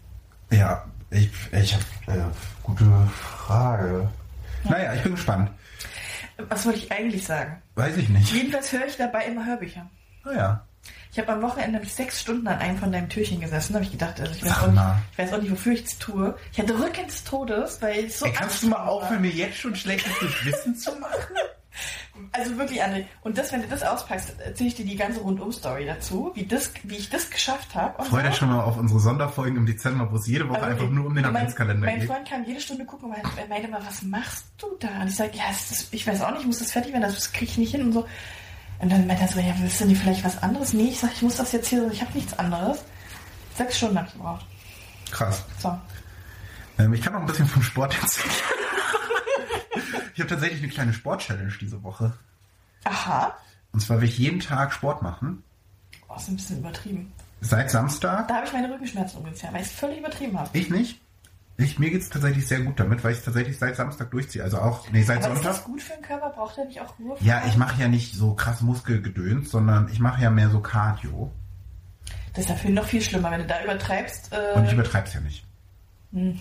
ja, 0.49 0.85
ich, 1.09 1.29
ich 1.53 1.73
habe 1.73 2.19
äh, 2.19 2.23
gute 2.63 2.85
Frage. 3.13 4.09
Naja, 4.63 4.93
ich 4.93 5.03
bin 5.03 5.13
gespannt. 5.13 5.49
Was 6.49 6.65
wollte 6.65 6.79
ich 6.79 6.91
eigentlich 6.91 7.25
sagen? 7.25 7.61
Weiß 7.75 7.95
ich 7.97 8.09
nicht. 8.09 8.31
Jedenfalls 8.33 8.71
höre 8.71 8.85
ich 8.85 8.97
dabei 8.97 9.25
immer 9.25 9.45
Hörbücher. 9.45 9.89
Naja, 10.25 10.65
Ich 11.11 11.19
habe 11.19 11.31
am 11.33 11.41
Wochenende 11.41 11.79
ich 11.81 11.93
sechs 11.93 12.21
Stunden 12.21 12.47
an 12.47 12.59
einem 12.59 12.77
von 12.77 12.91
deinem 12.91 13.09
Türchen 13.09 13.39
gesessen. 13.39 13.73
Da 13.73 13.77
habe 13.79 13.85
ich 13.85 13.91
gedacht, 13.91 14.19
also 14.19 14.31
ich, 14.33 14.43
weiß 14.43 14.49
Sag 14.49 14.61
auch 14.63 14.67
nicht, 14.67 14.75
mal. 14.75 15.01
ich 15.11 15.17
weiß 15.17 15.33
auch 15.33 15.41
nicht, 15.41 15.51
wofür 15.51 15.73
ich 15.73 15.83
es 15.85 15.97
tue. 15.97 16.35
Ich 16.51 16.59
hatte 16.59 16.73
Rücken 16.79 17.07
des 17.07 17.23
Todes, 17.23 17.81
weil 17.81 18.05
ich 18.05 18.15
so 18.17 18.25
Ey, 18.25 18.33
kannst 18.33 18.63
du 18.63 18.67
mal 18.67 18.85
aufhören, 18.85 19.21
mir 19.21 19.31
jetzt 19.31 19.57
schon 19.57 19.75
schlechtes 19.75 20.11
Gewissen 20.19 20.75
zu 20.75 20.91
machen? 20.99 21.35
Also 22.31 22.57
wirklich, 22.57 22.83
André. 22.83 23.05
Und 23.21 23.37
das, 23.37 23.51
wenn 23.51 23.61
du 23.61 23.67
das 23.67 23.83
auspackst, 23.83 24.39
erzähle 24.39 24.69
ich 24.69 24.75
dir 24.75 24.85
die 24.85 24.95
ganze 24.95 25.19
Rundum-Story 25.19 25.85
dazu, 25.85 26.31
wie, 26.33 26.45
das, 26.47 26.71
wie 26.83 26.95
ich 26.95 27.09
das 27.11 27.29
geschafft 27.29 27.75
habe. 27.75 27.99
und 28.01 28.07
Freu 28.07 28.21
dich 28.23 28.31
so. 28.31 28.37
schon 28.39 28.49
mal 28.49 28.63
auf 28.63 28.77
unsere 28.77 28.99
Sonderfolgen 28.99 29.55
im 29.57 29.65
Dezember, 29.67 30.11
wo 30.11 30.15
es 30.15 30.25
jede 30.25 30.49
Woche 30.49 30.57
Aber 30.57 30.67
einfach 30.67 30.89
nur 30.89 31.05
um 31.05 31.13
den 31.13 31.23
mein- 31.23 31.35
Adventskalender 31.35 31.85
Mein 31.85 31.99
geht. 31.99 32.09
Freund 32.09 32.27
kam 32.27 32.43
jede 32.45 32.59
Stunde 32.59 32.85
gucken 32.85 33.09
und 33.11 33.49
meinte 33.49 33.67
immer, 33.67 33.85
was 33.85 34.01
machst 34.01 34.45
du 34.57 34.75
da? 34.79 34.87
Und 35.01 35.09
ich 35.09 35.15
sage, 35.15 35.31
ja, 35.37 35.43
ist, 35.51 35.93
ich 35.93 36.07
weiß 36.07 36.21
auch 36.23 36.31
nicht, 36.31 36.41
ich 36.41 36.47
muss 36.47 36.57
das 36.59 36.71
fertig 36.71 36.91
werden, 36.93 37.03
das 37.03 37.31
kriege 37.31 37.51
ich 37.51 37.57
nicht 37.59 37.71
hin 37.71 37.83
und 37.83 37.91
so. 37.93 38.07
Und 38.79 38.91
dann 38.91 39.07
meinte 39.07 39.23
er 39.23 39.27
so, 39.27 39.39
ja, 39.39 39.53
willst 39.57 39.81
du 39.81 39.85
nicht 39.85 40.01
vielleicht 40.01 40.23
was 40.23 40.41
anderes? 40.43 40.73
Nee, 40.73 40.89
ich 40.89 40.99
sage, 40.99 41.13
ich 41.15 41.21
muss 41.21 41.37
das 41.37 41.51
jetzt 41.51 41.67
hier, 41.67 41.89
ich 41.91 42.01
habe 42.01 42.13
nichts 42.13 42.37
anderes. 42.37 42.79
Sechs 43.55 43.77
Stunden 43.77 43.97
habe 43.97 44.07
ich 44.07 44.13
gebraucht. 44.13 44.45
Krass. 45.11 45.43
So. 45.59 45.79
Ähm, 46.77 46.93
ich 46.93 47.01
kann 47.01 47.13
noch 47.13 47.21
ein 47.21 47.25
bisschen 47.25 47.47
vom 47.47 47.63
Sport 47.63 47.99
erzählen. 47.99 48.29
ich 50.13 50.19
habe 50.19 50.29
tatsächlich 50.29 50.61
eine 50.61 50.71
kleine 50.71 50.93
Sport-Challenge 50.93 51.53
diese 51.59 51.81
Woche. 51.81 52.13
Aha. 52.83 53.35
Und 53.71 53.79
zwar 53.79 53.99
will 53.99 54.07
ich 54.07 54.17
jeden 54.17 54.39
Tag 54.39 54.73
Sport 54.73 55.01
machen. 55.01 55.43
Oh, 56.07 56.15
ist 56.15 56.27
ein 56.27 56.35
bisschen 56.35 56.59
übertrieben. 56.59 57.11
Seit 57.41 57.69
Samstag. 57.69 58.27
Da 58.27 58.35
habe 58.35 58.47
ich 58.47 58.53
meine 58.53 58.71
Rückenschmerzen 58.71 59.19
übrigens 59.19 59.43
weil 59.43 59.61
ich 59.61 59.67
es 59.67 59.71
völlig 59.71 59.99
übertrieben 59.99 60.39
habe. 60.39 60.49
Ich 60.57 60.69
nicht. 60.69 60.99
Ich, 61.59 61.79
mir 61.79 61.89
geht's 61.89 62.09
tatsächlich 62.09 62.47
sehr 62.47 62.59
gut 62.61 62.79
damit, 62.79 63.03
weil 63.03 63.13
ich 63.13 63.17
es 63.19 63.23
tatsächlich 63.25 63.57
seit 63.57 63.75
Samstag 63.75 64.11
durchziehe. 64.11 64.43
Also 64.43 64.59
auch, 64.59 64.89
nee, 64.91 65.01
seit 65.01 65.17
Aber 65.23 65.33
ist 65.33 65.41
Sonntag. 65.41 65.51
das 65.53 65.63
gut 65.63 65.81
für 65.81 65.93
den 65.93 66.03
Körper? 66.03 66.29
Braucht 66.29 66.57
er 66.59 66.65
nicht 66.65 66.79
auch 66.81 66.97
Ruhe? 66.99 67.17
Ja, 67.21 67.41
ich 67.47 67.57
mache 67.57 67.81
ja 67.81 67.87
nicht 67.87 68.13
so 68.13 68.35
krass 68.35 68.61
Muskelgedöns, 68.61 69.49
sondern 69.49 69.89
ich 69.91 69.99
mache 69.99 70.21
ja 70.21 70.29
mehr 70.29 70.49
so 70.49 70.59
Cardio. 70.59 71.31
Das 72.33 72.41
ist 72.45 72.51
dafür 72.51 72.69
noch 72.69 72.85
viel 72.85 73.01
schlimmer, 73.01 73.31
wenn 73.31 73.41
du 73.41 73.47
da 73.47 73.63
übertreibst. 73.63 74.31
Äh, 74.31 74.53
Und 74.57 74.65
ich 74.65 74.73
übertreibe 74.73 75.07
es 75.07 75.13
ja 75.15 75.19
nicht. 75.21 75.43
Hm. 76.13 76.39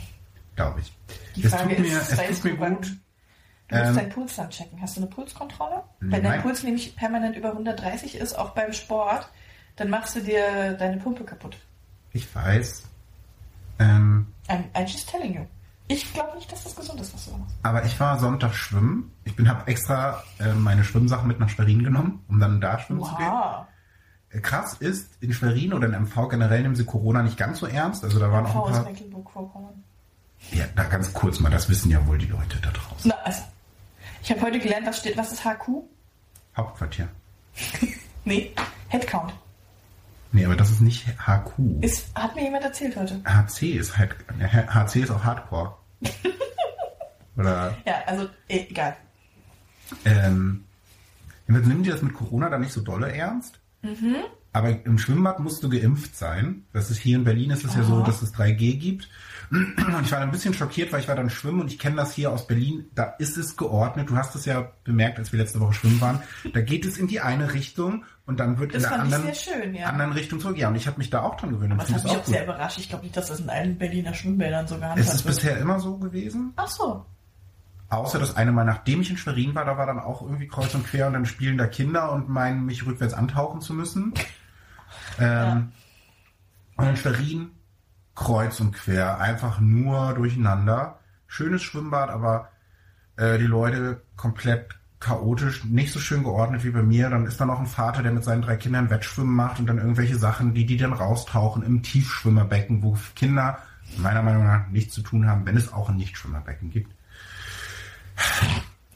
Glaube 0.55 0.81
ich. 0.81 0.92
Die 1.35 1.44
es 1.44 1.50
Frage 1.55 1.76
tut 1.76 1.79
mir, 1.87 1.96
ist, 1.98 2.12
es 2.12 2.40
tut 2.40 2.44
mir 2.44 2.57
gut. 2.68 2.87
Du 3.68 3.74
musst 3.76 3.88
Ähm, 3.88 3.96
deinen 3.96 4.09
Puls 4.11 4.37
dann 4.37 4.50
checken. 4.50 4.81
Hast 4.83 4.96
du 4.96 5.00
eine 5.00 5.11
Pulskontrolle? 5.11 5.83
Wenn 6.00 6.22
dein. 6.22 6.42
Puls 6.42 6.62
nämlich 6.62 6.94
permanent 6.94 7.37
über 7.37 7.52
130 7.52 8.16
ist, 8.16 8.35
auch 8.38 8.50
beim 8.50 8.72
Sport, 8.74 9.31
dann 9.76 9.88
machst 9.88 10.14
du 10.14 10.20
dir 10.20 10.74
deine 10.74 10.98
Pumpe 10.98 11.24
kaputt. 11.24 11.57
Ich 12.12 12.33
weiß. 12.35 12.85
Ähm, 13.79 14.27
I'm, 14.49 14.65
I'm 14.75 14.87
just 14.87 15.09
telling 15.09 15.35
you. 15.35 15.47
Ich 15.89 16.12
glaube 16.12 16.35
nicht, 16.37 16.51
dass 16.51 16.65
das 16.65 16.75
gesund 16.75 17.01
ist, 17.01 17.15
was 17.15 17.27
du 17.27 17.31
da 17.31 17.37
machst. 17.39 17.55
aber 17.62 17.85
ich 17.85 17.99
war 18.01 18.19
Sonntag 18.19 18.55
schwimmen. 18.55 19.12
Ich 19.25 19.37
bin 19.37 19.49
habe 19.49 19.71
extra 19.71 20.23
äh, 20.41 20.53
meine 20.53 20.83
Schwimmsachen 20.83 21.29
mit 21.29 21.39
nach 21.39 21.49
Schwerin 21.49 21.85
genommen, 21.85 22.25
um 22.29 22.41
dann 22.41 22.61
da 22.61 22.79
schwimmen 22.79 23.05
zu 23.05 23.15
gehen. 23.17 23.29
Wow. 23.29 23.67
Krass 24.43 24.75
ist, 24.75 25.23
in 25.23 25.33
Schwerin 25.33 25.73
oder 25.73 25.87
in 25.87 26.03
MV 26.03 26.29
generell 26.29 26.62
nehmen 26.62 26.75
sie 26.75 26.85
Corona 26.85 27.23
nicht 27.23 27.39
ganz 27.39 27.61
so 27.61 27.67
ernst. 27.67 28.03
Also 28.03 28.19
da 28.19 28.31
waren 28.33 28.45
auch 28.47 28.53
V 28.53 28.65
ein 28.65 28.73
ist 28.73 28.79
paar... 28.79 28.91
Mecklenburg-Vorpommern. 28.91 29.85
Ja, 30.53 30.65
da 30.75 30.85
ganz 30.85 31.12
kurz 31.12 31.41
mal, 31.41 31.51
das 31.51 31.69
wissen 31.69 31.91
ja 31.91 32.05
wohl 32.07 32.19
die 32.19 32.27
Leute 32.27 32.59
da 32.61 32.71
draußen. 32.71 33.09
Na, 33.09 33.15
also. 33.25 33.43
Ich 34.23 34.31
habe 34.31 34.43
heute 34.43 34.59
gelernt, 34.59 34.87
was 34.87 34.99
steht, 34.99 35.17
was 35.17 35.33
ist 35.33 35.45
HQ? 35.45 35.69
Hauptquartier. 36.57 37.09
Nee, 38.29 38.53
Headcount. 38.89 39.33
Nee, 40.37 40.44
aber 40.44 40.55
das 40.55 40.70
ist 40.70 40.83
nicht 40.83 41.07
HQ. 41.18 41.81
Ist, 41.81 42.14
hat 42.14 42.35
mir 42.37 42.42
jemand 42.42 42.62
erzählt 42.62 42.94
heute. 42.94 43.22
HC 43.25 43.70
ist 43.72 43.96
halt, 43.96 44.14
HC 44.38 45.01
ist 45.01 45.11
auch 45.11 45.25
Hardcore. 45.25 45.79
Oder, 47.38 47.75
Ja, 47.87 48.03
also, 48.05 48.29
eh, 48.46 48.66
egal. 48.68 48.99
ähm, 50.05 50.64
nehmen 51.46 51.83
die 51.83 51.88
das 51.88 52.03
mit 52.03 52.12
Corona 52.12 52.51
dann 52.51 52.61
nicht 52.61 52.75
so 52.75 52.83
dolle 52.83 53.11
ernst. 53.11 53.59
Aber 54.57 54.71
im 54.87 54.97
Schwimmbad 54.97 55.38
musst 55.38 55.62
du 55.62 55.69
geimpft 55.69 56.16
sein. 56.16 56.64
Das 56.73 56.90
ist 56.90 56.97
hier 56.97 57.19
in 57.19 57.25
Berlin 57.25 57.51
ist 57.51 57.62
es 57.62 57.75
ja 57.75 57.83
so, 57.83 58.03
dass 58.03 58.23
es 58.23 58.33
3G 58.35 58.79
gibt. 58.79 59.07
Und 59.51 59.75
ich 60.03 60.11
war 60.12 60.21
ein 60.21 60.31
bisschen 60.31 60.55
schockiert, 60.55 60.90
weil 60.95 61.01
ich 61.01 61.09
war 61.09 61.14
dann 61.14 61.29
schwimmen 61.29 61.61
und 61.61 61.71
ich 61.71 61.79
kenne 61.79 61.97
das 61.97 62.14
hier 62.14 62.33
aus 62.33 62.47
Berlin. 62.47 62.87
Da 62.95 63.05
ist 63.19 63.37
es 63.37 63.59
geordnet. 63.59 64.09
Du 64.09 64.16
hast 64.16 64.35
es 64.35 64.47
ja 64.47 64.73
bemerkt, 64.83 65.19
als 65.19 65.31
wir 65.31 65.38
letzte 65.40 65.61
Woche 65.61 65.75
schwimmen 65.75 66.01
waren. 66.01 66.23
Da 66.55 66.62
geht 66.62 66.87
es 66.87 66.97
in 66.97 67.07
die 67.07 67.21
eine 67.21 67.53
Richtung 67.53 68.07
und 68.25 68.40
dann 68.40 68.59
wird 68.59 68.75
Das 68.75 68.85
in 68.85 68.88
der 68.88 68.99
anderen, 68.99 69.35
schön, 69.35 69.75
ja. 69.75 69.88
anderen 69.88 70.12
Richtung 70.12 70.40
zurück. 70.40 70.57
Ja, 70.57 70.69
und 70.69 70.77
ich 70.77 70.87
habe 70.87 70.97
mich 70.97 71.11
da 71.11 71.21
auch 71.21 71.37
dran 71.37 71.51
gewöhnt. 71.51 71.73
Aber 71.73 71.83
das 71.83 71.92
hat 71.92 72.05
mich 72.05 72.12
es 72.12 72.16
auch 72.19 72.23
auch 72.23 72.27
sehr 72.27 72.47
gut. 72.47 72.55
überrascht. 72.55 72.79
Ich 72.79 72.88
glaube 72.88 73.05
nicht, 73.05 73.14
dass 73.19 73.27
das 73.29 73.40
in 73.40 73.51
allen 73.51 73.77
Berliner 73.77 74.14
Schwimmbädern 74.14 74.66
so 74.66 74.77
gehandhabt 74.77 75.01
Es 75.01 75.12
ist 75.14 75.27
wird. 75.27 75.35
bisher 75.37 75.59
immer 75.59 75.79
so 75.81 75.99
gewesen. 75.99 76.55
Ach 76.57 76.69
so. 76.69 77.05
Außer 77.90 78.19
das 78.19 78.37
eine 78.37 78.53
Mal, 78.53 78.64
nachdem 78.64 79.03
ich 79.03 79.11
in 79.11 79.19
Schwerin 79.19 79.55
war, 79.55 79.66
da 79.66 79.77
war 79.77 79.85
dann 79.87 80.01
auch 80.01 80.23
irgendwie 80.23 80.49
kreuz 80.49 80.75
und 80.75 80.85
quer 80.87 81.07
und 81.09 81.12
dann 81.12 81.27
spielen 81.27 81.57
da 81.59 81.66
Kinder 81.69 82.11
und 82.11 82.29
meinen, 82.29 82.64
mich 82.64 82.85
rückwärts 82.87 83.12
antauchen 83.12 83.61
zu 83.61 83.75
müssen. 83.75 84.14
Ähm, 85.18 85.72
Und 86.77 86.88
in 86.88 86.96
Schwerin 86.96 87.51
kreuz 88.14 88.61
und 88.61 88.72
quer, 88.72 89.20
einfach 89.20 89.61
nur 89.61 90.14
durcheinander. 90.14 90.99
Schönes 91.27 91.62
Schwimmbad, 91.62 92.11
aber 92.11 92.51
äh, 93.16 93.38
die 93.38 93.46
Leute 93.46 94.03
komplett 94.16 94.79
chaotisch, 95.01 95.64
nicht 95.64 95.92
so 95.92 96.01
schön 96.01 96.22
geordnet 96.22 96.64
wie 96.64 96.70
bei 96.70 96.83
mir. 96.83 97.11
Dann 97.11 97.27
ist 97.27 97.40
da 97.40 97.44
noch 97.44 97.61
ein 97.61 97.66
Vater, 97.66 98.03
der 98.03 98.12
mit 98.12 98.25
seinen 98.25 98.42
drei 98.42 98.57
Kindern 98.57 98.90
Wettschwimmen 98.90 99.35
macht 99.35 99.59
und 99.59 99.66
dann 99.66 99.79
irgendwelche 99.79 100.16
Sachen, 100.16 100.55
die 100.55 100.66
die 100.66 100.77
dann 100.77 100.92
raustauchen 100.92 101.62
im 101.62 101.83
Tiefschwimmerbecken, 101.83 102.83
wo 102.83 102.96
Kinder 103.14 103.59
meiner 103.99 104.22
Meinung 104.22 104.44
nach 104.44 104.68
nichts 104.68 104.94
zu 104.94 105.03
tun 105.03 105.29
haben, 105.29 105.46
wenn 105.46 105.57
es 105.57 105.72
auch 105.72 105.88
ein 105.88 105.96
Nichtschwimmerbecken 105.96 106.70
gibt. 106.70 106.92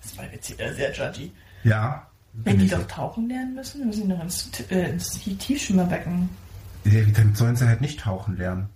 Das 0.03 0.17
war 0.17 0.25
jetzt 0.33 0.51
wieder 0.51 0.73
sehr 0.75 0.93
judgy. 0.93 1.33
Ja. 1.63 2.10
Wenn 2.33 2.59
die 2.59 2.69
doch 2.69 2.87
tauchen 2.87 3.29
lernen 3.29 3.55
müssen, 3.55 3.87
müssen 3.87 4.03
die 4.03 4.09
noch 4.09 4.23
ins, 4.23 4.49
äh, 4.71 4.91
ins 4.91 5.11
Tiefschwimmerbecken. 5.11 6.29
Ja, 6.85 7.03
dann 7.03 7.35
sollen 7.35 7.57
sie 7.57 7.67
halt 7.67 7.81
nicht 7.81 8.01
tauchen 8.01 8.37
lernen. 8.37 8.69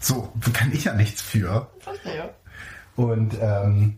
So, 0.00 0.32
kann 0.52 0.72
ich 0.72 0.84
ja 0.84 0.94
nichts 0.94 1.22
für. 1.22 1.68
Verstehe. 1.80 2.30
Und 2.96 3.36
ähm, 3.40 3.96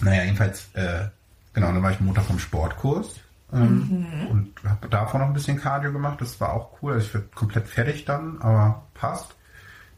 naja, 0.00 0.24
jedenfalls, 0.24 0.68
äh, 0.74 1.08
genau, 1.52 1.68
dann 1.68 1.82
war 1.82 1.90
ich 1.90 2.00
Montag 2.00 2.24
vom 2.24 2.38
Sportkurs 2.38 3.20
ähm, 3.52 4.06
und 4.30 4.52
habe 4.64 4.88
davor 4.88 5.20
noch 5.20 5.28
ein 5.28 5.32
bisschen 5.32 5.58
Cardio 5.58 5.92
gemacht. 5.92 6.20
Das 6.20 6.40
war 6.40 6.52
auch 6.52 6.82
cool. 6.82 6.94
Also 6.94 7.06
ich 7.06 7.14
war 7.14 7.22
komplett 7.34 7.68
fertig 7.68 8.04
dann, 8.04 8.40
aber 8.42 8.86
passt. 8.94 9.34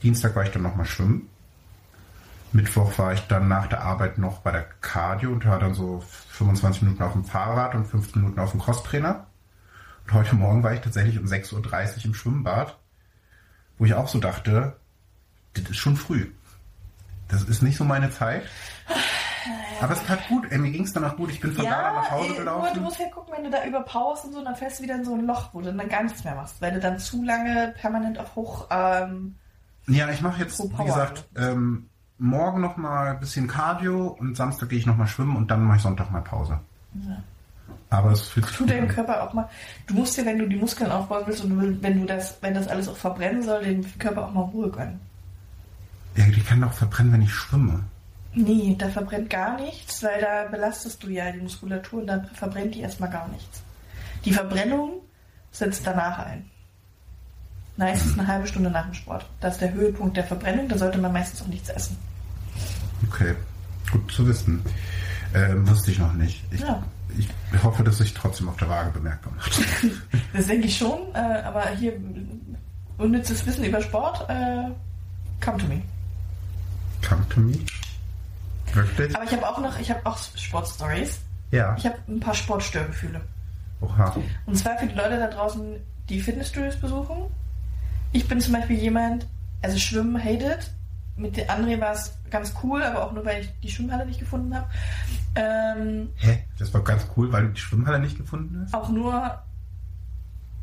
Dienstag 0.02 0.36
war 0.36 0.44
ich 0.44 0.50
dann 0.50 0.62
nochmal 0.62 0.86
schwimmen. 0.86 1.28
Mittwoch 2.56 2.98
war 2.98 3.12
ich 3.12 3.20
dann 3.28 3.48
nach 3.48 3.66
der 3.66 3.82
Arbeit 3.82 4.16
noch 4.16 4.38
bei 4.38 4.50
der 4.50 4.64
Cardio 4.80 5.30
und 5.30 5.44
war 5.44 5.58
dann 5.58 5.74
so 5.74 6.02
25 6.30 6.82
Minuten 6.82 7.02
auf 7.02 7.12
dem 7.12 7.24
Fahrrad 7.24 7.74
und 7.74 7.86
15 7.86 8.22
Minuten 8.22 8.40
auf 8.40 8.52
dem 8.52 8.60
Crosstrainer. 8.60 9.26
Und 10.06 10.14
heute 10.14 10.34
Morgen 10.36 10.62
war 10.62 10.72
ich 10.72 10.80
tatsächlich 10.80 11.18
um 11.18 11.26
6.30 11.26 11.98
Uhr 11.98 12.04
im 12.06 12.14
Schwimmbad, 12.14 12.78
wo 13.76 13.84
ich 13.84 13.92
auch 13.92 14.08
so 14.08 14.18
dachte, 14.20 14.74
das 15.52 15.64
ist 15.68 15.76
schon 15.76 15.96
früh. 15.96 16.30
Das 17.28 17.42
ist 17.42 17.62
nicht 17.62 17.76
so 17.76 17.84
meine 17.84 18.10
Zeit. 18.10 18.44
Aber 19.82 19.92
es 19.92 20.02
tat 20.04 20.26
gut. 20.28 20.50
Ey, 20.50 20.56
mir 20.56 20.70
ging 20.70 20.84
es 20.84 20.94
danach 20.94 21.16
gut. 21.16 21.30
Ich 21.30 21.40
bin 21.40 21.52
von 21.52 21.64
da 21.64 21.82
dann 21.82 21.94
nach 21.96 22.10
Hause 22.10 22.34
gelaufen. 22.36 22.74
du 22.74 22.80
musst 22.80 22.98
ja 22.98 23.10
gucken, 23.10 23.34
wenn 23.36 23.44
du 23.44 23.50
da 23.50 23.66
überpowerst 23.66 24.24
und 24.24 24.32
so, 24.32 24.42
dann 24.42 24.56
fällst 24.56 24.78
du 24.78 24.84
wieder 24.84 24.94
in 24.94 25.04
so 25.04 25.14
ein 25.14 25.26
Loch, 25.26 25.50
wo 25.52 25.60
du 25.60 25.74
dann 25.74 25.88
gar 25.90 26.02
nichts 26.04 26.24
mehr 26.24 26.34
machst, 26.34 26.62
weil 26.62 26.72
du 26.72 26.80
dann 26.80 26.98
zu 26.98 27.22
lange 27.22 27.74
permanent 27.78 28.18
auf 28.18 28.34
hoch. 28.34 28.68
Ähm, 28.70 29.34
Ja, 29.88 30.08
ich 30.08 30.22
mache 30.22 30.40
jetzt, 30.40 30.58
wie 30.58 30.84
gesagt, 30.84 31.26
ähm, 31.36 31.90
morgen 32.18 32.60
noch 32.60 32.76
mal 32.76 33.12
ein 33.12 33.20
bisschen 33.20 33.46
Cardio 33.46 34.08
und 34.18 34.36
Samstag 34.36 34.68
gehe 34.68 34.78
ich 34.78 34.86
noch 34.86 34.96
mal 34.96 35.06
schwimmen 35.06 35.36
und 35.36 35.50
dann 35.50 35.64
mache 35.64 35.76
ich 35.76 35.82
Sonntag 35.82 36.10
mal 36.10 36.22
Pause. 36.22 36.58
Ja. 36.94 37.22
Aber 37.90 38.10
es 38.12 38.22
fühlt 38.22 38.46
sich 38.46 38.56
tu 38.56 38.66
deinem. 38.66 38.88
Körper 38.88 39.22
auch 39.22 39.32
mal. 39.32 39.48
Du 39.86 39.94
musst 39.94 40.16
ja, 40.16 40.24
wenn 40.24 40.38
du 40.38 40.48
die 40.48 40.56
Muskeln 40.56 40.90
aufbauen 40.90 41.24
willst 41.26 41.44
und 41.44 41.82
wenn 41.82 42.00
du 42.00 42.06
das, 42.06 42.38
wenn 42.40 42.54
das 42.54 42.68
alles 42.68 42.88
auch 42.88 42.96
verbrennen 42.96 43.42
soll, 43.42 43.62
dem 43.62 43.98
Körper 43.98 44.26
auch 44.26 44.32
mal 44.32 44.42
Ruhe 44.42 44.70
gönnen. 44.70 45.00
Ja, 46.16 46.24
die 46.26 46.40
kann 46.40 46.60
doch 46.60 46.72
verbrennen, 46.72 47.12
wenn 47.12 47.22
ich 47.22 47.32
schwimme. 47.32 47.84
Nee, 48.32 48.74
da 48.78 48.88
verbrennt 48.88 49.30
gar 49.30 49.58
nichts, 49.60 50.02
weil 50.02 50.20
da 50.20 50.44
belastest 50.50 51.02
du 51.02 51.08
ja 51.08 51.30
die 51.30 51.40
Muskulatur 51.40 52.00
und 52.00 52.06
dann 52.06 52.26
verbrennt 52.28 52.74
die 52.74 52.80
erstmal 52.80 53.10
gar 53.10 53.28
nichts. 53.28 53.62
Die 54.24 54.32
Verbrennung 54.32 55.00
setzt 55.52 55.86
danach 55.86 56.18
ein. 56.18 56.50
Meistens 57.76 58.18
eine 58.18 58.26
halbe 58.26 58.46
Stunde 58.46 58.70
nach 58.70 58.84
dem 58.86 58.94
Sport. 58.94 59.26
Das 59.40 59.54
ist 59.54 59.60
der 59.60 59.72
Höhepunkt 59.72 60.16
der 60.16 60.24
Verbrennung, 60.24 60.68
da 60.68 60.78
sollte 60.78 60.98
man 60.98 61.12
meistens 61.12 61.42
auch 61.42 61.46
nichts 61.48 61.68
essen. 61.68 61.96
Okay, 63.08 63.34
gut 63.92 64.10
zu 64.10 64.26
wissen. 64.26 64.62
Ähm, 65.34 65.68
wusste 65.68 65.90
ich 65.90 65.98
noch 65.98 66.12
nicht. 66.14 66.42
Ich, 66.50 66.60
Ja. 66.60 66.82
ich 67.18 67.28
hoffe, 67.62 67.84
dass 67.84 67.98
sich 67.98 68.14
trotzdem 68.14 68.48
auf 68.48 68.56
der 68.56 68.68
Waage 68.68 68.90
bemerkbar 68.90 69.32
macht. 69.36 69.60
Das 70.32 70.46
denke 70.46 70.66
ich 70.66 70.76
schon, 70.76 70.98
äh, 71.14 71.18
aber 71.18 71.68
hier 71.70 71.92
unnützes 72.98 73.44
Wissen 73.46 73.64
über 73.64 73.80
Sport, 73.82 74.28
äh, 74.30 74.70
come 75.44 75.58
to 75.58 75.66
me. 75.66 75.82
Come 77.06 77.22
to 77.28 77.40
me. 77.40 77.54
Wirklich? 78.72 79.14
Aber 79.14 79.24
ich 79.24 79.32
habe 79.32 79.48
auch 79.48 79.58
noch, 79.60 79.78
ich 79.78 79.90
habe 79.90 80.00
auch 80.04 80.18
Sportstories. 80.18 81.18
Ja. 81.50 81.74
Ich 81.78 81.84
habe 81.86 81.96
ein 82.08 82.20
paar 82.20 82.34
Sportstörgefühle. 82.34 83.20
Oha. 83.80 84.14
Und 84.46 84.56
zwar 84.56 84.76
für 84.78 84.86
die 84.86 84.94
Leute 84.94 85.18
da 85.18 85.28
draußen, 85.28 85.76
die 86.08 86.20
Fitnessstudios 86.20 86.76
besuchen. 86.76 87.16
Ich 88.12 88.26
bin 88.28 88.40
zum 88.40 88.54
Beispiel 88.54 88.76
jemand, 88.78 89.26
also 89.62 89.78
Schwimmen 89.78 90.22
hated. 90.22 90.70
Mit 91.16 91.36
der 91.36 91.48
André 91.48 91.80
war 91.80 91.92
es 91.92 92.12
ganz 92.30 92.52
cool, 92.62 92.82
aber 92.82 93.04
auch 93.06 93.12
nur, 93.12 93.24
weil 93.24 93.40
ich 93.42 93.48
die 93.62 93.70
Schwimmhalle 93.70 94.04
nicht 94.04 94.20
gefunden 94.20 94.54
habe. 94.54 94.66
Ähm, 95.34 96.08
Hä? 96.16 96.38
Das 96.58 96.72
war 96.74 96.82
ganz 96.82 97.06
cool, 97.16 97.32
weil 97.32 97.44
du 97.46 97.52
die 97.52 97.60
Schwimmhalle 97.60 97.98
nicht 98.00 98.16
gefunden 98.18 98.60
hast? 98.62 98.74
auch 98.74 98.88
nur, 98.90 99.14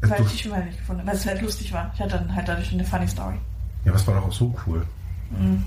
Also 0.01 0.13
weil 0.13 0.21
ich 0.21 0.32
die 0.32 0.38
Schwimmhalle 0.38 0.65
nicht 0.65 0.77
gefunden 0.77 1.01
habe, 1.01 1.10
weil 1.10 1.15
es 1.17 1.25
halt 1.25 1.41
lustig 1.41 1.73
war. 1.73 1.91
Ich 1.95 1.99
hatte 1.99 2.17
dann 2.17 2.36
halt 2.36 2.47
dadurch 2.47 2.71
eine 2.71 2.84
funny 2.84 3.08
Story. 3.08 3.36
ja, 3.84 3.91
aber 3.91 3.99
es 3.99 4.06
war 4.08 4.15
doch 4.15 4.27
auch 4.27 4.32
so 4.34 4.53
cool. 4.67 4.86
Mhm. 5.32 5.63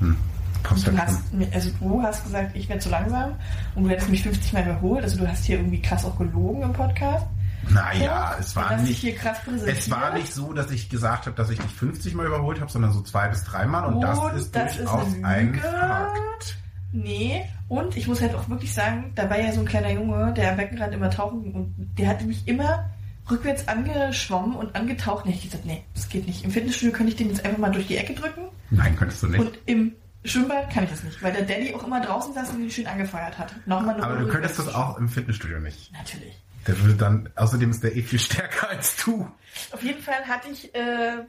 Hm. 0.00 0.16
Passt 0.62 0.86
Du 0.86 0.96
hast, 0.96 1.20
also 1.52 1.70
du 1.78 2.02
hast 2.02 2.24
gesagt, 2.24 2.56
ich 2.56 2.66
wäre 2.70 2.78
zu 2.78 2.88
langsam 2.88 3.32
und 3.74 3.84
du 3.84 3.90
hättest 3.90 4.08
mich 4.08 4.22
50 4.22 4.54
Mal 4.54 4.62
überholt. 4.64 5.04
Also 5.04 5.18
du 5.18 5.28
hast 5.28 5.44
hier 5.44 5.58
irgendwie 5.58 5.82
krass 5.82 6.06
auch 6.06 6.16
gelogen 6.16 6.62
im 6.62 6.72
Podcast. 6.72 7.26
Naja, 7.70 8.36
es 8.38 8.54
war 8.56 8.76
nicht. 8.78 9.04
Es 9.04 9.90
war 9.90 10.12
nicht 10.14 10.32
so, 10.32 10.52
dass 10.52 10.70
ich 10.70 10.88
gesagt 10.88 11.26
habe, 11.26 11.36
dass 11.36 11.50
ich 11.50 11.58
dich 11.58 11.70
50 11.70 12.14
Mal 12.14 12.26
überholt 12.26 12.60
habe, 12.60 12.70
sondern 12.70 12.92
so 12.92 13.00
zwei 13.02 13.28
bis 13.28 13.44
dreimal 13.44 13.92
und 13.92 14.00
das 14.00 14.18
Und 14.18 14.34
ist 14.36 14.54
das 14.54 14.72
ist 14.72 14.80
durchaus 14.80 15.14
eine 15.14 15.26
ein. 15.26 15.54
Fakt. 15.54 16.58
Nee, 16.92 17.44
und 17.68 17.96
ich 17.96 18.06
muss 18.06 18.20
halt 18.20 18.34
auch 18.34 18.48
wirklich 18.48 18.72
sagen, 18.72 19.12
da 19.16 19.28
war 19.28 19.40
ja 19.40 19.52
so 19.52 19.60
ein 19.60 19.66
kleiner 19.66 19.90
Junge, 19.90 20.32
der 20.34 20.50
am 20.50 20.56
Beckenrand 20.56 20.94
immer 20.94 21.10
tauchen 21.10 21.52
und 21.52 21.74
der 21.98 22.08
hatte 22.08 22.24
mich 22.24 22.46
immer 22.46 22.88
rückwärts 23.30 23.66
angeschwommen 23.66 24.54
und 24.54 24.76
angetaucht. 24.76 25.24
Und 25.24 25.32
ich 25.32 25.42
gesagt, 25.42 25.64
nee, 25.66 25.82
das 25.94 26.08
geht 26.08 26.26
nicht. 26.26 26.44
Im 26.44 26.50
Fitnessstudio 26.52 26.94
könnte 26.94 27.10
ich 27.10 27.16
den 27.16 27.28
jetzt 27.30 27.44
einfach 27.44 27.58
mal 27.58 27.72
durch 27.72 27.88
die 27.88 27.96
Ecke 27.96 28.14
drücken 28.14 28.42
Nein, 28.70 28.96
könntest 28.96 29.22
du 29.22 29.26
nicht. 29.28 29.40
und 29.40 29.58
im 29.66 29.92
Schwimmbad 30.24 30.70
kann 30.70 30.84
ich 30.84 30.90
das 30.90 31.02
nicht, 31.02 31.22
weil 31.22 31.32
der 31.32 31.42
Daddy 31.42 31.74
auch 31.74 31.84
immer 31.84 32.00
draußen 32.00 32.32
saß 32.32 32.50
und 32.50 32.62
ihn 32.62 32.70
schön 32.70 32.86
angefeuert 32.86 33.38
hat. 33.38 33.54
Nochmal 33.66 34.00
Aber 34.00 34.16
du 34.16 34.28
könntest 34.28 34.58
das 34.58 34.72
auch 34.72 34.96
im 34.98 35.08
Fitnessstudio 35.08 35.58
nicht. 35.60 35.92
Natürlich. 35.92 36.40
Der 36.66 36.78
würde 36.80 36.94
dann, 36.94 37.28
außerdem 37.36 37.70
ist 37.70 37.82
der 37.82 37.94
eh 37.96 38.02
viel 38.02 38.18
stärker 38.18 38.68
als 38.70 38.96
du. 38.96 39.30
Auf 39.72 39.82
jeden 39.82 40.02
Fall 40.02 40.26
hatte 40.26 40.48
ich, 40.50 40.74
äh, 40.74 41.24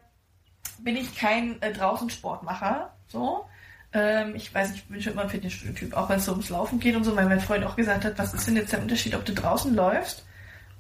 bin 0.80 0.96
ich 0.96 1.16
kein 1.16 1.62
äh, 1.62 1.74
Draußensportmacher. 1.74 2.94
So. 3.08 3.46
Ähm, 3.94 4.36
ich 4.36 4.54
weiß 4.54 4.74
ich 4.76 4.86
bin 4.86 5.02
schon 5.02 5.14
immer 5.14 5.24
ein 5.24 5.30
Fitnessstudio-Typ, 5.30 5.94
auch 5.94 6.10
wenn 6.10 6.18
es 6.18 6.26
so 6.26 6.32
ums 6.32 6.50
Laufen 6.50 6.80
geht 6.80 6.96
und 6.96 7.04
so, 7.04 7.16
weil 7.16 7.28
mein 7.28 7.40
Freund 7.40 7.64
auch 7.64 7.76
gesagt 7.76 8.04
hat, 8.04 8.18
was 8.18 8.34
ist 8.34 8.48
denn 8.48 8.58
jetzt 8.58 8.74
der 8.74 8.82
Unterschied, 8.82 9.16
ob 9.16 9.24
du 9.24 9.34
draußen 9.34 9.74
läufst 9.74 10.26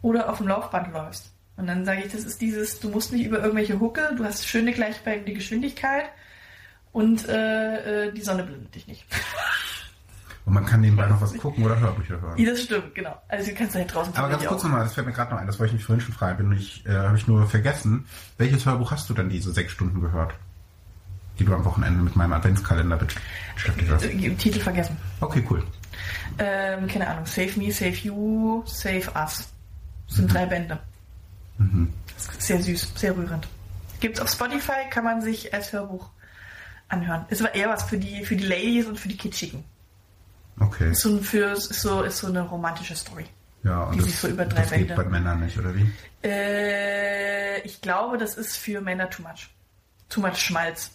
oder 0.01 0.29
auf 0.29 0.37
dem 0.37 0.47
Laufband 0.47 0.91
läufst? 0.91 1.31
Und 1.57 1.67
dann 1.67 1.85
sage 1.85 2.01
ich, 2.03 2.11
das 2.11 2.25
ist 2.25 2.41
dieses, 2.41 2.79
du 2.81 2.89
musst 2.89 3.13
nicht 3.13 3.25
über 3.25 3.39
irgendwelche 3.39 3.79
Hucke, 3.79 4.13
du 4.17 4.25
hast 4.25 4.45
schöne 4.45 4.73
gleichbleibende 4.73 5.33
Geschwindigkeit 5.33 6.09
und 6.91 7.27
äh, 7.29 8.07
äh, 8.07 8.11
die 8.11 8.21
Sonne 8.21 8.43
blendet 8.43 8.75
dich 8.75 8.87
nicht. 8.87 9.05
Und 10.45 10.53
man 10.53 10.65
kann 10.65 10.81
nebenbei 10.81 11.07
noch 11.07 11.19
was 11.21 11.35
gucken 11.37 11.63
oder 11.65 11.79
Hörbücher 11.79 12.21
hören. 12.21 12.37
Ja, 12.37 12.51
das 12.51 12.61
stimmt, 12.61 12.93
genau. 12.93 13.19
Also 13.27 13.49
du 13.49 13.57
kannst 13.57 13.75
halt 13.75 13.91
draußen 13.91 14.15
Aber 14.15 14.29
ganz 14.29 14.45
kurz 14.45 14.63
nochmal, 14.63 14.83
das 14.83 14.93
fällt 14.93 15.07
mir 15.07 15.13
gerade 15.13 15.31
noch 15.31 15.39
ein, 15.39 15.47
das 15.47 15.59
wollte 15.59 15.71
ich 15.71 15.79
mich 15.79 15.85
vorhin 15.85 16.05
schon 16.05 16.13
fragen, 16.13 16.49
bin 16.49 16.57
ich, 16.57 16.85
äh, 16.85 16.91
habe 16.91 17.17
ich 17.17 17.27
nur 17.27 17.47
vergessen. 17.47 18.05
Welches 18.37 18.65
Hörbuch 18.65 18.91
hast 18.91 19.09
du 19.09 19.15
denn 19.15 19.29
diese 19.29 19.51
sechs 19.51 19.71
Stunden 19.71 20.01
gehört? 20.01 20.35
Die 21.39 21.45
du 21.45 21.53
am 21.53 21.65
Wochenende 21.65 22.01
mit 22.03 22.15
meinem 22.15 22.33
Adventskalender 22.33 22.97
beschäftigt 23.55 23.89
hast. 23.89 24.05
Äh, 24.05 24.35
Titel 24.35 24.59
vergessen. 24.59 24.95
Okay, 25.19 25.43
cool. 25.49 25.63
Ähm, 26.37 26.87
keine 26.87 27.07
Ahnung, 27.07 27.25
Save 27.25 27.51
Me, 27.57 27.71
Save 27.71 27.95
You, 28.03 28.63
Save 28.67 29.11
Us. 29.15 29.49
Das 30.07 30.17
sind 30.17 30.31
drei 30.31 30.45
Bände. 30.45 30.79
Das 31.57 32.27
ist 32.27 32.41
sehr 32.41 32.61
süß, 32.61 32.93
sehr 32.95 33.17
rührend. 33.17 33.47
Gibt's 33.99 34.19
auf 34.19 34.29
Spotify, 34.29 34.89
kann 34.91 35.03
man 35.03 35.21
sich 35.21 35.53
als 35.53 35.73
Hörbuch 35.73 36.09
anhören. 36.87 37.25
Ist 37.29 37.41
aber 37.41 37.55
eher 37.55 37.69
was 37.69 37.83
für 37.83 37.97
die, 37.97 38.23
für 38.25 38.35
die 38.35 38.45
Ladies 38.45 38.85
und 38.85 38.99
für 38.99 39.07
die 39.07 39.17
Kitschigen. 39.17 39.63
Okay. 40.59 40.91
Ist 40.91 41.01
so, 41.01 41.17
für, 41.19 41.55
so, 41.55 42.01
ist 42.03 42.17
so 42.19 42.27
eine 42.27 42.41
romantische 42.41 42.95
Story. 42.95 43.25
Ja, 43.63 43.83
und 43.85 43.95
die 43.95 43.99
das, 43.99 44.07
sich 44.07 44.19
so 44.19 44.27
über 44.27 44.45
drei 44.45 44.61
das 44.61 44.71
geht 44.71 44.95
bei 44.95 45.03
Männern 45.05 45.39
nicht, 45.41 45.57
oder 45.57 45.73
wie? 45.75 45.91
Äh, 46.23 47.61
ich 47.61 47.81
glaube, 47.81 48.17
das 48.17 48.35
ist 48.35 48.57
für 48.57 48.79
Männer 48.81 49.09
too 49.09 49.23
much. 49.23 49.49
Too 50.09 50.21
much 50.21 50.37
Schmalz. 50.37 50.91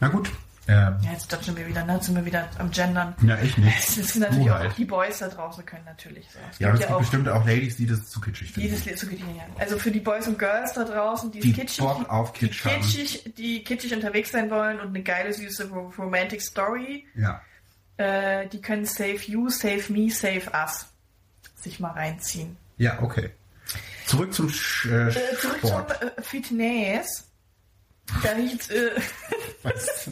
Na 0.00 0.08
gut. 0.08 0.30
Ähm, 0.68 0.96
Ja, 1.02 1.12
jetzt 1.12 1.32
dodgen 1.32 1.56
wir 1.56 1.66
wieder, 1.66 1.84
ne? 1.84 1.94
Jetzt 1.94 2.06
sind 2.06 2.14
wir 2.14 2.24
wieder 2.24 2.48
am 2.58 2.70
Gendern. 2.70 3.14
ja, 3.22 3.36
ich 3.40 3.56
nicht. 3.58 3.76
Es 3.98 4.12
sind 4.12 4.20
natürlich 4.22 4.46
Du 4.46 4.52
auch 4.54 4.58
halt. 4.58 4.78
die 4.78 4.84
Boys 4.84 5.18
da 5.18 5.28
draußen 5.28 5.64
können 5.66 5.84
natürlich 5.84 6.28
so. 6.30 6.38
Es 6.50 6.58
Ja, 6.60 6.68
aber 6.68 6.74
es 6.74 6.80
gibt 6.80 6.88
gibt 6.90 7.00
bestimmt 7.00 7.28
auch 7.28 7.44
Ladies, 7.44 7.76
die 7.76 7.86
das 7.86 8.08
zu 8.08 8.20
kitschig 8.20 8.52
finden. 8.52 8.68
Dieses 8.70 8.84
Lied 8.84 8.96
zu 8.98 9.06
Gideon. 9.08 9.40
Also 9.58 9.76
für 9.78 9.90
die 9.90 9.98
Boys 10.00 10.28
und 10.28 10.38
Girls 10.38 10.72
da 10.74 10.84
draußen, 10.84 11.32
die, 11.32 11.40
Die 11.40 11.52
kitschig, 11.52 11.78
Bock 11.78 12.08
auf 12.08 12.32
Kitsch 12.32 12.64
die 12.64 12.68
haben. 12.70 12.80
kitschig, 12.80 13.34
die 13.36 13.64
kitschig 13.64 13.92
unterwegs 13.92 14.30
sein 14.30 14.50
wollen 14.50 14.78
und 14.80 14.88
eine 14.88 15.02
geile, 15.02 15.32
süße 15.32 15.68
Ro- 15.70 15.92
Romantic 15.98 16.40
Story, 16.42 17.06
Ja. 17.16 17.40
Äh, 17.96 18.46
die 18.48 18.60
können 18.60 18.84
Save 18.84 19.18
You, 19.26 19.48
Save 19.48 19.84
Me, 19.92 20.10
Save 20.10 20.50
Us 20.54 20.86
sich 21.56 21.78
mal 21.80 21.92
reinziehen. 21.92 22.56
Ja, 22.78 23.00
okay. 23.02 23.30
Zurück 24.06 24.32
zum 24.34 24.48
Sch 24.50 24.86
äh, 24.86 25.08
Äh, 25.08 25.36
zurück 25.40 25.58
Sport. 25.58 25.98
zum 25.98 26.08
äh, 26.08 26.22
Fitness. 26.22 27.28
Da 28.22 28.32
riecht 28.32 28.70
äh, 28.70 28.90
Was? 29.62 30.10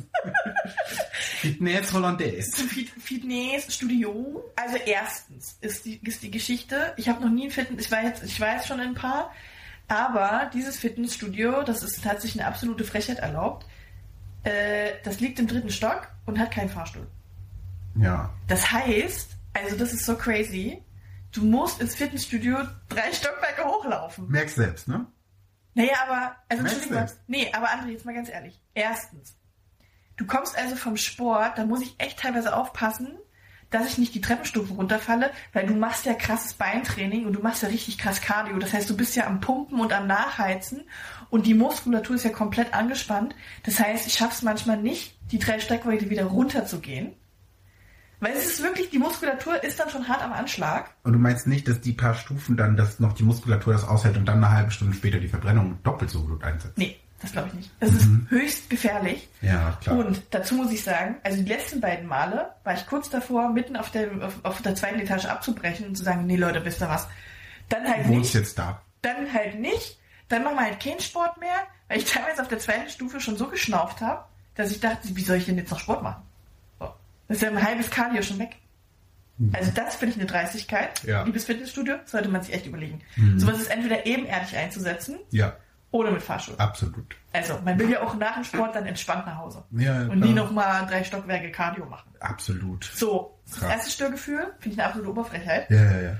Fitness 1.40 1.92
Hollandaise. 1.92 2.50
zum 2.52 2.68
Fit- 2.68 2.90
Fitnessstudio. 3.02 4.44
Also 4.56 4.76
erstens 4.76 5.56
ist 5.60 5.84
die, 5.84 5.96
ist 6.06 6.22
die 6.22 6.30
Geschichte, 6.30 6.92
ich 6.96 7.08
habe 7.08 7.20
noch 7.20 7.30
nie 7.30 7.46
ein 7.46 7.50
Fitness, 7.50 7.86
ich 7.86 7.90
war 7.90 8.02
jetzt, 8.04 8.22
ich 8.22 8.40
war 8.40 8.54
jetzt 8.54 8.68
schon 8.68 8.78
in 8.80 8.88
ein 8.90 8.94
paar, 8.94 9.32
aber 9.88 10.50
dieses 10.54 10.78
Fitnessstudio, 10.78 11.62
das 11.62 11.82
ist 11.82 12.02
tatsächlich 12.04 12.40
eine 12.40 12.48
absolute 12.48 12.84
Frechheit 12.84 13.18
erlaubt. 13.18 13.66
Äh, 14.44 14.92
das 15.02 15.20
liegt 15.20 15.38
im 15.40 15.48
dritten 15.48 15.70
Stock 15.70 16.08
und 16.26 16.38
hat 16.38 16.52
keinen 16.52 16.70
Fahrstuhl. 16.70 17.06
Ja. 17.96 18.30
Das 18.46 18.70
heißt, 18.70 19.30
also 19.54 19.76
das 19.76 19.92
ist 19.92 20.04
so 20.04 20.16
crazy, 20.16 20.82
du 21.32 21.42
musst 21.44 21.80
ins 21.80 21.94
Fitnessstudio 21.94 22.58
drei 22.88 23.12
Stockwerke 23.12 23.64
hochlaufen. 23.64 24.28
Merkst 24.28 24.56
selbst, 24.56 24.88
ne? 24.88 25.06
Naja, 25.74 25.94
aber, 26.06 26.36
also 26.48 26.62
Merkst 26.62 26.82
Entschuldigung, 26.82 27.08
selbst. 27.08 27.20
nee, 27.26 27.50
aber 27.52 27.68
André, 27.68 27.88
jetzt 27.90 28.04
mal 28.04 28.14
ganz 28.14 28.28
ehrlich. 28.28 28.60
Erstens, 28.74 29.36
du 30.16 30.26
kommst 30.26 30.56
also 30.56 30.76
vom 30.76 30.96
Sport, 30.96 31.58
da 31.58 31.64
muss 31.64 31.82
ich 31.82 31.94
echt 31.98 32.18
teilweise 32.18 32.54
aufpassen, 32.56 33.16
dass 33.70 33.86
ich 33.86 33.98
nicht 33.98 34.14
die 34.14 34.20
Treppenstufen 34.20 34.74
runterfalle, 34.74 35.30
weil 35.52 35.66
du 35.66 35.74
machst 35.74 36.04
ja 36.04 36.14
krasses 36.14 36.54
Beintraining 36.54 37.24
und 37.24 37.34
du 37.34 37.40
machst 37.40 37.62
ja 37.62 37.68
richtig 37.68 37.98
krass 37.98 38.20
Cardio. 38.20 38.58
Das 38.58 38.72
heißt, 38.72 38.90
du 38.90 38.96
bist 38.96 39.14
ja 39.14 39.26
am 39.26 39.40
Pumpen 39.40 39.80
und 39.80 39.92
am 39.92 40.08
Nachheizen 40.08 40.82
und 41.30 41.46
die 41.46 41.54
Muskulatur 41.54 42.16
ist 42.16 42.24
ja 42.24 42.30
komplett 42.30 42.74
angespannt. 42.74 43.36
Das 43.62 43.78
heißt, 43.78 44.08
ich 44.08 44.14
schaff's 44.14 44.42
manchmal 44.42 44.76
nicht, 44.78 45.16
die 45.30 45.38
drei 45.38 45.60
Steckweite 45.60 46.10
wieder 46.10 46.24
runterzugehen. 46.24 47.14
Weil 48.20 48.34
es 48.34 48.46
ist 48.46 48.62
wirklich, 48.62 48.90
die 48.90 48.98
Muskulatur 48.98 49.62
ist 49.64 49.80
dann 49.80 49.88
schon 49.88 50.06
hart 50.06 50.22
am 50.22 50.32
Anschlag. 50.32 50.90
Und 51.02 51.14
du 51.14 51.18
meinst 51.18 51.46
nicht, 51.46 51.66
dass 51.66 51.80
die 51.80 51.92
paar 51.92 52.14
Stufen 52.14 52.56
dann, 52.56 52.76
dass 52.76 53.00
noch 53.00 53.14
die 53.14 53.22
Muskulatur 53.22 53.72
das 53.72 53.88
aushält 53.88 54.16
und 54.18 54.26
dann 54.26 54.44
eine 54.44 54.52
halbe 54.54 54.70
Stunde 54.70 54.94
später 54.94 55.18
die 55.18 55.28
Verbrennung 55.28 55.78
doppelt 55.82 56.10
so 56.10 56.22
gut 56.22 56.44
einsetzt? 56.44 56.76
Nee, 56.76 57.00
das 57.20 57.32
glaube 57.32 57.48
ich 57.48 57.54
nicht. 57.54 57.70
Das 57.80 57.90
ist 57.92 58.08
höchst 58.28 58.68
gefährlich. 58.68 59.28
Ja, 59.40 59.78
klar. 59.80 59.98
Und 59.98 60.22
dazu 60.30 60.54
muss 60.54 60.70
ich 60.70 60.82
sagen, 60.82 61.16
also 61.22 61.42
die 61.42 61.48
letzten 61.48 61.80
beiden 61.80 62.06
Male 62.06 62.50
war 62.62 62.74
ich 62.74 62.86
kurz 62.86 63.08
davor, 63.08 63.50
mitten 63.50 63.76
auf 63.76 63.90
der, 63.90 64.10
auf, 64.22 64.34
auf 64.42 64.62
der 64.62 64.74
zweiten 64.74 65.00
Etage 65.00 65.24
abzubrechen 65.24 65.86
und 65.86 65.96
zu 65.96 66.04
sagen, 66.04 66.26
nee 66.26 66.36
Leute, 66.36 66.62
wisst 66.64 66.82
ihr 66.82 66.88
was? 66.88 67.08
Dann 67.70 67.86
halt 67.86 68.04
du 68.04 68.10
wohnst 68.10 68.20
nicht, 68.20 68.34
jetzt 68.34 68.58
da. 68.58 68.82
dann 69.00 69.32
halt 69.32 69.58
nicht, 69.58 69.98
dann 70.28 70.44
machen 70.44 70.56
wir 70.56 70.64
halt 70.64 70.80
keinen 70.80 71.00
Sport 71.00 71.38
mehr, 71.40 71.66
weil 71.88 71.98
ich 71.98 72.04
teilweise 72.12 72.42
auf 72.42 72.48
der 72.48 72.58
zweiten 72.58 72.90
Stufe 72.90 73.20
schon 73.20 73.38
so 73.38 73.46
geschnauft 73.48 74.02
habe, 74.02 74.24
dass 74.56 74.70
ich 74.70 74.80
dachte, 74.80 75.14
wie 75.16 75.22
soll 75.22 75.36
ich 75.36 75.46
denn 75.46 75.56
jetzt 75.56 75.70
noch 75.70 75.80
Sport 75.80 76.02
machen? 76.02 76.22
Das 77.30 77.36
ist 77.36 77.42
ja 77.44 77.48
ein 77.50 77.62
halbes 77.62 77.88
Cardio 77.90 78.22
schon 78.22 78.40
weg. 78.40 78.56
Also 79.52 79.70
das 79.74 79.94
finde 79.94 80.14
ich 80.14 80.20
eine 80.20 80.28
Dreistigkeit. 80.28 81.02
Ja. 81.04 81.22
Liebes 81.22 81.44
Fitnessstudio, 81.44 81.94
sollte 82.04 82.28
man 82.28 82.42
sich 82.42 82.52
echt 82.52 82.66
überlegen. 82.66 83.00
Mhm. 83.16 83.38
Sowas 83.38 83.58
ist 83.60 83.70
entweder 83.70 84.04
ebenerdig 84.04 84.54
einzusetzen 84.56 85.18
Ja, 85.30 85.56
oder 85.92 86.10
mit 86.10 86.22
Fahrstuhl. 86.22 86.56
absolut. 86.58 87.16
Also, 87.32 87.58
man 87.64 87.78
will 87.78 87.88
ja 87.88 88.02
auch 88.02 88.16
nach 88.16 88.34
dem 88.34 88.44
Sport 88.44 88.74
dann 88.74 88.84
entspannt 88.86 89.24
nach 89.26 89.38
Hause. 89.38 89.62
Ja, 89.70 90.02
Und 90.08 90.18
nie 90.20 90.32
nochmal 90.34 90.84
drei 90.86 91.04
Stockwerke 91.04 91.52
Cardio 91.52 91.86
machen. 91.86 92.10
Absolut. 92.18 92.84
So, 92.94 93.38
das 93.46 93.60
Krass. 93.60 93.70
erste 93.70 93.90
Störgefühl 93.92 94.52
finde 94.58 94.74
ich 94.74 94.78
eine 94.80 94.88
absolute 94.88 95.10
Oberfrechheit. 95.10 95.70
Ja, 95.70 95.84
ja, 95.84 96.00
ja. 96.00 96.16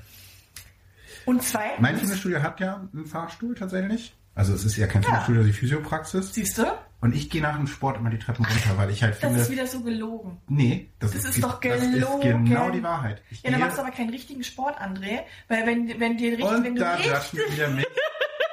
Und 1.26 1.42
zweitens, 1.42 1.80
Mein 1.80 1.96
Fitnessstudio 1.98 2.42
hat 2.42 2.60
ja 2.60 2.88
einen 2.94 3.04
Fahrstuhl 3.06 3.54
tatsächlich. 3.54 4.16
Also 4.34 4.54
es 4.54 4.64
ist 4.64 4.76
ja 4.76 4.86
kein 4.86 5.02
Fitnessstudio, 5.02 5.42
die 5.42 5.52
Physiopraxis. 5.52 6.32
siehst 6.32 6.56
du, 6.56 6.64
Und 7.02 7.14
ich 7.14 7.30
gehe 7.30 7.40
nach 7.40 7.56
dem 7.56 7.66
Sport 7.66 7.96
immer 7.96 8.10
die 8.10 8.18
Treppen 8.18 8.44
runter, 8.44 8.76
weil 8.76 8.90
ich 8.90 9.02
halt 9.02 9.14
das 9.14 9.20
finde, 9.20 9.40
ist 9.40 9.50
wieder 9.50 9.66
so 9.66 9.80
gelogen. 9.80 10.38
nee, 10.48 10.90
das, 10.98 11.12
Das 11.12 11.24
ist, 11.24 11.36
ist 11.36 11.44
doch 11.44 11.58
Das 11.60 11.82
ist 11.82 11.92
gelogen. 11.92 12.44
genau 12.44 12.70
die 12.70 12.82
Wahrheit. 12.82 13.22
Ich 13.30 13.42
Ja, 13.42 13.50
dann 13.50 13.60
machst 13.60 13.78
du 13.78 13.82
aber 13.82 13.90
keinen 13.90 14.10
richtigen 14.10 14.44
Sport, 14.44 14.78
André. 14.78 15.20
Weil 15.48 15.66
wenn, 15.66 15.98
wenn 15.98 16.18
dir 16.18 16.32
richtig, 16.32 16.46
und 16.46 16.64
wenn 16.64 16.74
du 16.74 16.82
da 16.82 16.96
richtig, 16.96 17.32
judgen 17.32 17.54
wieder 17.54 17.68
mich, 17.68 17.86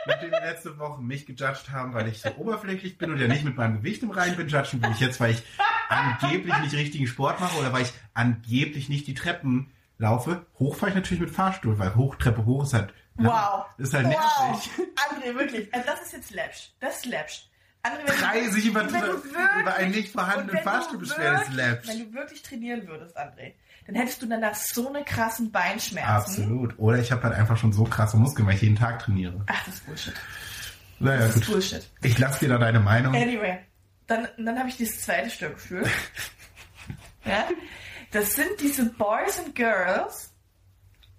nachdem 0.06 0.32
die 0.32 0.45
letzte 0.45 0.80
Woche 0.80 1.02
mich 1.02 1.26
gejudged 1.26 1.72
haben, 1.72 1.93
weil 1.93 2.08
ich 2.08 2.22
so 2.22 2.30
oberflächlich 2.38 2.98
bin 2.98 3.12
und 3.12 3.20
ja 3.20 3.28
nicht 3.28 3.43
mit 3.43 3.58
meinem 3.58 3.78
Gewicht 3.78 4.02
im 4.04 4.12
Rein 4.12 4.38
bin, 4.38 4.48
judgen 4.48 4.80
bin 4.80 4.91
ich 4.91 5.02
jetzt, 5.02 5.20
weil 5.20 5.32
ich 5.32 5.43
angeblich 5.89 6.58
nicht 6.60 6.74
richtigen 6.74 7.08
Sport 7.08 7.41
mache 7.41 7.58
oder 7.58 7.74
weil 7.74 7.82
ich 7.82 7.93
angeblich 8.14 8.88
nicht 8.88 9.08
die 9.08 9.14
Treppen 9.14 9.72
laufe. 9.98 10.45
Hoch 10.58 10.76
fahre 10.76 10.91
ich 10.91 10.95
natürlich 10.95 11.20
mit 11.20 11.32
Fahrstuhl, 11.32 11.80
weil 11.80 11.95
Hochtreppe 11.95 12.45
hoch 12.45 12.64
ist 12.64 12.74
halt, 12.74 12.93
wow. 13.16 13.66
ist 13.78 13.93
halt 13.93 14.08
wow. 14.08 14.14
nervig. 14.50 14.72
André, 14.95 15.36
wirklich. 15.38 15.74
Also 15.74 15.86
das 15.86 16.02
ist 16.04 16.14
jetzt 16.14 16.32
läppsch. 16.32 16.72
Das 16.80 16.98
ist 16.98 17.06
läppsch. 17.08 17.50
André, 17.91 18.45
du- 18.45 18.51
sich 18.51 18.65
über, 18.65 18.81
wenn 18.91 19.01
du 19.01 19.07
über 19.07 19.75
einen 19.75 19.88
wirklich- 19.93 19.95
nicht 20.05 20.11
vorhandenen 20.13 20.63
Fahrstuhl 20.63 20.99
beschweren, 20.99 21.35
ist 21.35 21.41
wirklich- 21.41 21.55
läppisch. 21.55 21.89
Wenn 21.89 21.99
du 21.99 22.13
wirklich 22.13 22.41
trainieren 22.43 22.88
würdest, 22.88 23.17
André, 23.17 23.53
dann 23.85 23.95
hättest 23.95 24.21
du 24.21 24.25
danach 24.25 24.55
so 24.55 24.89
eine 24.89 25.03
krassen 25.05 25.51
Beinschmerzen. 25.51 26.09
Absolut. 26.11 26.77
Oder 26.77 26.99
ich 26.99 27.11
habe 27.11 27.23
halt 27.23 27.35
einfach 27.35 27.57
schon 27.57 27.71
so 27.71 27.83
krasse 27.85 28.17
Muskeln, 28.17 28.47
weil 28.47 28.55
ich 28.55 28.61
jeden 28.61 28.75
Tag 28.75 28.99
trainiere. 28.99 29.41
Ach, 29.47 29.65
das 29.65 29.75
ist 29.75 29.85
Bullshit. 29.85 30.13
Naja, 30.99 31.19
Das 31.19 31.35
ist 31.35 31.45
gut. 31.45 31.53
Bullshit. 31.53 31.89
Ich 32.01 32.17
lasse 32.17 32.39
dir 32.39 32.49
da 32.49 32.57
deine 32.57 32.79
Meinung. 32.79 33.15
Anyway, 33.15 33.59
dann, 34.07 34.27
dann 34.38 34.57
habe 34.59 34.67
ich 34.69 34.77
dieses 34.77 35.01
zweite 35.01 35.29
Störgefühl. 35.29 35.83
ja? 37.25 37.45
Das 38.11 38.35
sind 38.35 38.49
diese 38.61 38.85
Boys 38.85 39.38
and 39.39 39.53
Girls, 39.55 40.31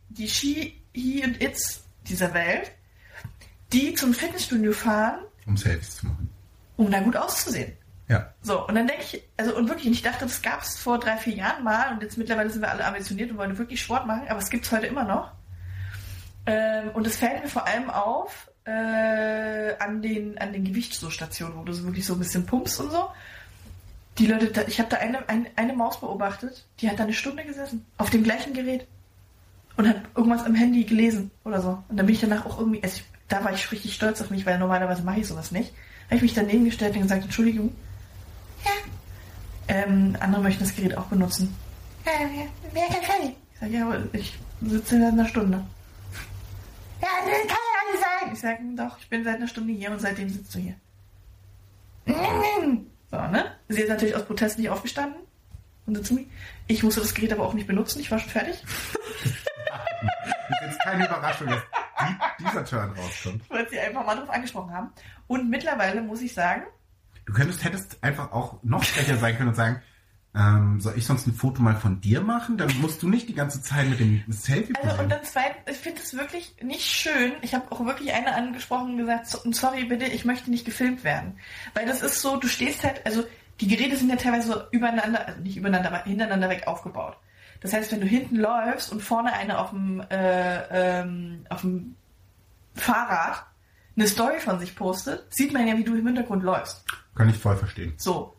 die 0.08 0.28
She, 0.28 0.82
He 0.92 1.22
und 1.24 1.40
It's 1.42 1.84
dieser 2.08 2.32
Welt, 2.34 2.72
die 3.72 3.94
zum 3.94 4.14
Fitnessstudio 4.14 4.72
fahren, 4.72 5.20
Um 5.46 5.56
Selfies 5.56 5.96
zu 5.96 6.06
machen. 6.06 6.17
Um 6.79 6.91
da 6.91 7.01
gut 7.01 7.16
auszusehen. 7.16 7.72
Ja. 8.09 8.33
So, 8.41 8.66
und 8.66 8.74
dann 8.74 8.87
denke 8.87 9.03
ich, 9.03 9.22
also 9.37 9.55
und 9.55 9.68
wirklich, 9.68 9.93
ich 9.93 10.03
dachte, 10.03 10.24
das 10.24 10.41
gab 10.41 10.62
es 10.62 10.79
vor 10.79 10.99
drei, 10.99 11.18
vier 11.18 11.35
Jahren 11.35 11.62
mal 11.62 11.93
und 11.93 12.03
jetzt 12.03 12.16
mittlerweile 12.16 12.49
sind 12.49 12.62
wir 12.62 12.70
alle 12.70 12.87
ambitioniert 12.87 13.31
und 13.31 13.37
wollen 13.37 13.59
wirklich 13.59 13.83
Sport 13.83 14.07
machen, 14.07 14.29
aber 14.29 14.39
es 14.39 14.49
gibt 14.49 14.64
es 14.64 14.72
heute 14.72 14.87
immer 14.87 15.05
noch. 15.05 15.33
Ähm, 16.47 16.91
und 16.95 17.07
es 17.07 17.16
fällt 17.16 17.43
mir 17.43 17.51
vor 17.51 17.66
allem 17.66 17.91
auf 17.91 18.51
äh, 18.64 19.76
an 19.79 20.01
den, 20.01 20.39
an 20.39 20.55
den 20.55 20.64
Gewichtsstationen, 20.64 21.59
wo 21.59 21.64
du 21.64 21.72
so 21.74 21.85
wirklich 21.85 22.07
so 22.07 22.14
ein 22.14 22.20
bisschen 22.20 22.47
pumpst 22.47 22.81
und 22.81 22.91
so. 22.91 23.11
Die 24.16 24.26
Leute, 24.26 24.47
da, 24.47 24.62
ich 24.66 24.79
habe 24.79 24.89
da 24.89 24.97
eine, 24.97 25.29
eine, 25.29 25.47
eine 25.57 25.74
Maus 25.74 26.01
beobachtet, 26.01 26.64
die 26.81 26.89
hat 26.89 26.99
da 26.99 27.05
eine 27.05 27.12
Stunde 27.12 27.45
gesessen, 27.45 27.85
auf 27.99 28.09
dem 28.09 28.24
gleichen 28.24 28.55
Gerät 28.55 28.87
und 29.76 29.87
hat 29.87 29.97
irgendwas 30.16 30.45
am 30.45 30.55
Handy 30.55 30.85
gelesen 30.85 31.31
oder 31.45 31.61
so. 31.61 31.83
Und 31.89 31.99
dann 31.99 32.07
bin 32.07 32.14
ich 32.14 32.20
danach 32.20 32.47
auch 32.47 32.59
irgendwie, 32.59 32.83
also 32.83 32.97
ich, 32.97 33.05
da 33.29 33.45
war 33.45 33.53
ich 33.53 33.70
richtig 33.70 33.95
stolz 33.95 34.22
auf 34.22 34.31
mich, 34.31 34.47
weil 34.47 34.59
normalerweise 34.59 35.03
mache 35.03 35.20
ich 35.20 35.26
sowas 35.29 35.51
nicht. 35.51 35.72
Habe 36.09 36.16
ich 36.16 36.22
mich 36.22 36.34
daneben 36.34 36.64
gestellt 36.64 36.96
und 36.96 37.02
gesagt, 37.02 37.24
Entschuldigung, 37.24 37.74
ja. 38.64 38.70
Ähm, 39.68 40.16
andere 40.20 40.42
möchten 40.42 40.64
das 40.64 40.74
Gerät 40.74 40.96
auch 40.96 41.06
benutzen. 41.06 41.54
Ja, 42.06 42.12
wer 42.72 42.86
kann 42.86 43.02
fertig? 43.02 43.36
Ich 43.52 43.61
sage, 43.61 43.72
ja, 43.72 43.86
aber 43.86 44.02
ich 44.12 44.38
sitze 44.62 44.98
seit 44.98 45.12
einer 45.12 45.28
Stunde. 45.28 45.64
Ja, 47.02 47.09
das 47.24 47.46
kann 47.46 47.59
ja 47.74 47.92
nicht 47.92 48.02
sein. 48.02 48.32
Ich 48.32 48.40
sage, 48.40 48.59
doch, 48.76 48.98
ich 48.98 49.09
bin 49.09 49.24
seit 49.24 49.36
einer 49.36 49.48
Stunde 49.48 49.72
hier 49.74 49.90
und 49.90 50.00
seitdem 50.00 50.30
sitzt 50.30 50.54
du 50.54 50.59
hier. 50.59 50.74
So, 53.11 53.16
ne? 53.16 53.52
Sie 53.68 53.82
ist 53.82 53.88
natürlich 53.88 54.16
aus 54.16 54.24
Protest 54.24 54.59
nicht 54.59 54.70
aufgestanden 54.70 55.20
und 55.86 55.96
sitzt 55.96 56.12
mir. 56.12 56.24
Ich 56.66 56.82
musste 56.82 57.00
das 57.00 57.14
Gerät 57.14 57.32
aber 57.32 57.46
auch 57.46 57.54
nicht 57.54 57.66
benutzen, 57.66 58.00
ich 58.00 58.11
war 58.11 58.18
schon 58.18 58.30
fertig. 58.30 58.62
Das 60.50 60.61
ist 60.61 60.74
jetzt 60.74 60.80
keine 60.80 61.04
Überraschung, 61.04 61.48
dieser 62.38 62.64
Turn 62.64 62.90
rauskommt. 62.90 63.42
Ich 63.44 63.51
wollte 63.51 63.70
sie 63.70 63.80
einfach 63.80 64.05
mal 64.07 64.16
drauf 64.16 64.30
angesprochen 64.30 64.72
haben. 64.72 64.90
Und 65.26 65.49
mittlerweile 65.51 66.03
muss 66.03 66.20
ich 66.22 66.34
sagen, 66.34 66.62
Du 67.26 67.34
könntest, 67.34 67.62
hättest 67.62 68.03
einfach 68.03 68.32
auch 68.32 68.62
noch 68.62 68.82
frecher 68.82 69.18
sein 69.18 69.36
können 69.36 69.51
und 69.51 69.55
sagen, 69.55 69.82
ähm, 70.34 70.80
soll 70.80 70.94
ich 70.96 71.05
sonst 71.05 71.26
ein 71.26 71.34
Foto 71.34 71.61
mal 71.61 71.74
von 71.76 72.01
dir 72.01 72.22
machen? 72.22 72.57
Dann 72.57 72.70
musst 72.80 73.03
du 73.03 73.09
nicht 73.09 73.28
die 73.28 73.34
ganze 73.34 73.61
Zeit 73.61 73.86
mit 73.88 74.01
dem 74.01 74.22
Selfie 74.28 74.74
Also 74.82 75.03
und 75.03 75.11
dann 75.11 75.20
zweitens, 75.24 75.76
ich 75.76 75.76
finde 75.76 76.01
es 76.03 76.14
wirklich 76.16 76.57
nicht 76.62 76.86
schön. 76.86 77.32
Ich 77.42 77.55
habe 77.55 77.70
auch 77.70 77.84
wirklich 77.84 78.12
eine 78.14 78.34
angesprochen 78.34 78.92
und 78.92 78.96
gesagt, 78.99 79.26
so- 79.26 79.40
sorry 79.53 79.84
bitte, 79.84 80.07
ich 80.07 80.24
möchte 80.24 80.51
nicht 80.51 80.64
gefilmt 80.64 81.05
werden. 81.05 81.38
Weil 81.74 81.84
das 81.86 82.01
ist 82.03 82.20
so, 82.22 82.36
du 82.36 82.49
stehst 82.49 82.82
halt, 82.84 83.05
also 83.05 83.24
die 83.61 83.68
Geräte 83.68 83.96
sind 83.96 84.09
ja 84.09 84.16
teilweise 84.16 84.53
so 84.53 84.61
übereinander, 84.70 85.26
also 85.26 85.40
nicht 85.40 85.57
übereinander, 85.59 85.88
aber 85.92 86.05
hintereinander 86.05 86.49
weg 86.49 86.66
aufgebaut. 86.66 87.18
Das 87.61 87.72
heißt, 87.72 87.90
wenn 87.92 88.00
du 88.00 88.06
hinten 88.06 88.36
läufst 88.36 88.92
und 88.92 89.00
vorne 89.02 89.32
eine 89.32 89.59
auf 89.59 89.70
dem, 89.70 90.00
äh, 90.11 91.00
ähm, 91.00 91.44
auf 91.48 91.62
dem 91.62 91.96
Fahrrad 92.74 93.44
eine 93.96 94.06
Story 94.06 94.38
von 94.40 94.61
sich 94.61 94.76
postet, 94.76 95.24
sieht 95.34 95.52
man 95.52 95.66
ja, 95.66 95.76
wie 95.76 95.84
du 95.84 95.96
im 95.96 96.06
Hintergrund 96.06 96.42
läufst. 96.44 96.84
Kann 97.16 97.28
ich 97.28 97.36
voll 97.36 97.56
verstehen. 97.56 97.94
So. 97.96 98.34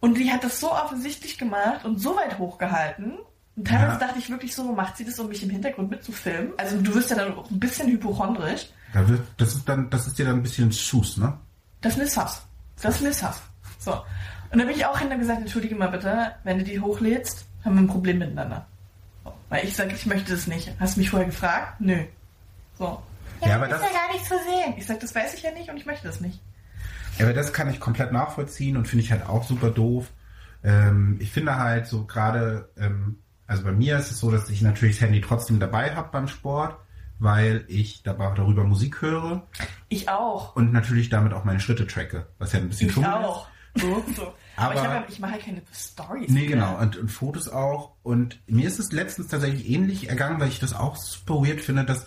Und 0.00 0.18
die 0.18 0.32
hat 0.32 0.42
das 0.42 0.58
so 0.60 0.72
offensichtlich 0.72 1.38
gemacht 1.38 1.84
und 1.84 1.98
so 1.98 2.16
weit 2.16 2.38
hochgehalten. 2.38 3.18
Und 3.56 3.68
teilweise 3.68 3.92
Ja. 3.92 3.98
dachte 4.08 4.18
ich 4.18 4.28
wirklich 4.28 4.54
so, 4.54 4.64
macht 4.72 4.96
sie 4.96 5.04
das, 5.04 5.18
um 5.20 5.28
mich 5.28 5.42
im 5.44 5.50
Hintergrund 5.50 5.88
mitzufilmen? 5.90 6.52
Also 6.58 6.80
du 6.80 6.92
wirst 6.94 7.10
ja 7.10 7.16
dann 7.16 7.34
auch 7.34 7.48
ein 7.48 7.60
bisschen 7.60 7.88
hypochondrisch. 7.88 8.66
Da 8.92 9.08
wird, 9.08 9.22
das 9.36 9.54
ist 9.54 9.68
dann, 9.68 9.88
das 9.90 10.08
ist 10.08 10.18
dir 10.18 10.26
dann 10.26 10.36
ein 10.36 10.42
bisschen 10.42 10.72
Schuss, 10.72 11.16
ne? 11.16 11.38
Das 11.80 11.92
ist 11.94 11.98
Misshass. 12.00 12.44
Das 12.82 12.96
ist 12.96 13.02
Misshass. 13.02 13.40
So. 13.78 13.92
Und 13.92 14.58
dann 14.58 14.66
bin 14.66 14.70
ich 14.76 14.84
auch 14.84 14.98
hin 14.98 15.10
und 15.12 15.18
gesagt, 15.20 15.40
entschuldige 15.40 15.76
mal 15.76 15.88
bitte, 15.90 16.32
wenn 16.42 16.58
du 16.58 16.64
die 16.64 16.80
hochlädst, 16.80 17.46
haben 17.64 17.74
wir 17.74 17.82
ein 17.82 17.88
Problem 17.88 18.18
miteinander. 18.18 18.66
Weil 19.48 19.64
ich 19.64 19.74
sage, 19.76 19.92
ich 19.94 20.06
möchte 20.06 20.32
das 20.32 20.46
nicht. 20.46 20.72
Hast 20.80 20.96
du 20.96 21.00
mich 21.00 21.10
vorher 21.10 21.26
gefragt? 21.28 21.80
Nö. 21.80 21.98
So. 22.78 23.02
Ja, 23.44 23.56
aber 23.56 23.66
ist 23.66 23.72
das- 23.72 23.82
ja 23.82 23.88
gar 23.98 24.12
nicht 24.12 24.24
zu 24.24 24.34
sehen. 24.34 24.74
Ich 24.76 24.86
sage, 24.86 25.00
das 25.00 25.14
weiß 25.14 25.34
ich 25.34 25.42
ja 25.42 25.50
nicht 25.52 25.68
und 25.70 25.76
ich 25.76 25.86
möchte 25.86 26.06
das 26.06 26.20
nicht. 26.20 26.40
Ja, 27.18 27.26
aber 27.26 27.34
das 27.34 27.52
kann 27.52 27.70
ich 27.70 27.78
komplett 27.78 28.10
nachvollziehen 28.12 28.76
und 28.76 28.88
finde 28.88 29.04
ich 29.04 29.12
halt 29.12 29.26
auch 29.28 29.44
super 29.44 29.70
doof. 29.70 30.10
Ähm, 30.64 31.18
ich 31.20 31.30
finde 31.30 31.56
halt 31.56 31.86
so 31.86 32.04
gerade, 32.04 32.68
ähm, 32.78 33.18
also 33.46 33.62
bei 33.64 33.72
mir 33.72 33.98
ist 33.98 34.10
es 34.10 34.18
so, 34.18 34.30
dass 34.30 34.48
ich 34.50 34.62
natürlich 34.62 34.96
das 34.96 35.02
Handy 35.06 35.20
trotzdem 35.20 35.60
dabei 35.60 35.94
habe 35.94 36.08
beim 36.10 36.26
Sport, 36.26 36.76
weil 37.18 37.64
ich 37.68 38.02
dabei 38.02 38.32
darüber 38.34 38.64
Musik 38.64 39.00
höre 39.02 39.46
Ich 39.88 40.08
auch. 40.08 40.56
und 40.56 40.72
natürlich 40.72 41.08
damit 41.10 41.32
auch 41.34 41.44
meine 41.44 41.60
Schritte 41.60 41.86
tracke, 41.86 42.26
was 42.38 42.52
ja 42.52 42.58
ein 42.58 42.68
bisschen 42.68 42.88
Ich 42.90 42.96
auch. 42.98 43.46
So, 43.76 44.04
so. 44.16 44.34
Aber, 44.56 44.80
Aber- 44.80 45.04
ich, 45.08 45.14
ich 45.14 45.20
mache 45.20 45.32
ja 45.32 45.38
keine 45.44 45.62
Stories. 45.72 46.30
Nee, 46.30 46.46
genau. 46.46 46.78
Und, 46.78 46.96
und 46.96 47.08
Fotos 47.10 47.48
auch. 47.48 47.92
Und 48.02 48.40
mir 48.46 48.66
ist 48.68 48.78
es 48.78 48.92
letztens 48.92 49.28
tatsächlich 49.28 49.68
ähnlich 49.68 50.08
ergangen, 50.08 50.40
weil 50.40 50.48
ich 50.48 50.60
das 50.60 50.74
auch 50.74 50.96
super 50.96 51.34
weird 51.46 51.60
finde, 51.60 51.84
dass, 51.84 52.06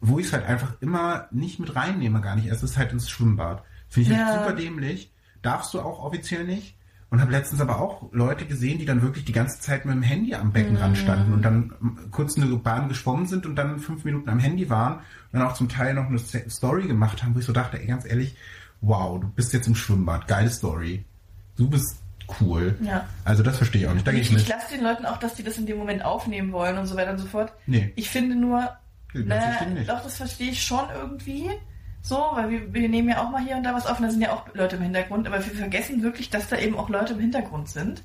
wo 0.00 0.18
ich 0.18 0.26
es 0.26 0.32
halt 0.32 0.44
einfach 0.46 0.74
immer 0.80 1.28
nicht 1.30 1.58
mit 1.58 1.74
reinnehme, 1.74 2.20
gar 2.20 2.36
nicht. 2.36 2.46
Es 2.48 2.62
ist 2.62 2.76
halt 2.76 2.92
ins 2.92 3.08
Schwimmbad. 3.08 3.62
Finde 3.88 4.10
ich 4.10 4.16
halt 4.16 4.28
Ja. 4.28 4.42
super 4.42 4.54
dämlich. 4.56 5.10
Darfst 5.42 5.72
du 5.72 5.80
auch 5.80 6.00
offiziell 6.04 6.44
nicht. 6.44 6.76
Und 7.08 7.20
habe 7.20 7.32
letztens 7.32 7.60
aber 7.60 7.80
auch 7.80 8.12
Leute 8.12 8.46
gesehen, 8.46 8.78
die 8.78 8.84
dann 8.84 9.02
wirklich 9.02 9.24
die 9.24 9.32
ganze 9.32 9.58
Zeit 9.58 9.84
mit 9.84 9.94
dem 9.96 10.02
Handy 10.02 10.32
am 10.36 10.52
Beckenrand 10.52 10.96
standen 10.96 11.32
und 11.32 11.42
dann 11.42 11.72
kurz 12.12 12.36
eine 12.36 12.46
Bahn 12.54 12.88
geschwommen 12.88 13.26
sind 13.26 13.46
und 13.46 13.56
dann 13.56 13.80
fünf 13.80 14.04
Minuten 14.04 14.28
am 14.28 14.38
Handy 14.38 14.70
waren 14.70 14.98
und 14.98 15.02
dann 15.32 15.42
auch 15.42 15.54
zum 15.54 15.68
Teil 15.68 15.94
noch 15.94 16.06
eine 16.06 16.20
Story 16.20 16.86
gemacht 16.86 17.24
haben, 17.24 17.34
wo 17.34 17.40
ich 17.40 17.46
so 17.46 17.52
dachte, 17.52 17.80
ey, 17.80 17.86
ganz 17.88 18.04
ehrlich, 18.04 18.36
wow, 18.80 19.20
du 19.20 19.28
bist 19.28 19.52
jetzt 19.52 19.66
im 19.66 19.74
Schwimmbad, 19.74 20.26
geile 20.28 20.50
Story. 20.50 21.04
Du 21.56 21.68
bist 21.68 21.96
cool. 22.40 22.76
Ja. 22.82 23.06
Also 23.24 23.42
das 23.42 23.56
verstehe 23.56 23.82
ich 23.82 23.88
auch 23.88 23.94
nicht. 23.94 24.06
Da 24.06 24.12
ich 24.12 24.30
Ich, 24.30 24.36
ich 24.36 24.48
lasse 24.48 24.74
den 24.74 24.84
Leuten 24.84 25.04
auch, 25.06 25.16
dass 25.18 25.34
die 25.34 25.42
das 25.42 25.58
in 25.58 25.66
dem 25.66 25.78
Moment 25.78 26.04
aufnehmen 26.04 26.52
wollen 26.52 26.78
und 26.78 26.86
so 26.86 26.96
weiter 26.96 27.10
und 27.10 27.18
so 27.18 27.26
fort. 27.26 27.52
Nee. 27.66 27.92
Ich 27.96 28.08
finde 28.08 28.36
nur, 28.36 28.60
Das 29.12 29.22
na, 29.26 29.40
verstehe 29.40 29.68
ich 29.68 29.74
nicht. 29.74 29.90
doch, 29.90 30.02
das 30.02 30.16
verstehe 30.16 30.50
ich 30.50 30.62
schon 30.62 30.84
irgendwie. 30.94 31.50
So, 32.02 32.16
weil 32.32 32.48
wir, 32.48 32.72
wir 32.72 32.88
nehmen 32.88 33.08
ja 33.10 33.22
auch 33.22 33.30
mal 33.30 33.42
hier 33.44 33.56
und 33.56 33.62
da 33.64 33.74
was 33.74 33.84
auf 33.86 33.98
und 33.98 34.04
da 34.06 34.10
sind 34.10 34.22
ja 34.22 34.32
auch 34.32 34.46
Leute 34.54 34.76
im 34.76 34.82
Hintergrund, 34.82 35.26
aber 35.26 35.44
wir 35.44 35.52
vergessen 35.52 36.02
wirklich, 36.02 36.30
dass 36.30 36.48
da 36.48 36.56
eben 36.56 36.76
auch 36.78 36.88
Leute 36.88 37.12
im 37.12 37.20
Hintergrund 37.20 37.68
sind. 37.68 38.02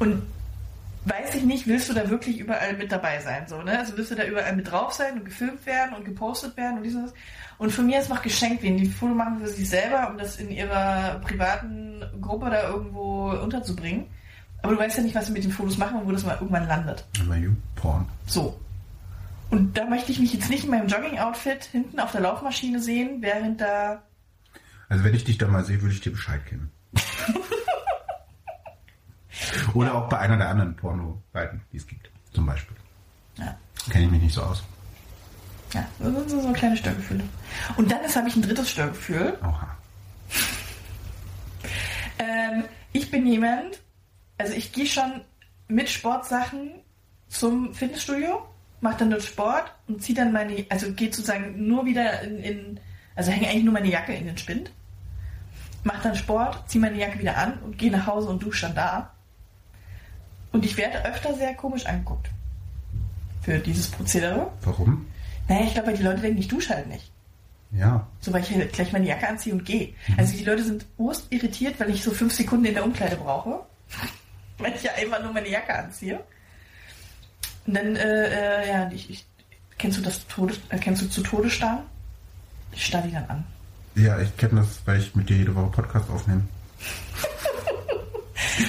Und 0.00 0.22
weiß 1.04 1.36
ich 1.36 1.44
nicht, 1.44 1.66
willst 1.68 1.88
du 1.88 1.92
da 1.94 2.10
wirklich 2.10 2.38
überall 2.38 2.72
mit 2.76 2.90
dabei 2.90 3.20
sein? 3.20 3.44
So, 3.46 3.62
ne? 3.62 3.78
Also 3.78 3.96
willst 3.96 4.10
du 4.10 4.14
da 4.16 4.24
überall 4.24 4.56
mit 4.56 4.70
drauf 4.70 4.92
sein 4.92 5.18
und 5.18 5.24
gefilmt 5.24 5.64
werden 5.66 5.94
und 5.94 6.04
gepostet 6.04 6.56
werden 6.56 6.78
und 6.78 6.82
dieses. 6.84 7.10
Und 7.10 7.16
von 7.70 7.86
mir 7.86 8.00
ist 8.00 8.08
noch 8.08 8.22
geschenkt, 8.22 8.62
wenn 8.62 8.76
die 8.76 8.86
Foto 8.86 9.14
machen 9.14 9.40
für 9.40 9.48
sich 9.48 9.68
selber, 9.68 10.10
um 10.10 10.18
das 10.18 10.36
in 10.36 10.50
ihrer 10.50 11.20
privaten 11.20 12.02
Gruppe 12.20 12.50
da 12.50 12.68
irgendwo 12.68 13.30
unterzubringen. 13.30 14.06
Aber 14.62 14.74
du 14.74 14.78
weißt 14.78 14.96
ja 14.96 15.02
nicht, 15.02 15.14
was 15.14 15.26
sie 15.26 15.32
mit 15.32 15.44
den 15.44 15.52
Fotos 15.52 15.76
machen 15.76 15.98
und 16.00 16.06
wo 16.06 16.12
das 16.12 16.24
mal 16.24 16.34
irgendwann 16.34 16.66
landet. 16.66 17.04
Aber 17.20 17.36
you 17.36 17.52
Porn. 17.74 18.06
So. 18.26 18.58
Und 19.50 19.76
da 19.76 19.84
möchte 19.84 20.12
ich 20.12 20.18
mich 20.18 20.32
jetzt 20.32 20.48
nicht 20.48 20.64
in 20.64 20.70
meinem 20.70 20.88
Jogging-Outfit 20.88 21.64
hinten 21.64 22.00
auf 22.00 22.12
der 22.12 22.22
Laufmaschine 22.22 22.80
sehen, 22.80 23.18
während 23.20 23.60
da. 23.60 24.02
Also 24.88 25.04
wenn 25.04 25.14
ich 25.14 25.24
dich 25.24 25.38
da 25.38 25.46
mal 25.46 25.64
sehe, 25.64 25.82
würde 25.82 25.94
ich 25.94 26.00
dir 26.00 26.12
Bescheid 26.12 26.40
geben. 26.46 26.70
Oder 29.74 29.94
auch 29.94 30.08
bei 30.08 30.18
einer 30.18 30.36
der 30.36 30.48
anderen 30.48 30.76
Porno-Seiten, 30.76 31.60
die 31.72 31.76
es 31.76 31.86
gibt. 31.86 32.10
Zum 32.32 32.46
Beispiel. 32.46 32.76
Ja, 33.36 33.56
Kenne 33.90 34.06
ich 34.06 34.10
mich 34.10 34.22
nicht 34.22 34.34
so 34.34 34.42
aus. 34.42 34.62
Ja 35.72 35.86
das 35.98 36.12
sind 36.12 36.30
so, 36.30 36.40
so 36.40 36.52
kleine 36.52 36.76
Störgefühle. 36.76 37.24
Und 37.76 37.90
dann 37.90 38.00
habe 38.14 38.28
ich 38.28 38.36
ein 38.36 38.42
drittes 38.42 38.70
Störgefühl. 38.70 39.38
Oha. 39.42 39.76
Ähm, 42.18 42.64
ich 42.92 43.10
bin 43.10 43.26
jemand, 43.26 43.80
also 44.38 44.52
ich 44.54 44.72
gehe 44.72 44.86
schon 44.86 45.22
mit 45.68 45.88
Sportsachen 45.88 46.70
zum 47.28 47.74
Fitnessstudio, 47.74 48.42
mache 48.80 48.98
dann 48.98 49.10
dort 49.10 49.22
Sport 49.22 49.72
und 49.88 50.02
ziehe 50.02 50.16
dann 50.16 50.32
meine, 50.32 50.66
also 50.68 50.92
gehe 50.92 51.12
sozusagen 51.12 51.66
nur 51.66 51.86
wieder 51.86 52.20
in, 52.22 52.38
in 52.42 52.80
also 53.14 53.30
hänge 53.30 53.48
eigentlich 53.48 53.64
nur 53.64 53.74
meine 53.74 53.90
Jacke 53.90 54.14
in 54.14 54.26
den 54.26 54.38
Spind, 54.38 54.70
mache 55.84 56.02
dann 56.02 56.16
Sport, 56.16 56.68
ziehe 56.70 56.80
meine 56.80 56.98
Jacke 56.98 57.18
wieder 57.18 57.36
an 57.36 57.58
und 57.60 57.78
gehe 57.78 57.90
nach 57.90 58.06
Hause 58.06 58.28
und 58.28 58.42
dusche 58.42 58.66
dann 58.66 58.74
da. 58.74 59.12
Und 60.52 60.64
ich 60.64 60.76
werde 60.76 61.04
öfter 61.04 61.34
sehr 61.34 61.54
komisch 61.54 61.86
angeguckt 61.86 62.28
für 63.42 63.58
dieses 63.58 63.90
Prozedere. 63.90 64.50
Warum? 64.62 65.06
Naja, 65.52 65.66
ich 65.66 65.74
glaube, 65.74 65.88
weil 65.88 65.96
die 65.96 66.02
Leute 66.02 66.22
denken, 66.22 66.38
ich 66.38 66.48
dusche 66.48 66.74
halt 66.74 66.86
nicht. 66.86 67.12
Ja. 67.72 68.06
So, 68.20 68.32
weil 68.32 68.42
ich 68.42 68.50
halt 68.54 68.72
gleich 68.72 68.90
meine 68.92 69.06
Jacke 69.06 69.28
anziehe 69.28 69.54
und 69.54 69.66
gehe. 69.66 69.92
Also 70.16 70.34
die 70.34 70.44
Leute 70.44 70.64
sind 70.64 70.86
urst 70.96 71.26
irritiert, 71.30 71.78
weil 71.78 71.90
ich 71.90 72.02
so 72.02 72.10
fünf 72.10 72.32
Sekunden 72.32 72.64
in 72.64 72.74
der 72.74 72.84
Umkleide 72.84 73.16
brauche. 73.16 73.60
weil 74.58 74.74
ich 74.74 74.82
ja 74.82 74.92
einfach 74.94 75.22
nur 75.22 75.32
meine 75.32 75.50
Jacke 75.50 75.74
anziehe. 75.74 76.20
Und 77.66 77.74
dann, 77.74 77.96
äh, 77.96 78.62
äh, 78.62 78.68
ja, 78.68 78.90
ich, 78.92 79.10
ich, 79.10 79.26
kennst 79.76 79.98
du 79.98 80.02
das 80.02 80.26
Todes, 80.26 80.58
äh, 80.70 80.78
kennst 80.78 81.02
du 81.02 81.06
zu 81.10 81.22
Tode 81.22 81.50
starren? 81.50 81.82
Ich 82.72 82.86
starre 82.86 83.08
die 83.08 83.12
dann 83.12 83.26
an. 83.26 83.44
Ja, 83.94 84.18
ich 84.20 84.34
kenne 84.38 84.60
das, 84.60 84.80
weil 84.86 85.00
ich 85.00 85.14
mit 85.14 85.28
dir 85.28 85.36
jede 85.36 85.54
Woche 85.54 85.70
Podcast 85.70 86.08
aufnehme. 86.08 86.42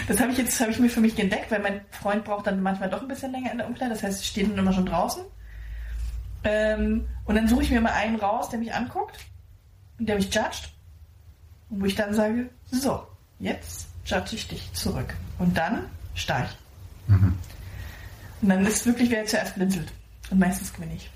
Das 0.08 0.20
habe 0.20 0.32
ich 0.32 0.38
jetzt, 0.38 0.60
habe 0.62 0.72
ich 0.72 0.80
mir 0.80 0.90
für 0.90 1.02
mich 1.02 1.18
entdeckt, 1.20 1.52
weil 1.52 1.60
mein 1.60 1.82
Freund 1.92 2.24
braucht 2.24 2.48
dann 2.48 2.62
manchmal 2.62 2.90
doch 2.90 3.02
ein 3.02 3.08
bisschen 3.08 3.32
länger 3.32 3.52
in 3.52 3.58
der 3.58 3.68
Umkleide. 3.68 3.94
Das 3.94 4.04
heißt, 4.04 4.22
ich 4.22 4.30
stehe 4.30 4.48
dann 4.48 4.58
immer 4.58 4.72
schon 4.72 4.86
draußen. 4.86 5.24
Ähm, 6.44 7.08
und 7.26 7.36
dann 7.36 7.48
suche 7.48 7.64
ich 7.64 7.72
mir 7.72 7.82
mal 7.82 7.94
einen 7.94 8.18
raus, 8.18 8.50
der 8.50 8.60
mich 8.60 8.74
anguckt 8.74 9.18
und 10.00 10.08
der 10.08 10.16
mich 10.18 10.34
judgt. 10.34 10.70
Und 11.70 11.82
wo 11.82 11.86
ich 11.86 11.96
dann 11.96 12.14
sage, 12.14 12.50
so, 12.72 13.08
jetzt 13.40 13.88
judge 14.06 14.36
ich 14.36 14.48
dich 14.48 14.72
zurück. 14.74 15.14
Und 15.40 15.58
dann 15.58 15.86
ich. 16.16 16.28
Mhm. 17.08 17.38
Und 18.42 18.50
dann 18.50 18.66
ist 18.66 18.86
wirklich, 18.86 19.10
wer 19.10 19.26
zuerst 19.26 19.56
blinzelt. 19.56 19.92
Und 20.30 20.40
meistens 20.40 20.74
gewinne 20.74 20.96
ich. 20.96 21.10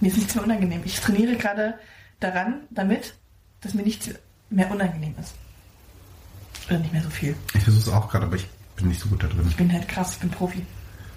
Mir 0.00 0.08
ist 0.08 0.18
nichts 0.18 0.34
mehr 0.34 0.44
unangenehm. 0.44 0.82
Ich 0.84 1.00
trainiere 1.00 1.36
gerade 1.36 1.78
daran, 2.20 2.60
damit, 2.70 3.14
dass 3.60 3.74
mir 3.74 3.82
nichts 3.82 4.10
mehr 4.50 4.70
unangenehm 4.70 5.14
ist. 5.20 5.34
Oder 6.68 6.78
nicht 6.78 6.92
mehr 6.92 7.02
so 7.02 7.10
viel. 7.10 7.34
Ich 7.54 7.62
versuche 7.62 7.90
es 7.90 7.94
auch 7.94 8.08
gerade, 8.10 8.26
aber 8.26 8.36
ich 8.36 8.46
bin 8.76 8.88
nicht 8.88 9.00
so 9.00 9.08
gut 9.08 9.22
da 9.22 9.28
drin. 9.28 9.46
Ich 9.48 9.56
bin 9.56 9.72
halt 9.72 9.88
krass, 9.88 10.12
ich 10.12 10.18
bin 10.18 10.30
Profi. 10.30 10.64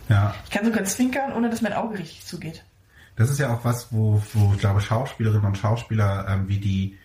Ja, 0.09 0.33
Ich 0.45 0.51
kann 0.51 0.65
sogar 0.65 0.83
zwinkern, 0.85 1.33
ohne 1.33 1.49
dass 1.49 1.61
mein 1.61 1.73
Auge 1.73 1.99
richtig 1.99 2.25
zugeht. 2.25 2.63
Das 3.17 3.29
ist 3.29 3.39
ja 3.39 3.53
auch 3.53 3.65
was, 3.65 3.91
wo, 3.91 4.21
wo 4.33 4.53
ich 4.53 4.59
glaube, 4.59 4.79
Schauspielerinnen 4.79 5.45
und 5.45 5.57
Schauspieler, 5.57 6.25
ähm, 6.29 6.47
wie 6.47 6.59
die 6.59 6.97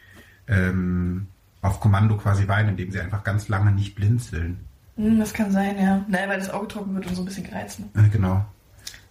ähm, 0.47 1.27
auf 1.63 1.81
Kommando 1.81 2.17
quasi 2.17 2.47
weinen, 2.47 2.71
indem 2.71 2.93
sie 2.93 3.01
einfach 3.01 3.25
ganz 3.25 3.49
lange 3.49 3.73
nicht 3.73 3.95
blinzeln. 3.95 4.61
Hm, 4.97 5.19
das 5.19 5.33
kann 5.33 5.51
sein, 5.51 5.79
ja. 5.79 6.05
Nein, 6.09 6.29
weil 6.29 6.39
das 6.39 6.51
Auge 6.51 6.69
trocken 6.69 6.95
wird 6.95 7.07
und 7.07 7.15
so 7.15 7.23
ein 7.23 7.25
bisschen 7.25 7.45
gereizt. 7.45 7.81
Ne? 7.81 8.05
Äh, 8.05 8.09
genau. 8.11 8.45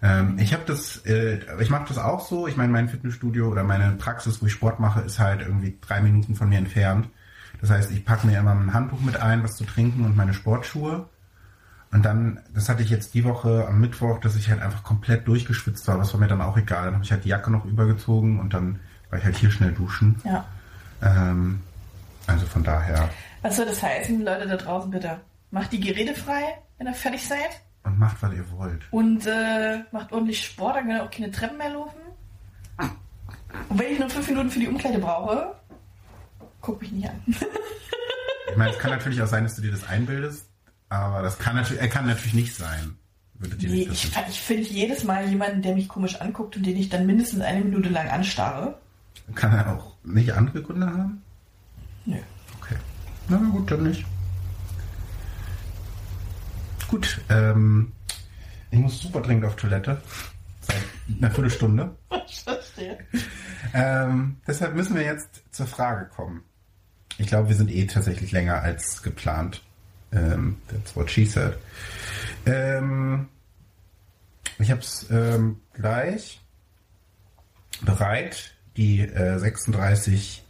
Ähm, 0.04 0.38
ich 0.40 0.54
habe 0.54 0.64
das, 0.66 0.98
äh, 1.06 1.40
ich 1.60 1.70
mache 1.70 1.86
das 1.88 1.98
auch 1.98 2.22
so. 2.22 2.48
Ich 2.48 2.56
meine, 2.56 2.72
mein 2.72 2.88
Fitnessstudio 2.88 3.50
oder 3.50 3.64
meine 3.64 3.92
Praxis, 3.94 4.42
wo 4.42 4.46
ich 4.46 4.54
Sport 4.54 4.80
mache, 4.80 5.02
ist 5.02 5.20
halt 5.20 5.42
irgendwie 5.42 5.78
drei 5.82 6.02
Minuten 6.02 6.36
von 6.36 6.50
mir 6.50 6.60
entfernt. 6.60 7.10
Das 7.62 7.70
heißt, 7.70 7.92
ich 7.92 8.06
packe 8.06 8.28
mir 8.28 8.40
immer 8.40 8.52
ein 8.52 8.74
Handtuch 8.74 9.02
mit 9.02 9.18
ein, 9.18 9.44
was 9.44 9.56
zu 9.56 9.66
trinken 9.66 10.06
und 10.06 10.16
meine 10.16 10.34
Sportschuhe. 10.34 11.08
Und 11.92 12.04
dann, 12.04 12.40
das 12.54 12.70
hatte 12.70 12.84
ich 12.84 12.90
jetzt 12.90 13.14
die 13.14 13.26
Woche 13.26 13.68
am 13.68 13.82
Mittwoch, 13.82 14.20
dass 14.20 14.36
ich 14.36 14.50
halt 14.50 14.62
einfach 14.62 14.84
komplett 14.84 15.28
durchgeschwitzt 15.28 15.88
war. 15.88 15.98
Das 15.98 16.14
war 16.14 16.20
mir 16.20 16.28
dann 16.28 16.42
auch 16.42 16.56
egal. 16.58 16.86
Dann 16.86 16.94
habe 16.96 17.04
ich 17.04 17.12
halt 17.12 17.26
die 17.26 17.30
Jacke 17.30 17.52
noch 17.52 17.66
übergezogen 17.66 18.40
und 18.40 18.54
dann 18.54 18.80
war 19.10 19.20
ich 19.20 19.26
halt 19.26 19.36
hier 19.36 19.52
schnell 19.52 19.74
duschen. 19.74 20.22
Ja. 20.24 20.46
Ähm, 21.02 21.62
also 22.28 22.46
von 22.46 22.64
daher. 22.64 23.10
Was 23.42 23.58
soll 23.58 23.66
das 23.66 23.84
heißen, 23.84 24.24
Leute 24.24 24.48
da 24.48 24.56
draußen, 24.56 24.90
bitte? 24.90 25.20
Macht 25.50 25.74
die 25.74 25.82
Geräte 25.82 26.14
frei, 26.14 26.60
wenn 26.78 26.88
ihr 26.88 26.94
fertig 26.94 27.28
seid. 27.28 27.62
Und 27.84 28.00
macht, 28.00 28.22
was 28.22 28.32
ihr 28.34 28.50
wollt. 28.52 28.82
Und 28.92 29.26
äh, 29.26 29.80
macht 29.92 30.14
ordentlich 30.14 30.46
Sport, 30.46 30.78
dann 30.78 30.86
könnt 30.86 31.00
ihr 31.00 31.04
auch 31.04 31.12
keine 31.12 31.32
Treppen 31.32 31.58
mehr 31.58 31.72
laufen. 31.72 32.00
Und 33.68 33.80
wenn 33.80 33.92
ich 33.92 34.00
nur 34.00 34.10
fünf 34.10 34.30
Minuten 34.30 34.50
für 34.50 34.60
die 34.60 34.68
Umkleide 34.68 35.00
brauche, 35.00 35.56
guck 36.62 36.82
mich 36.82 36.92
nicht 36.92 37.10
an. 37.10 37.22
Ich 38.50 38.58
meine, 38.58 38.72
es 38.72 38.80
kann 38.80 38.92
natürlich 38.92 39.22
auch 39.22 39.28
sein, 39.28 39.44
dass 39.44 39.56
du 39.56 39.62
dir 39.62 39.72
das 39.72 39.88
einbildest, 39.88 40.51
aber 40.92 41.22
das 41.22 41.40
kann 41.40 41.56
natürlich, 41.56 41.82
er 41.82 41.88
kann 41.88 42.06
natürlich 42.06 42.34
nicht 42.34 42.54
sein. 42.54 42.98
Würdet 43.36 43.64
ihr 43.64 43.70
Nee, 43.70 43.86
nicht 43.88 44.04
ich, 44.04 44.18
ich 44.30 44.42
finde 44.42 44.68
jedes 44.68 45.06
Mal 45.06 45.28
jemanden, 45.30 45.62
der 45.62 45.74
mich 45.74 45.88
komisch 45.88 46.20
anguckt 46.20 46.58
und 46.58 46.66
den 46.66 46.76
ich 46.76 46.90
dann 46.90 47.06
mindestens 47.06 47.42
eine 47.42 47.62
Minute 47.62 47.88
lang 47.88 48.10
anstarre. 48.10 48.78
Kann 49.34 49.54
er 49.54 49.74
auch 49.74 49.96
nicht 50.04 50.34
andere 50.34 50.62
Gründe 50.62 50.88
haben? 50.88 51.24
Nö. 52.06 52.18
Okay. 52.60 52.76
Na 53.30 53.38
gut, 53.38 53.72
dann 53.72 53.84
nicht. 53.84 54.06
Gut, 56.90 57.22
ähm, 57.30 57.94
ich 58.70 58.80
muss 58.80 59.00
super 59.00 59.22
dringend 59.22 59.46
auf 59.46 59.56
Toilette. 59.56 60.02
Seit 60.60 60.84
einer 61.18 61.32
Viertelstunde. 61.32 61.96
Verstehe. 62.44 63.00
Ähm, 63.74 64.42
deshalb 64.46 64.76
müssen 64.76 64.96
wir 64.96 65.04
jetzt 65.04 65.42
zur 65.52 65.68
Frage 65.68 66.08
kommen. 66.08 66.44
Ich 67.18 67.28
glaube, 67.28 67.48
wir 67.48 67.56
sind 67.56 67.72
eh 67.72 67.88
tatsächlich 67.88 68.34
länger 68.34 68.62
als 68.62 69.02
geplant. 69.04 69.64
Ähm, 70.12 70.58
that's 70.68 70.96
what 70.96 71.10
she 71.10 71.26
said. 71.26 71.58
Ähm, 72.46 73.30
ich 74.60 74.72
habe 74.72 74.82
es 74.82 75.08
ähm, 75.10 75.60
gleich 75.74 76.42
bereit, 77.82 78.54
die 78.78 79.02
äh, 79.02 79.38
36 79.38 80.44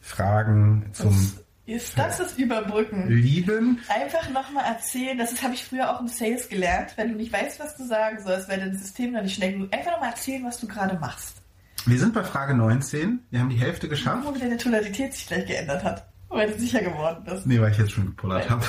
Fragen 0.00 0.90
zum 0.92 1.12
Das 1.12 1.44
ist, 1.66 1.98
das 1.98 2.20
ist 2.20 2.38
Überbrücken. 2.38 3.08
Lieben. 3.08 3.80
Einfach 3.88 4.28
nochmal 4.30 4.64
erzählen, 4.66 5.16
das 5.16 5.42
habe 5.42 5.54
ich 5.54 5.64
früher 5.64 5.94
auch 5.94 6.00
im 6.00 6.08
Sales 6.08 6.48
gelernt, 6.48 6.92
wenn 6.96 7.08
du 7.08 7.14
nicht 7.14 7.32
weißt, 7.32 7.58
was 7.58 7.76
du 7.76 7.86
sagen 7.86 8.18
sollst, 8.22 8.48
weil 8.48 8.58
dein 8.58 8.76
System 8.76 9.12
noch 9.12 9.22
nicht 9.22 9.34
schnell 9.36 9.52
genug. 9.52 9.72
Einfach 9.72 9.92
nochmal 9.92 10.10
erzählen, 10.10 10.44
was 10.44 10.60
du 10.60 10.66
gerade 10.66 10.98
machst. 10.98 11.40
Wir 11.86 11.98
sind 11.98 12.14
bei 12.14 12.24
Frage 12.24 12.54
19. 12.54 13.20
Wir 13.30 13.40
haben 13.40 13.50
die 13.50 13.56
Hälfte 13.56 13.88
geschafft. 13.88 14.26
wie 14.34 14.38
deine 14.38 14.56
Tonalität 14.56 15.14
sich 15.14 15.26
gleich 15.26 15.46
geändert 15.46 15.84
hat. 15.84 16.06
Weil 16.28 16.50
du 16.50 16.58
sicher 16.58 16.80
geworden 16.82 17.22
bist. 17.24 17.46
Nee, 17.46 17.60
weil 17.60 17.70
ich 17.70 17.78
jetzt 17.78 17.92
schon 17.92 18.06
gepullert 18.06 18.48
habe. 18.50 18.64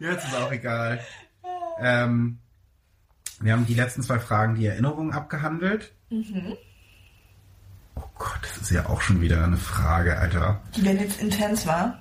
Jetzt 0.00 0.26
ist 0.26 0.34
auch 0.36 0.52
egal. 0.52 1.00
Ähm, 1.80 2.38
wir 3.40 3.52
haben 3.52 3.66
die 3.66 3.74
letzten 3.74 4.02
zwei 4.02 4.18
Fragen, 4.18 4.56
die 4.56 4.66
Erinnerungen 4.66 5.12
abgehandelt. 5.12 5.92
Oh 6.10 8.02
Gott, 8.16 8.38
das 8.42 8.56
ist 8.58 8.70
ja 8.70 8.86
auch 8.86 9.00
schon 9.00 9.20
wieder 9.20 9.44
eine 9.44 9.56
Frage, 9.56 10.18
Alter. 10.18 10.60
Die 10.76 10.84
werden 10.84 11.00
jetzt 11.00 11.20
intens 11.20 11.66
war. 11.66 11.98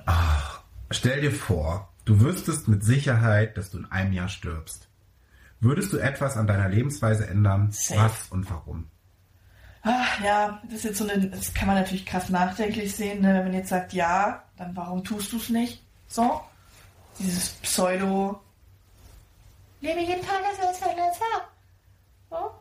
Stell 0.90 1.22
dir 1.22 1.32
vor, 1.32 1.94
du 2.06 2.22
wüsstest 2.22 2.68
mit 2.68 2.84
Sicherheit, 2.84 3.58
dass 3.58 3.72
du 3.72 3.80
in 3.80 3.92
einem 3.92 4.14
Jahr 4.14 4.30
stirbst. 4.30 4.88
Würdest 5.60 5.92
du 5.94 5.98
etwas 5.98 6.38
an 6.38 6.48
deiner 6.48 6.70
Lebensweise 6.70 7.28
ändern? 7.28 7.72
Safe. 7.72 8.00
Was 8.00 8.28
und 8.30 8.50
warum? 8.50 8.88
Ah, 9.82 10.06
ja, 10.24 10.62
das 10.66 10.80
ist 10.80 10.84
jetzt 10.84 10.98
so 10.98 11.08
eine, 11.08 11.28
das 11.28 11.54
kann 11.54 11.68
man 11.68 11.78
natürlich 11.78 12.06
krass 12.06 12.30
nachdenklich 12.30 12.96
sehen, 12.96 13.22
ne? 13.22 13.34
wenn 13.36 13.46
man 13.46 13.54
jetzt 13.54 13.70
sagt, 13.70 13.94
ja, 13.94 14.44
dann 14.58 14.76
warum 14.76 15.04
tust 15.04 15.32
du 15.32 15.38
es 15.38 15.50
nicht? 15.50 15.84
So, 16.08 16.42
dieses 17.20 17.50
Pseudo, 17.50 18.40
lebe 19.82 20.02
jeden 20.02 20.22
Tag 20.22 20.42
als 20.50 20.60
wäre 20.60 20.72
es 20.72 20.80
dein 20.80 20.96
letzter. 20.96 21.26
So. 22.30 22.52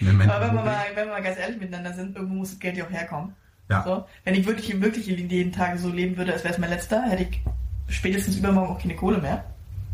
Moment, 0.00 0.30
Aber 0.30 0.46
wenn 0.48 0.54
wir, 0.54 0.62
mal, 0.62 0.84
wenn 0.94 1.06
wir 1.06 1.12
mal 1.12 1.22
ganz 1.22 1.38
ehrlich 1.38 1.60
miteinander 1.60 1.92
sind, 1.94 2.16
irgendwo 2.16 2.34
muss 2.34 2.50
das 2.50 2.58
Geld 2.58 2.76
ja 2.76 2.84
auch 2.84 2.90
herkommen. 2.90 3.34
Ja. 3.68 3.84
So. 3.84 4.04
Wenn 4.24 4.34
ich 4.34 4.46
wirklich, 4.46 4.80
wirklich 4.80 5.06
jeden 5.06 5.52
Tag 5.52 5.78
so 5.78 5.88
leben 5.88 6.16
würde, 6.16 6.32
als 6.32 6.42
wäre 6.42 6.54
es 6.54 6.58
mein 6.58 6.70
letzter, 6.70 7.02
hätte 7.02 7.22
ich 7.22 7.40
spätestens 7.88 8.36
übermorgen 8.36 8.72
auch 8.74 8.80
keine 8.80 8.96
Kohle 8.96 9.18
mehr. 9.18 9.44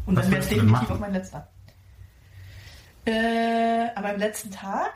Und 0.07 0.17
Was 0.17 0.25
dann 0.25 0.33
wäre 0.33 0.43
es 0.43 0.49
definitiv 0.49 0.73
machen? 0.73 0.97
auch 0.97 1.01
mein 1.01 1.13
letzter. 1.13 1.49
Äh, 3.05 3.89
aber 3.95 4.11
am 4.11 4.19
letzten 4.19 4.51
Tag? 4.51 4.93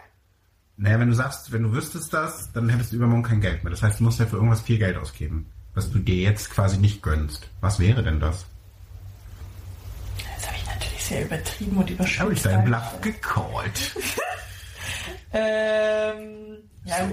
Naja, 0.79 0.99
wenn 0.99 1.09
du 1.09 1.15
sagst, 1.15 1.53
wenn 1.53 1.63
du 1.63 1.73
wüsstest 1.73 2.13
das, 2.15 2.51
dann 2.53 2.69
hättest 2.69 2.93
du 2.93 2.97
übermorgen 2.97 3.23
kein 3.23 3.41
Geld 3.41 3.63
mehr. 3.63 3.71
Das 3.71 3.83
heißt, 3.83 4.01
du 4.01 4.05
musst 4.05 4.19
ja 4.19 4.27
für 4.27 4.37
irgendwas 4.37 4.63
viel 4.63 4.79
Geld 4.79 4.97
ausgeben, 4.97 5.53
was 5.75 5.91
du 5.91 5.99
dir 5.99 6.17
jetzt 6.17 6.51
quasi 6.51 6.79
nicht 6.79 7.03
gönnst. 7.03 7.51
Was 7.61 7.79
wäre 7.79 8.03
denn 8.03 8.21
das? 8.21 8.47
Sehr 11.13 11.25
übertrieben 11.25 11.77
und 11.77 11.91
überspitzt. 11.91 12.21
Habe 12.21 12.33
ich 12.33 12.43
deinen 12.43 12.65
Bluff 12.65 13.01
gecallt. 13.01 13.97
Ähm, 15.35 16.59
ja, 16.85 17.09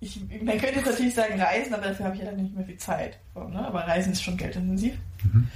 ich, 0.00 0.20
ich, 0.30 0.42
man 0.42 0.56
könnte 0.56 0.76
jetzt 0.76 0.86
natürlich 0.86 1.14
sagen 1.16 1.40
Reisen, 1.40 1.74
aber 1.74 1.88
dafür 1.88 2.06
habe 2.06 2.14
ich 2.14 2.22
ja 2.22 2.30
dann 2.30 2.40
nicht 2.40 2.54
mehr 2.54 2.64
viel 2.64 2.76
Zeit. 2.76 3.18
So, 3.34 3.42
ne? 3.42 3.66
Aber 3.66 3.80
Reisen 3.80 4.12
ist 4.12 4.22
schon 4.22 4.36
geldintensiv. 4.36 4.94
Mhm. 5.24 5.48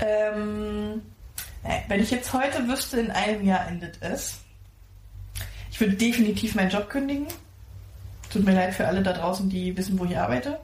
Ähm, 0.00 1.02
wenn 1.86 2.02
ich 2.02 2.10
jetzt 2.10 2.32
heute 2.32 2.66
wüsste, 2.66 2.98
in 2.98 3.12
einem 3.12 3.46
Jahr 3.46 3.68
endet 3.68 3.98
es, 4.00 4.40
ich 5.70 5.80
würde 5.80 5.94
definitiv 5.94 6.56
meinen 6.56 6.70
Job 6.70 6.90
kündigen. 6.90 7.28
Tut 8.32 8.44
mir 8.44 8.54
leid 8.54 8.74
für 8.74 8.88
alle 8.88 9.02
da 9.02 9.12
draußen, 9.12 9.48
die 9.48 9.76
wissen, 9.76 9.96
wo 10.00 10.04
ich 10.04 10.18
arbeite. 10.18 10.58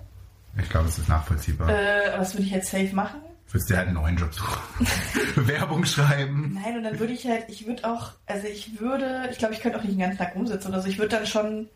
Ich 0.61 0.69
glaube, 0.69 0.87
das 0.87 0.99
ist 0.99 1.09
nachvollziehbar. 1.09 1.69
Äh, 1.69 2.09
aber 2.09 2.19
das 2.19 2.35
würde 2.35 2.45
ich 2.45 2.53
jetzt 2.53 2.73
safe 2.73 2.93
machen. 2.93 3.21
Würdest 3.51 3.71
dir 3.71 3.79
halt 3.79 3.87
einen 3.89 3.97
neuen 3.97 4.17
Job 4.17 4.35
suchen. 4.35 4.59
Bewerbung 5.35 5.85
schreiben. 5.87 6.59
Nein, 6.63 6.77
und 6.77 6.83
dann 6.85 6.99
würde 6.99 7.15
ich 7.15 7.27
halt, 7.27 7.45
ich 7.49 7.67
würde 7.67 7.85
auch, 7.91 8.13
also 8.27 8.47
ich 8.47 8.79
würde, 8.79 9.29
ich 9.31 9.39
glaube, 9.39 9.55
ich 9.55 9.61
könnte 9.61 9.79
auch 9.79 9.83
nicht 9.83 9.95
den 9.95 10.01
ganzen 10.01 10.19
Tag 10.19 10.35
rumsitzen 10.35 10.71
oder 10.71 10.83
so. 10.83 10.89
Ich 10.89 10.99
würde 10.99 11.17
dann 11.17 11.27
schon 11.27 11.69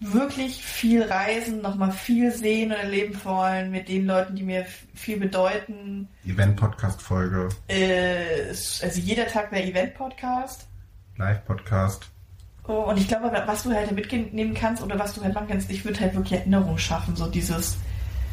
wirklich 0.00 0.62
viel 0.62 1.02
reisen, 1.02 1.62
nochmal 1.62 1.90
viel 1.90 2.30
sehen 2.30 2.70
und 2.70 2.76
erleben 2.76 3.18
wollen 3.24 3.70
mit 3.70 3.88
den 3.88 4.04
Leuten, 4.06 4.36
die 4.36 4.42
mir 4.42 4.66
viel 4.94 5.18
bedeuten. 5.18 6.06
Event-Podcast-Folge, 6.26 7.48
Äh, 7.68 8.48
also 8.48 9.00
jeder 9.00 9.26
Tag 9.26 9.50
wäre 9.52 9.62
Event-Podcast. 9.64 10.66
Live-Podcast. 11.16 12.10
Oh, 12.68 12.82
und 12.90 12.98
ich 12.98 13.08
glaube, 13.08 13.32
was 13.46 13.62
du 13.62 13.72
halt 13.72 13.90
mitnehmen 13.92 14.52
kannst 14.52 14.82
oder 14.82 14.98
was 14.98 15.14
du 15.14 15.22
halt 15.22 15.34
machen 15.34 15.46
kannst, 15.48 15.70
ich 15.70 15.82
würde 15.84 16.00
halt 16.00 16.14
wirklich 16.14 16.40
Erinnerungen 16.40 16.78
schaffen, 16.78 17.16
so 17.16 17.26
dieses, 17.26 17.78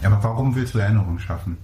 Ja, 0.01 0.09
aber 0.11 0.21
warum 0.21 0.53
willst 0.55 0.73
du 0.73 0.79
Erinnerungen 0.79 1.19
schaffen? 1.19 1.57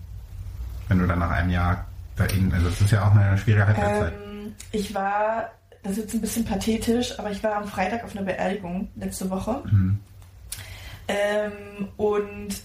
Wenn 0.90 1.00
du 1.00 1.08
dann 1.08 1.20
nach 1.20 1.32
einem 1.32 1.50
Jahr 1.52 1.86
dahin, 2.18 2.52
also 2.54 2.68
das 2.70 2.82
ist 2.82 2.92
ja 2.92 3.08
auch 3.08 3.16
eine 3.16 3.38
schwierige 3.38 3.66
Halbwertszeit. 3.68 4.14
ähm, 4.14 4.54
ich 4.74 4.94
war, 4.94 5.52
das 5.84 5.94
ist 5.94 5.98
jetzt 6.00 6.14
ein 6.16 6.22
bisschen 6.22 6.44
pathetisch, 6.46 7.18
aber 7.18 7.32
ich 7.32 7.42
war 7.44 7.56
am 7.56 7.68
Freitag 7.68 8.04
auf 8.04 8.12
einer 8.16 8.26
Beerdigung 8.26 8.90
letzte 8.98 9.30
Woche. 9.30 9.64
Mhm. 9.72 10.00
Ähm, 11.08 11.88
und 11.98 12.56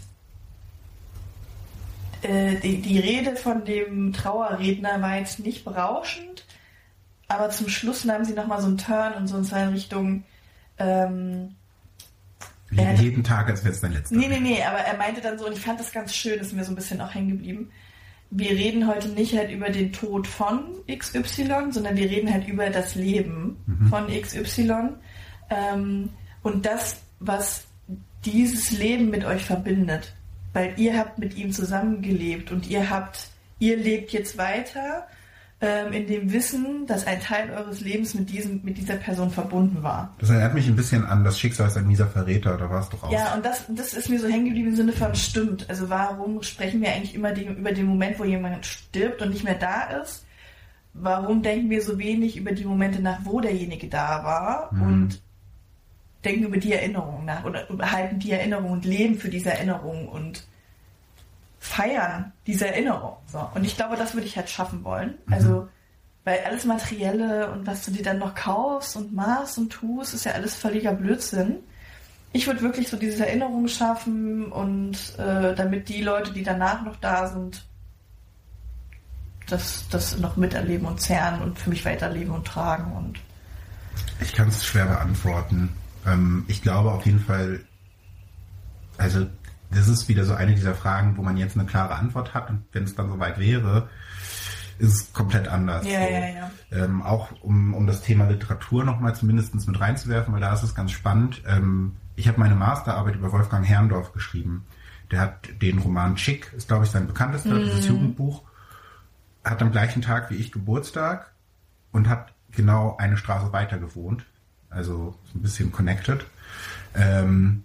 äh, 2.22 2.56
die, 2.56 2.80
die 2.80 2.98
Rede 2.98 3.36
von 3.36 3.64
dem 3.64 4.12
Trauerredner 4.12 5.00
war 5.00 5.18
jetzt 5.18 5.40
nicht 5.40 5.64
berauschend, 5.64 6.44
aber 7.28 7.50
zum 7.50 7.68
Schluss 7.68 8.04
nahm 8.04 8.24
sie 8.24 8.32
nochmal 8.34 8.60
so 8.60 8.66
einen 8.68 8.78
Turn 8.78 9.14
und 9.14 9.26
so 9.28 9.36
in 9.36 9.44
seine 9.44 9.72
Richtung. 9.72 10.24
Ähm, 10.78 11.54
er 12.76 12.88
hat- 12.88 12.98
jeden 13.00 13.22
Tag, 13.22 13.48
als 13.48 13.62
wäre 13.64 13.74
es 13.74 13.80
dein 13.80 13.92
letzter. 13.92 14.16
nee, 14.16 14.28
nee, 14.28 14.40
nee, 14.40 14.62
aber 14.64 14.78
er 14.78 14.96
meinte 14.96 15.20
dann 15.20 15.38
so, 15.38 15.46
und 15.46 15.52
ich 15.52 15.60
fand 15.60 15.78
das 15.78 15.92
ganz 15.92 16.14
schön, 16.14 16.38
ist 16.40 16.52
mir 16.52 16.64
so 16.64 16.72
ein 16.72 16.76
bisschen 16.76 17.00
auch 17.00 17.14
hängen 17.14 17.28
geblieben. 17.28 17.70
Wir 18.36 18.50
reden 18.50 18.88
heute 18.88 19.10
nicht 19.10 19.36
halt 19.36 19.52
über 19.52 19.70
den 19.70 19.92
Tod 19.92 20.26
von 20.26 20.64
XY, 20.90 21.70
sondern 21.70 21.96
wir 21.96 22.10
reden 22.10 22.32
halt 22.32 22.48
über 22.48 22.68
das 22.68 22.96
Leben 22.96 23.56
von 23.88 24.08
XY. 24.08 24.88
Ähm, 25.50 26.10
und 26.42 26.66
das, 26.66 26.96
was 27.20 27.64
dieses 28.24 28.72
Leben 28.72 29.08
mit 29.08 29.24
euch 29.24 29.44
verbindet. 29.44 30.14
Weil 30.52 30.74
ihr 30.78 30.98
habt 30.98 31.18
mit 31.20 31.36
ihm 31.36 31.52
zusammengelebt 31.52 32.50
und 32.50 32.68
ihr 32.68 32.90
habt, 32.90 33.28
ihr 33.60 33.76
lebt 33.76 34.12
jetzt 34.12 34.36
weiter 34.36 35.06
in 35.92 36.06
dem 36.06 36.32
Wissen, 36.32 36.86
dass 36.86 37.06
ein 37.06 37.20
Teil 37.20 37.50
eures 37.50 37.80
Lebens 37.80 38.14
mit 38.14 38.28
diesem, 38.30 38.60
mit 38.64 38.76
dieser 38.76 38.96
Person 38.96 39.30
verbunden 39.30 39.82
war. 39.82 40.14
Das 40.18 40.28
erinnert 40.28 40.52
mich 40.54 40.66
ein 40.68 40.76
bisschen 40.76 41.06
an 41.06 41.24
das 41.24 41.38
Schicksal 41.38 41.68
ist 41.68 41.76
ein 41.76 41.86
mieser 41.86 42.06
Verräter, 42.06 42.58
da 42.58 42.68
warst 42.68 42.92
du 42.92 42.96
raus. 42.98 43.12
Ja, 43.12 43.34
und 43.34 43.44
das, 43.46 43.64
das 43.68 43.94
ist 43.94 44.10
mir 44.10 44.18
so 44.20 44.26
hängen 44.28 44.46
geblieben 44.46 44.68
im 44.68 44.76
Sinne 44.76 44.92
von 44.92 45.14
stimmt. 45.14 45.70
Also 45.70 45.88
warum 45.88 46.42
sprechen 46.42 46.82
wir 46.82 46.92
eigentlich 46.92 47.14
immer 47.14 47.32
den, 47.32 47.56
über 47.56 47.72
den 47.72 47.86
Moment, 47.86 48.18
wo 48.18 48.24
jemand 48.24 48.66
stirbt 48.66 49.22
und 49.22 49.30
nicht 49.30 49.44
mehr 49.44 49.54
da 49.54 49.84
ist? 50.02 50.26
Warum 50.92 51.42
denken 51.42 51.70
wir 51.70 51.82
so 51.82 51.98
wenig 51.98 52.36
über 52.36 52.52
die 52.52 52.64
Momente 52.64 53.00
nach, 53.00 53.20
wo 53.24 53.40
derjenige 53.40 53.88
da 53.88 54.22
war 54.24 54.68
Mhm. 54.72 54.82
und 54.82 55.22
denken 56.24 56.44
über 56.44 56.56
die 56.58 56.72
Erinnerung 56.72 57.24
nach 57.24 57.44
oder 57.44 57.66
halten 57.90 58.18
die 58.18 58.32
Erinnerung 58.32 58.70
und 58.70 58.84
leben 58.84 59.18
für 59.18 59.28
diese 59.28 59.50
Erinnerung 59.50 60.08
und 60.08 60.46
feiern 61.64 62.32
diese 62.46 62.66
Erinnerung. 62.66 63.16
So. 63.26 63.48
Und 63.54 63.64
ich 63.64 63.76
glaube, 63.76 63.96
das 63.96 64.14
würde 64.14 64.26
ich 64.26 64.36
halt 64.36 64.50
schaffen 64.50 64.84
wollen. 64.84 65.14
Also, 65.30 65.68
weil 66.24 66.40
alles 66.44 66.64
Materielle 66.64 67.50
und 67.50 67.66
was 67.66 67.84
du 67.84 67.90
dir 67.90 68.02
dann 68.02 68.18
noch 68.18 68.34
kaufst 68.34 68.96
und 68.96 69.14
machst 69.14 69.58
und 69.58 69.70
tust, 69.70 70.14
ist 70.14 70.24
ja 70.24 70.32
alles 70.32 70.54
völliger 70.54 70.92
Blödsinn 70.92 71.58
ich 72.34 72.48
würde 72.48 72.62
wirklich 72.62 72.88
so 72.88 72.96
diese 72.96 73.26
Erinnerung 73.26 73.68
schaffen 73.68 74.50
und 74.50 75.16
äh, 75.18 75.54
damit 75.54 75.88
die 75.88 76.02
Leute, 76.02 76.32
die 76.32 76.42
danach 76.42 76.84
noch 76.84 76.96
da 76.96 77.28
sind, 77.28 77.64
das, 79.46 79.84
das 79.88 80.18
noch 80.18 80.36
miterleben 80.36 80.84
und 80.84 81.00
zerren 81.00 81.40
und 81.42 81.60
für 81.60 81.70
mich 81.70 81.84
weiterleben 81.84 82.34
und 82.34 82.44
tragen 82.44 82.92
und 82.92 83.20
Ich 84.20 84.32
kann 84.32 84.48
es 84.48 84.66
schwer 84.66 84.86
beantworten. 84.86 85.76
Ähm, 86.04 86.44
ich 86.48 86.60
glaube 86.60 86.90
auf 86.90 87.06
jeden 87.06 87.20
Fall, 87.20 87.60
also 88.98 89.28
das 89.74 89.88
ist 89.88 90.08
wieder 90.08 90.24
so 90.24 90.34
eine 90.34 90.54
dieser 90.54 90.74
Fragen, 90.74 91.16
wo 91.16 91.22
man 91.22 91.36
jetzt 91.36 91.56
eine 91.56 91.66
klare 91.66 91.94
Antwort 91.94 92.34
hat 92.34 92.50
und 92.50 92.64
wenn 92.72 92.84
es 92.84 92.94
dann 92.94 93.08
soweit 93.08 93.38
wäre, 93.38 93.88
ist 94.78 94.94
es 94.94 95.12
komplett 95.12 95.48
anders. 95.48 95.86
Ja, 95.86 96.04
so. 96.04 96.12
ja, 96.12 96.28
ja. 96.28 96.50
Ähm, 96.72 97.02
auch 97.02 97.30
um, 97.42 97.74
um 97.74 97.86
das 97.86 98.02
Thema 98.02 98.28
Literatur 98.28 98.84
nochmal 98.84 99.14
zumindest 99.14 99.54
mit 99.54 99.80
reinzuwerfen, 99.80 100.34
weil 100.34 100.40
da 100.40 100.52
ist 100.52 100.62
es 100.62 100.74
ganz 100.74 100.92
spannend. 100.92 101.42
Ähm, 101.46 101.96
ich 102.16 102.28
habe 102.28 102.40
meine 102.40 102.54
Masterarbeit 102.54 103.16
über 103.16 103.32
Wolfgang 103.32 103.66
Herrndorf 103.66 104.12
geschrieben. 104.12 104.64
Der 105.10 105.20
hat 105.20 105.48
den 105.62 105.78
Roman 105.78 106.16
Chick, 106.16 106.52
ist 106.56 106.68
glaube 106.68 106.84
ich 106.84 106.90
sein 106.90 107.06
bekanntester, 107.06 107.58
dieses 107.58 107.86
Jugendbuch, 107.86 108.42
hat 109.44 109.62
am 109.62 109.70
gleichen 109.70 110.02
Tag 110.02 110.30
wie 110.30 110.36
ich 110.36 110.50
Geburtstag 110.50 111.32
und 111.92 112.08
hat 112.08 112.32
genau 112.50 112.96
eine 112.96 113.16
Straße 113.16 113.52
weiter 113.52 113.78
gewohnt. 113.78 114.24
Also 114.70 115.14
so 115.32 115.38
ein 115.38 115.42
bisschen 115.42 115.70
connected. 115.70 116.26
Ähm, 116.94 117.62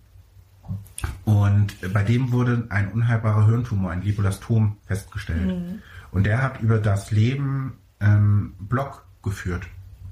und 1.26 1.93
bei 1.93 2.03
dem 2.03 2.32
wurde 2.32 2.65
ein 2.70 2.91
unheilbarer 2.91 3.45
Hirntumor, 3.45 3.91
ein 3.91 4.01
Glioblastom, 4.01 4.78
festgestellt. 4.86 5.80
Und 6.11 6.26
der 6.26 6.41
hat 6.41 6.61
über 6.61 6.80
das 6.80 7.11
Leben 7.11 7.74
ähm, 7.99 8.53
Blog 8.59 9.05
geführt, 9.24 9.67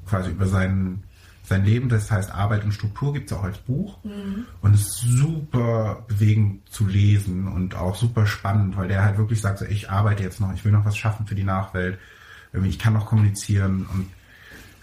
quasi 0.08 0.32
über 0.32 0.47
seinen, 0.47 1.03
sein 1.43 1.66
Leben, 1.66 1.89
das 1.89 2.12
heißt 2.12 2.32
Arbeit 2.32 2.64
und 2.64 2.74
Struktur, 2.74 3.14
gibt 3.14 3.32
es 3.32 3.38
auch 3.38 3.43
als 3.43 3.58
Buch. 3.58 4.03
Mhm. 4.03 4.45
Und 4.62 4.76
es 4.76 4.82
ist 4.82 5.01
super 5.01 6.05
bewegend 6.08 6.70
zu 6.70 6.86
lesen 6.88 7.47
und 7.47 7.76
auch 7.76 7.95
super 7.95 8.26
spannend, 8.28 8.78
weil 8.78 8.88
der 8.88 9.03
halt 9.03 9.18
wirklich 9.18 9.41
sagt, 9.41 9.60
so, 9.60 9.66
ich 9.66 9.89
arbeite 9.89 10.24
jetzt 10.24 10.39
noch, 10.39 10.53
ich 10.53 10.64
will 10.64 10.72
noch 10.72 10.86
was 10.86 10.97
schaffen 10.97 11.26
für 11.26 11.36
die 11.36 11.43
Nachwelt, 11.43 11.99
ich 12.64 12.80
kann 12.80 12.93
noch 12.93 13.05
kommunizieren 13.05 13.86
und 13.93 14.10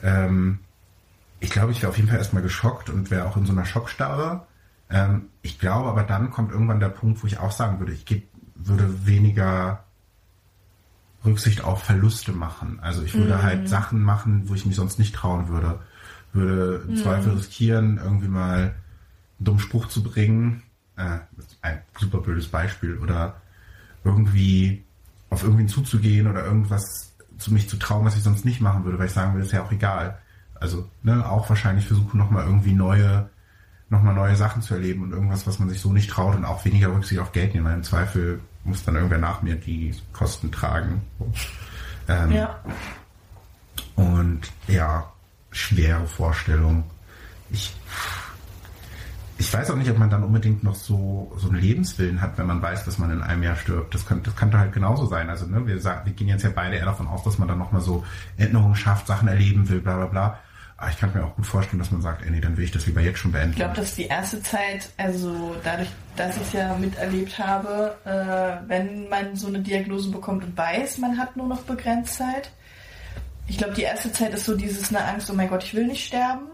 ähm, 0.03 0.59
ich 1.41 1.51
glaube, 1.51 1.73
ich 1.73 1.83
wäre 1.83 1.91
auf 1.91 1.97
jeden 1.97 2.09
Fall 2.09 2.19
erstmal 2.19 2.43
geschockt 2.43 2.89
und 2.91 3.11
wäre 3.11 3.27
auch 3.27 3.37
in 3.37 3.47
so 3.47 3.53
einer 3.53 3.65
Schockstarre. 3.65 4.47
Ähm, 4.95 5.27
ich 5.43 5.59
glaube 5.59 5.89
aber 5.89 6.05
dann 6.05 6.31
kommt 6.31 6.53
irgendwann 6.53 6.79
der 6.79 6.89
Punkt, 6.89 7.23
wo 7.23 7.27
ich 7.27 7.39
auch 7.39 7.51
sagen 7.51 7.81
würde, 7.81 7.93
ich 7.93 8.07
geb, 8.07 8.29
würde 8.55 9.07
weniger 9.07 9.85
Rücksicht 11.25 11.65
auf 11.65 11.83
Verluste 11.83 12.33
machen. 12.33 12.79
Also 12.81 13.03
ich 13.03 13.15
würde 13.15 13.43
halt 13.43 13.69
Sachen 13.69 14.03
machen, 14.03 14.49
wo 14.49 14.55
ich 14.55 14.67
mich 14.67 14.77
sonst 14.77 14.99
nicht 14.99 15.15
trauen 15.15 15.49
würde. 15.49 15.81
Würde 16.33 16.85
im 16.89 16.97
Zweifel 16.97 17.33
riskieren, 17.33 17.99
irgendwie 17.99 18.29
mal 18.29 18.57
einen 18.59 18.75
dummen 19.41 19.61
Spruch 19.61 19.89
zu 19.89 20.03
bringen. 20.03 20.63
Äh, 20.97 21.19
ein 21.63 21.83
super 21.99 22.19
blödes 22.19 22.49
Beispiel. 22.49 22.99
Oder 22.99 23.41
irgendwie 24.05 24.85
auf 25.31 25.43
irgendwen 25.43 25.69
zuzugehen 25.69 26.27
oder 26.27 26.45
irgendwas 26.45 27.13
zu 27.39 27.53
mich 27.53 27.69
zu 27.69 27.79
trauen, 27.79 28.05
was 28.05 28.17
ich 28.17 28.23
sonst 28.23 28.45
nicht 28.45 28.61
machen 28.61 28.85
würde, 28.85 28.99
weil 28.99 29.07
ich 29.07 29.13
sagen 29.13 29.33
würde, 29.33 29.47
ist 29.47 29.53
ja 29.53 29.63
auch 29.65 29.73
egal. 29.73 30.19
Also, 30.55 30.89
ne, 31.03 31.29
auch 31.29 31.49
wahrscheinlich 31.49 31.87
versuchen 31.87 32.17
nochmal 32.19 32.45
irgendwie 32.47 32.73
neue, 32.73 33.29
nochmal 33.91 34.15
neue 34.15 34.37
Sachen 34.37 34.63
zu 34.63 34.75
erleben 34.75 35.03
und 35.03 35.13
irgendwas, 35.13 35.47
was 35.47 35.59
man 35.59 35.69
sich 35.69 35.81
so 35.81 35.93
nicht 35.93 36.11
traut 36.11 36.37
und 36.37 36.45
auch 36.45 36.65
weniger 36.65 36.93
Rücksicht 36.95 37.21
auf 37.21 37.33
Geld 37.33 37.55
nehmen, 37.55 37.73
im 37.73 37.83
Zweifel 37.83 38.41
muss 38.65 38.85
dann 38.85 38.97
irgendwer 38.97 39.19
nach 39.19 39.43
mir 39.43 39.57
die 39.57 39.95
Kosten 40.13 40.51
tragen. 40.51 41.03
Ähm, 42.09 42.33
Ja. 42.33 42.59
Und 43.97 44.41
ja, 44.67 45.13
schwere 45.51 46.07
Vorstellung. 46.07 46.85
Ich, 47.51 47.75
ich 49.39 49.53
weiß 49.53 49.71
auch 49.71 49.77
nicht, 49.77 49.91
ob 49.91 49.99
man 49.99 50.11
dann 50.11 50.25
unbedingt 50.25 50.65
noch 50.65 50.75
so, 50.75 51.33
so 51.37 51.49
einen 51.49 51.61
Lebenswillen 51.61 52.21
hat, 52.21 52.37
wenn 52.39 52.47
man 52.47 52.61
weiß, 52.61 52.85
dass 52.85 52.99
man 52.99 53.11
in 53.11 53.23
einem 53.23 53.43
Jahr 53.43 53.57
stirbt. 53.57 53.95
Das 53.95 54.07
könnte, 54.07 54.31
das 54.31 54.37
könnte 54.37 54.59
halt 54.59 54.73
genauso 54.73 55.07
sein. 55.07 55.29
Also, 55.29 55.47
ne, 55.47 55.67
wir 55.67 55.81
sagen, 55.81 56.07
wir 56.07 56.13
gehen 56.13 56.29
jetzt 56.29 56.43
ja 56.43 56.51
beide 56.53 56.77
eher 56.77 56.87
davon 56.87 57.07
aus, 57.07 57.23
dass 57.23 57.39
man 57.39 57.47
dann 57.49 57.59
nochmal 57.59 57.83
so 57.83 58.05
Erinnerungen 58.37 58.75
schafft, 58.75 59.07
Sachen 59.07 59.29
erleben 59.29 59.69
will, 59.69 59.81
bla, 59.81 59.97
bla, 59.97 60.07
bla. 60.07 60.39
Aber 60.85 60.93
ich 60.93 60.99
kann 60.99 61.15
mir 61.15 61.25
auch 61.25 61.35
gut 61.35 61.47
vorstellen, 61.47 61.79
dass 61.79 61.91
man 61.91 62.03
sagt, 62.03 62.23
ey, 62.27 62.31
nee, 62.31 62.41
dann 62.41 62.59
will 62.59 62.65
ich 62.65 62.71
das 62.71 62.85
lieber 62.85 63.01
jetzt 63.01 63.19
schon 63.19 63.33
beenden. 63.33 63.53
Ich 63.53 63.57
glaube, 63.57 63.75
dass 63.75 63.95
die 63.95 64.05
erste 64.05 64.43
Zeit, 64.43 64.91
also 64.99 65.57
dadurch, 65.65 65.89
dass 66.15 66.37
ich 66.37 66.43
es 66.43 66.53
ja 66.53 66.77
miterlebt 66.77 67.39
habe, 67.39 67.97
äh, 68.05 68.69
wenn 68.69 69.09
man 69.09 69.35
so 69.35 69.47
eine 69.47 69.61
Diagnose 69.61 70.11
bekommt 70.11 70.45
und 70.45 70.55
weiß, 70.55 70.99
man 70.99 71.17
hat 71.17 71.39
nur 71.39 71.47
noch 71.47 71.63
begrenzt 71.63 72.17
Zeit. 72.17 72.51
Ich 73.47 73.57
glaube, 73.57 73.73
die 73.73 73.81
erste 73.81 74.13
Zeit 74.13 74.35
ist 74.35 74.45
so 74.45 74.55
dieses 74.55 74.91
eine 74.91 75.03
Angst, 75.07 75.31
oh 75.31 75.33
mein 75.33 75.49
Gott, 75.49 75.65
ich 75.65 75.73
will 75.73 75.87
nicht 75.87 76.05
sterben. 76.05 76.49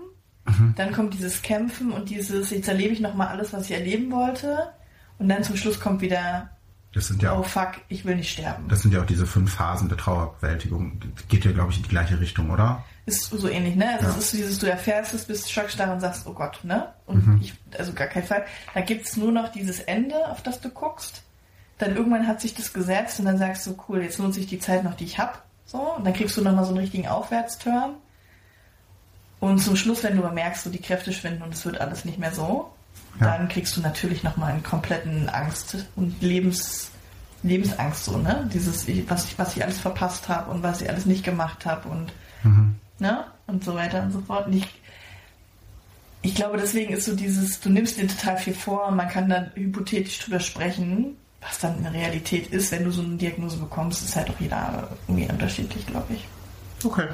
Dann 0.76 0.92
kommt 0.92 1.14
dieses 1.14 1.42
Kämpfen 1.42 1.90
und 1.90 2.08
dieses, 2.08 2.50
jetzt 2.50 2.68
erlebe 2.68 2.94
ich 2.94 3.00
nochmal 3.00 3.28
alles, 3.28 3.52
was 3.52 3.64
ich 3.64 3.72
erleben 3.72 4.12
wollte. 4.12 4.72
Und 5.18 5.28
dann 5.28 5.42
zum 5.42 5.56
Schluss 5.56 5.80
kommt 5.80 6.02
wieder, 6.02 6.50
das 6.92 7.06
sind 7.06 7.22
ja 7.22 7.34
oh 7.34 7.40
auch, 7.40 7.46
fuck, 7.46 7.72
ich 7.88 8.04
will 8.04 8.16
nicht 8.16 8.30
sterben. 8.30 8.68
das 8.68 8.82
sind 8.82 8.92
ja 8.92 9.00
auch 9.00 9.06
diese 9.06 9.26
fünf 9.26 9.54
Phasen 9.54 9.88
der 9.88 9.98
Trauerbewältigung. 9.98 11.00
Geht 11.28 11.44
ja, 11.44 11.52
glaube 11.52 11.70
ich, 11.70 11.76
in 11.78 11.82
die 11.84 11.88
gleiche 11.88 12.18
Richtung, 12.20 12.50
oder? 12.50 12.84
Ist 13.10 13.30
so 13.30 13.48
ähnlich, 13.48 13.76
ne? 13.76 13.88
Also 13.94 14.04
Ja. 14.06 14.10
es 14.10 14.16
ist 14.18 14.32
dieses, 14.32 14.58
du 14.58 14.66
erfährst 14.70 15.14
es, 15.14 15.24
bist 15.24 15.50
schockstarr 15.50 15.92
und 15.92 16.00
sagst, 16.00 16.26
oh 16.26 16.32
Gott, 16.32 16.60
ne? 16.64 16.88
Und 17.06 17.40
ich, 17.42 17.54
also 17.78 17.92
gar 17.92 18.06
kein 18.06 18.24
Fall. 18.24 18.44
Da 18.74 18.80
gibt's 18.82 19.16
nur 19.16 19.32
noch 19.32 19.48
dieses 19.50 19.80
Ende, 19.80 20.14
auf 20.30 20.42
das 20.42 20.60
du 20.60 20.68
guckst. 20.70 21.22
Dann 21.78 21.96
irgendwann 21.96 22.26
hat 22.26 22.40
sich 22.40 22.54
das 22.54 22.72
gesetzt 22.72 23.18
und 23.20 23.24
dann 23.26 23.38
sagst 23.38 23.66
du, 23.66 23.76
cool, 23.88 24.02
jetzt 24.02 24.18
nutze 24.18 24.40
ich 24.40 24.46
die 24.46 24.58
Zeit 24.58 24.84
noch, 24.84 24.94
die 24.94 25.04
ich 25.04 25.18
hab. 25.18 25.44
So, 25.66 25.78
und 25.96 26.04
dann 26.04 26.12
kriegst 26.14 26.36
du 26.36 26.42
nochmal 26.42 26.64
so 26.64 26.70
einen 26.70 26.78
richtigen 26.80 27.08
Aufwärtsturn. 27.08 27.94
Und 29.40 29.58
zum 29.60 29.76
Schluss, 29.76 30.02
wenn 30.04 30.16
du 30.16 30.22
aber 30.24 30.32
merkst, 30.34 30.64
so 30.64 30.70
die 30.70 30.80
Kräfte 30.82 31.12
schwinden 31.12 31.42
und 31.42 31.54
es 31.54 31.64
wird 31.64 31.80
alles 31.80 32.04
nicht 32.04 32.18
mehr 32.18 32.32
so, 32.34 32.70
Ja. 33.20 33.26
dann 33.36 33.48
kriegst 33.48 33.76
du 33.76 33.80
natürlich 33.80 34.22
nochmal 34.22 34.52
einen 34.52 34.62
kompletten 34.62 35.28
Angst 35.30 35.76
und 35.96 36.20
Lebens, 36.22 36.90
Lebensangst 37.42 38.04
so, 38.04 38.18
ne? 38.18 38.48
Dieses, 38.52 38.86
was 39.08 39.24
ich, 39.24 39.38
was 39.38 39.56
ich 39.56 39.62
alles 39.64 39.78
verpasst 39.78 40.28
habe 40.28 40.50
und 40.50 40.62
was 40.62 40.82
ich 40.82 40.90
alles 40.90 41.06
nicht 41.06 41.24
gemacht 41.24 41.64
habe 41.64 41.88
und 41.88 42.12
ne? 43.00 43.24
Und 43.46 43.64
so 43.64 43.74
weiter 43.74 44.02
und 44.02 44.12
so 44.12 44.20
fort. 44.20 44.46
Und 44.46 44.54
ich, 44.54 44.66
ich 46.22 46.34
glaube, 46.34 46.58
deswegen 46.58 46.92
ist 46.92 47.06
so 47.06 47.16
dieses, 47.16 47.60
du 47.60 47.70
nimmst 47.70 47.98
dir 47.98 48.06
total 48.06 48.36
viel 48.36 48.54
vor 48.54 48.90
man 48.90 49.08
kann 49.08 49.28
dann 49.28 49.50
hypothetisch 49.54 50.20
drüber 50.20 50.40
sprechen, 50.40 51.16
was 51.40 51.58
dann 51.58 51.78
in 51.78 51.86
Realität 51.86 52.48
ist, 52.48 52.70
wenn 52.72 52.84
du 52.84 52.90
so 52.90 53.02
eine 53.02 53.16
Diagnose 53.16 53.56
bekommst, 53.56 54.04
ist 54.04 54.16
halt 54.16 54.30
auch 54.30 54.38
jeder 54.38 54.88
irgendwie 55.08 55.30
unterschiedlich, 55.30 55.86
glaube 55.86 56.14
ich. 56.14 56.28
Okay. 56.84 57.08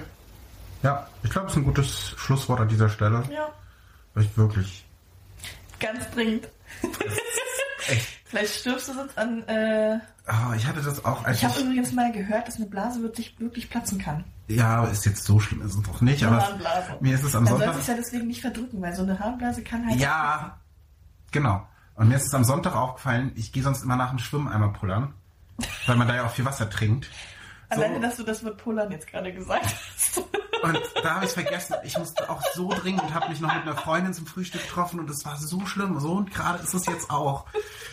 Ja, 0.83 1.09
ich 1.23 1.31
glaube, 1.31 1.47
es 1.47 1.53
ist 1.53 1.59
ein 1.59 1.65
gutes 1.65 2.15
Schlusswort 2.17 2.61
an 2.61 2.69
dieser 2.69 2.89
Stelle. 2.89 3.23
Ja, 3.33 3.49
Echt 4.21 4.37
wirklich. 4.37 4.85
ganz 5.79 6.11
dringend. 6.11 6.49
Echt. 7.89 8.16
Vielleicht 8.27 8.55
stirbst 8.55 8.89
du 8.89 8.93
sonst 8.95 9.17
an. 9.17 9.47
Äh, 9.49 9.99
Ah, 10.29 10.55
ich 10.57 10.67
hatte 10.67 10.83
das 10.83 11.05
auch 11.05 11.25
als 11.25 11.39
ich 11.39 11.45
habe 11.45 11.61
übrigens 11.61 11.93
mal 11.93 12.11
gehört, 12.11 12.49
dass 12.49 12.57
eine 12.57 12.67
Blase 12.67 13.01
wirklich, 13.01 13.39
wirklich 13.39 13.71
platzen 13.71 13.99
kann. 13.99 14.25
Ja, 14.49 14.85
ist 14.87 15.07
jetzt 15.07 15.25
so 15.25 15.39
schlimm, 15.39 15.63
ist 15.63 15.77
es 15.77 15.83
doch 15.83 16.01
nicht, 16.01 16.25
aber 16.25 16.45
Harnblase. 16.45 16.97
mir 17.01 17.15
ist 17.15 17.23
es 17.23 17.37
am 17.37 17.45
Man 17.45 17.53
Sonntag. 17.53 17.73
soll 17.75 17.81
es 17.81 17.87
ja 17.87 17.95
deswegen 17.95 18.27
nicht 18.27 18.41
verdrücken, 18.41 18.83
weil 18.83 18.93
so 18.93 19.03
eine 19.05 19.17
Harnblase 19.21 19.63
kann 19.63 19.87
halt. 19.87 20.01
Ja, 20.01 20.59
genau. 21.31 21.65
Und 21.95 22.09
mir 22.09 22.17
ist 22.17 22.27
es 22.27 22.35
am 22.35 22.43
Sonntag 22.43 22.75
aufgefallen, 22.75 23.31
ich 23.37 23.53
gehe 23.53 23.63
sonst 23.63 23.85
immer 23.85 23.95
nach 23.95 24.11
dem 24.11 24.19
Schwimmen 24.19 24.49
einmal 24.49 24.73
pullern, 24.73 25.15
weil 25.87 25.95
man 25.97 26.09
da 26.09 26.17
ja 26.17 26.27
auch 26.27 26.31
viel 26.33 26.45
Wasser 26.45 26.69
trinkt. 26.69 27.09
Alleine, 27.69 28.01
dass 28.01 28.17
du 28.17 28.25
das 28.25 28.43
mit 28.43 28.57
Pullern 28.57 28.91
jetzt 28.91 29.07
gerade 29.07 29.33
gesagt 29.33 29.65
hast. 29.65 30.23
Und 30.63 30.79
da 31.03 31.17
habe 31.17 31.25
ich 31.27 31.33
vergessen, 31.33 31.77
ich 31.85 31.97
musste 31.99 32.29
auch 32.31 32.43
so 32.55 32.69
dringend 32.71 33.03
und 33.03 33.15
habe 33.15 33.29
mich 33.29 33.41
noch 33.41 33.53
mit 33.55 33.63
einer 33.63 33.77
Freundin 33.77 34.15
zum 34.15 34.27
Frühstück 34.27 34.63
getroffen 34.63 35.01
und 35.01 35.11
es 35.11 35.25
war 35.25 35.37
so 35.37 35.65
schlimm. 35.67 35.99
So 36.01 36.13
und 36.13 36.33
gerade 36.33 36.63
ist 36.63 36.75
es 36.75 36.87
jetzt 36.87 37.11
auch. 37.11 37.45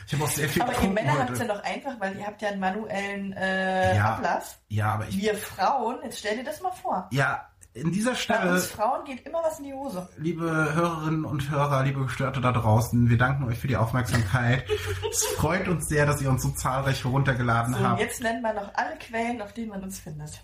Ich 0.07 0.14
habe 0.14 0.24
auch 0.24 0.30
sehr 0.30 0.47
viel 0.49 0.61
Aber 0.61 0.74
ihr 0.82 0.89
Männer 0.89 1.20
habt 1.20 1.32
es 1.32 1.39
ja 1.39 1.45
doch 1.47 1.64
einfach, 1.64 1.99
weil 1.99 2.18
ihr 2.18 2.26
habt 2.26 2.41
ja 2.41 2.49
einen 2.49 2.59
manuellen 2.59 3.34
äh, 3.34 3.95
Ja. 3.95 4.16
Ablass. 4.16 4.57
Ja, 4.70 4.93
aber 4.93 5.07
ich. 5.07 5.18
Wir 5.18 5.36
Frauen, 5.36 5.97
jetzt 6.03 6.20
stell 6.20 6.38
dir 6.38 6.43
das 6.43 6.61
mal 6.61 6.72
vor. 6.72 7.07
Ja, 7.11 7.47
in 7.76 7.91
dieser 7.91 8.11
Bei 8.11 8.18
Stelle. 8.18 8.51
uns 8.53 8.68
Frauen 8.68 9.03
geht 9.03 9.26
immer 9.26 9.41
was 9.43 9.57
in 9.57 9.66
die 9.66 9.74
Hose. 9.74 10.07
Liebe 10.18 10.45
Hörerinnen 10.76 11.26
und 11.26 11.49
Hörer, 11.49 11.84
liebe 11.84 12.03
Gestörte 12.03 12.39
da 12.39 12.51
draußen, 12.51 13.09
wir 13.09 13.18
danken 13.18 13.45
euch 13.45 13.57
für 13.57 13.68
die 13.68 13.78
Aufmerksamkeit. 13.78 14.64
es 15.11 15.26
freut 15.38 15.68
uns 15.68 15.88
sehr, 15.89 16.05
dass 16.05 16.22
ihr 16.22 16.30
uns 16.30 16.43
so 16.43 16.51
zahlreich 16.51 17.03
heruntergeladen 17.03 17.74
So, 17.74 17.80
und 17.80 17.88
habt. 17.88 17.99
jetzt 17.99 18.22
nennen 18.22 18.41
wir 18.43 18.53
noch 18.53 18.74
alle 18.76 18.95
Quellen, 18.99 19.41
auf 19.41 19.53
denen 19.53 19.70
man 19.70 19.82
uns 19.84 19.99
findet. 19.99 20.39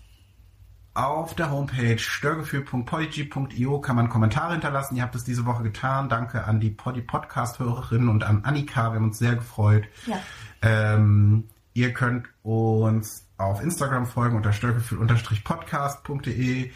Auf 0.92 1.34
der 1.34 1.52
Homepage 1.52 1.98
störgefühl.podigy.io 1.98 3.80
kann 3.80 3.94
man 3.94 4.08
Kommentare 4.08 4.50
hinterlassen. 4.52 4.96
Ihr 4.96 5.04
habt 5.04 5.14
es 5.14 5.22
diese 5.22 5.46
Woche 5.46 5.62
getan. 5.62 6.08
Danke 6.08 6.42
an 6.44 6.58
die 6.58 6.70
Podi 6.70 7.00
Podcast-Hörerinnen 7.00 8.08
und 8.08 8.24
an 8.24 8.44
Annika. 8.44 8.90
Wir 8.90 8.96
haben 8.96 9.04
uns 9.04 9.18
sehr 9.18 9.36
gefreut. 9.36 9.84
Ja. 10.06 10.20
Ähm, 10.62 11.44
ihr 11.74 11.92
könnt 11.92 12.26
uns 12.42 13.24
auf 13.36 13.62
Instagram 13.62 14.06
folgen 14.06 14.36
unter 14.36 14.52
störgefühl-podcast.de. 14.52 16.72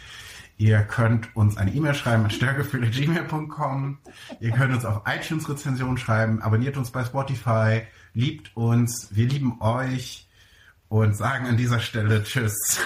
Ihr 0.57 0.83
könnt 0.83 1.35
uns 1.35 1.57
eine 1.57 1.73
E-Mail 1.73 1.93
schreiben 1.93 2.23
an 2.23 2.29
störgefühl.gmail.com. 2.29 3.97
Ihr 4.39 4.51
könnt 4.51 4.73
uns 4.73 4.85
auf 4.85 5.01
iTunes 5.05 5.49
Rezensionen 5.49 5.97
schreiben. 5.97 6.41
Abonniert 6.41 6.77
uns 6.77 6.91
bei 6.91 7.03
Spotify. 7.03 7.81
Liebt 8.13 8.55
uns. 8.55 9.09
Wir 9.11 9.27
lieben 9.27 9.61
euch. 9.61 10.21
Und 10.87 11.17
sagen 11.17 11.47
an 11.47 11.57
dieser 11.57 11.79
Stelle 11.79 12.23
Tschüss. 12.23 12.79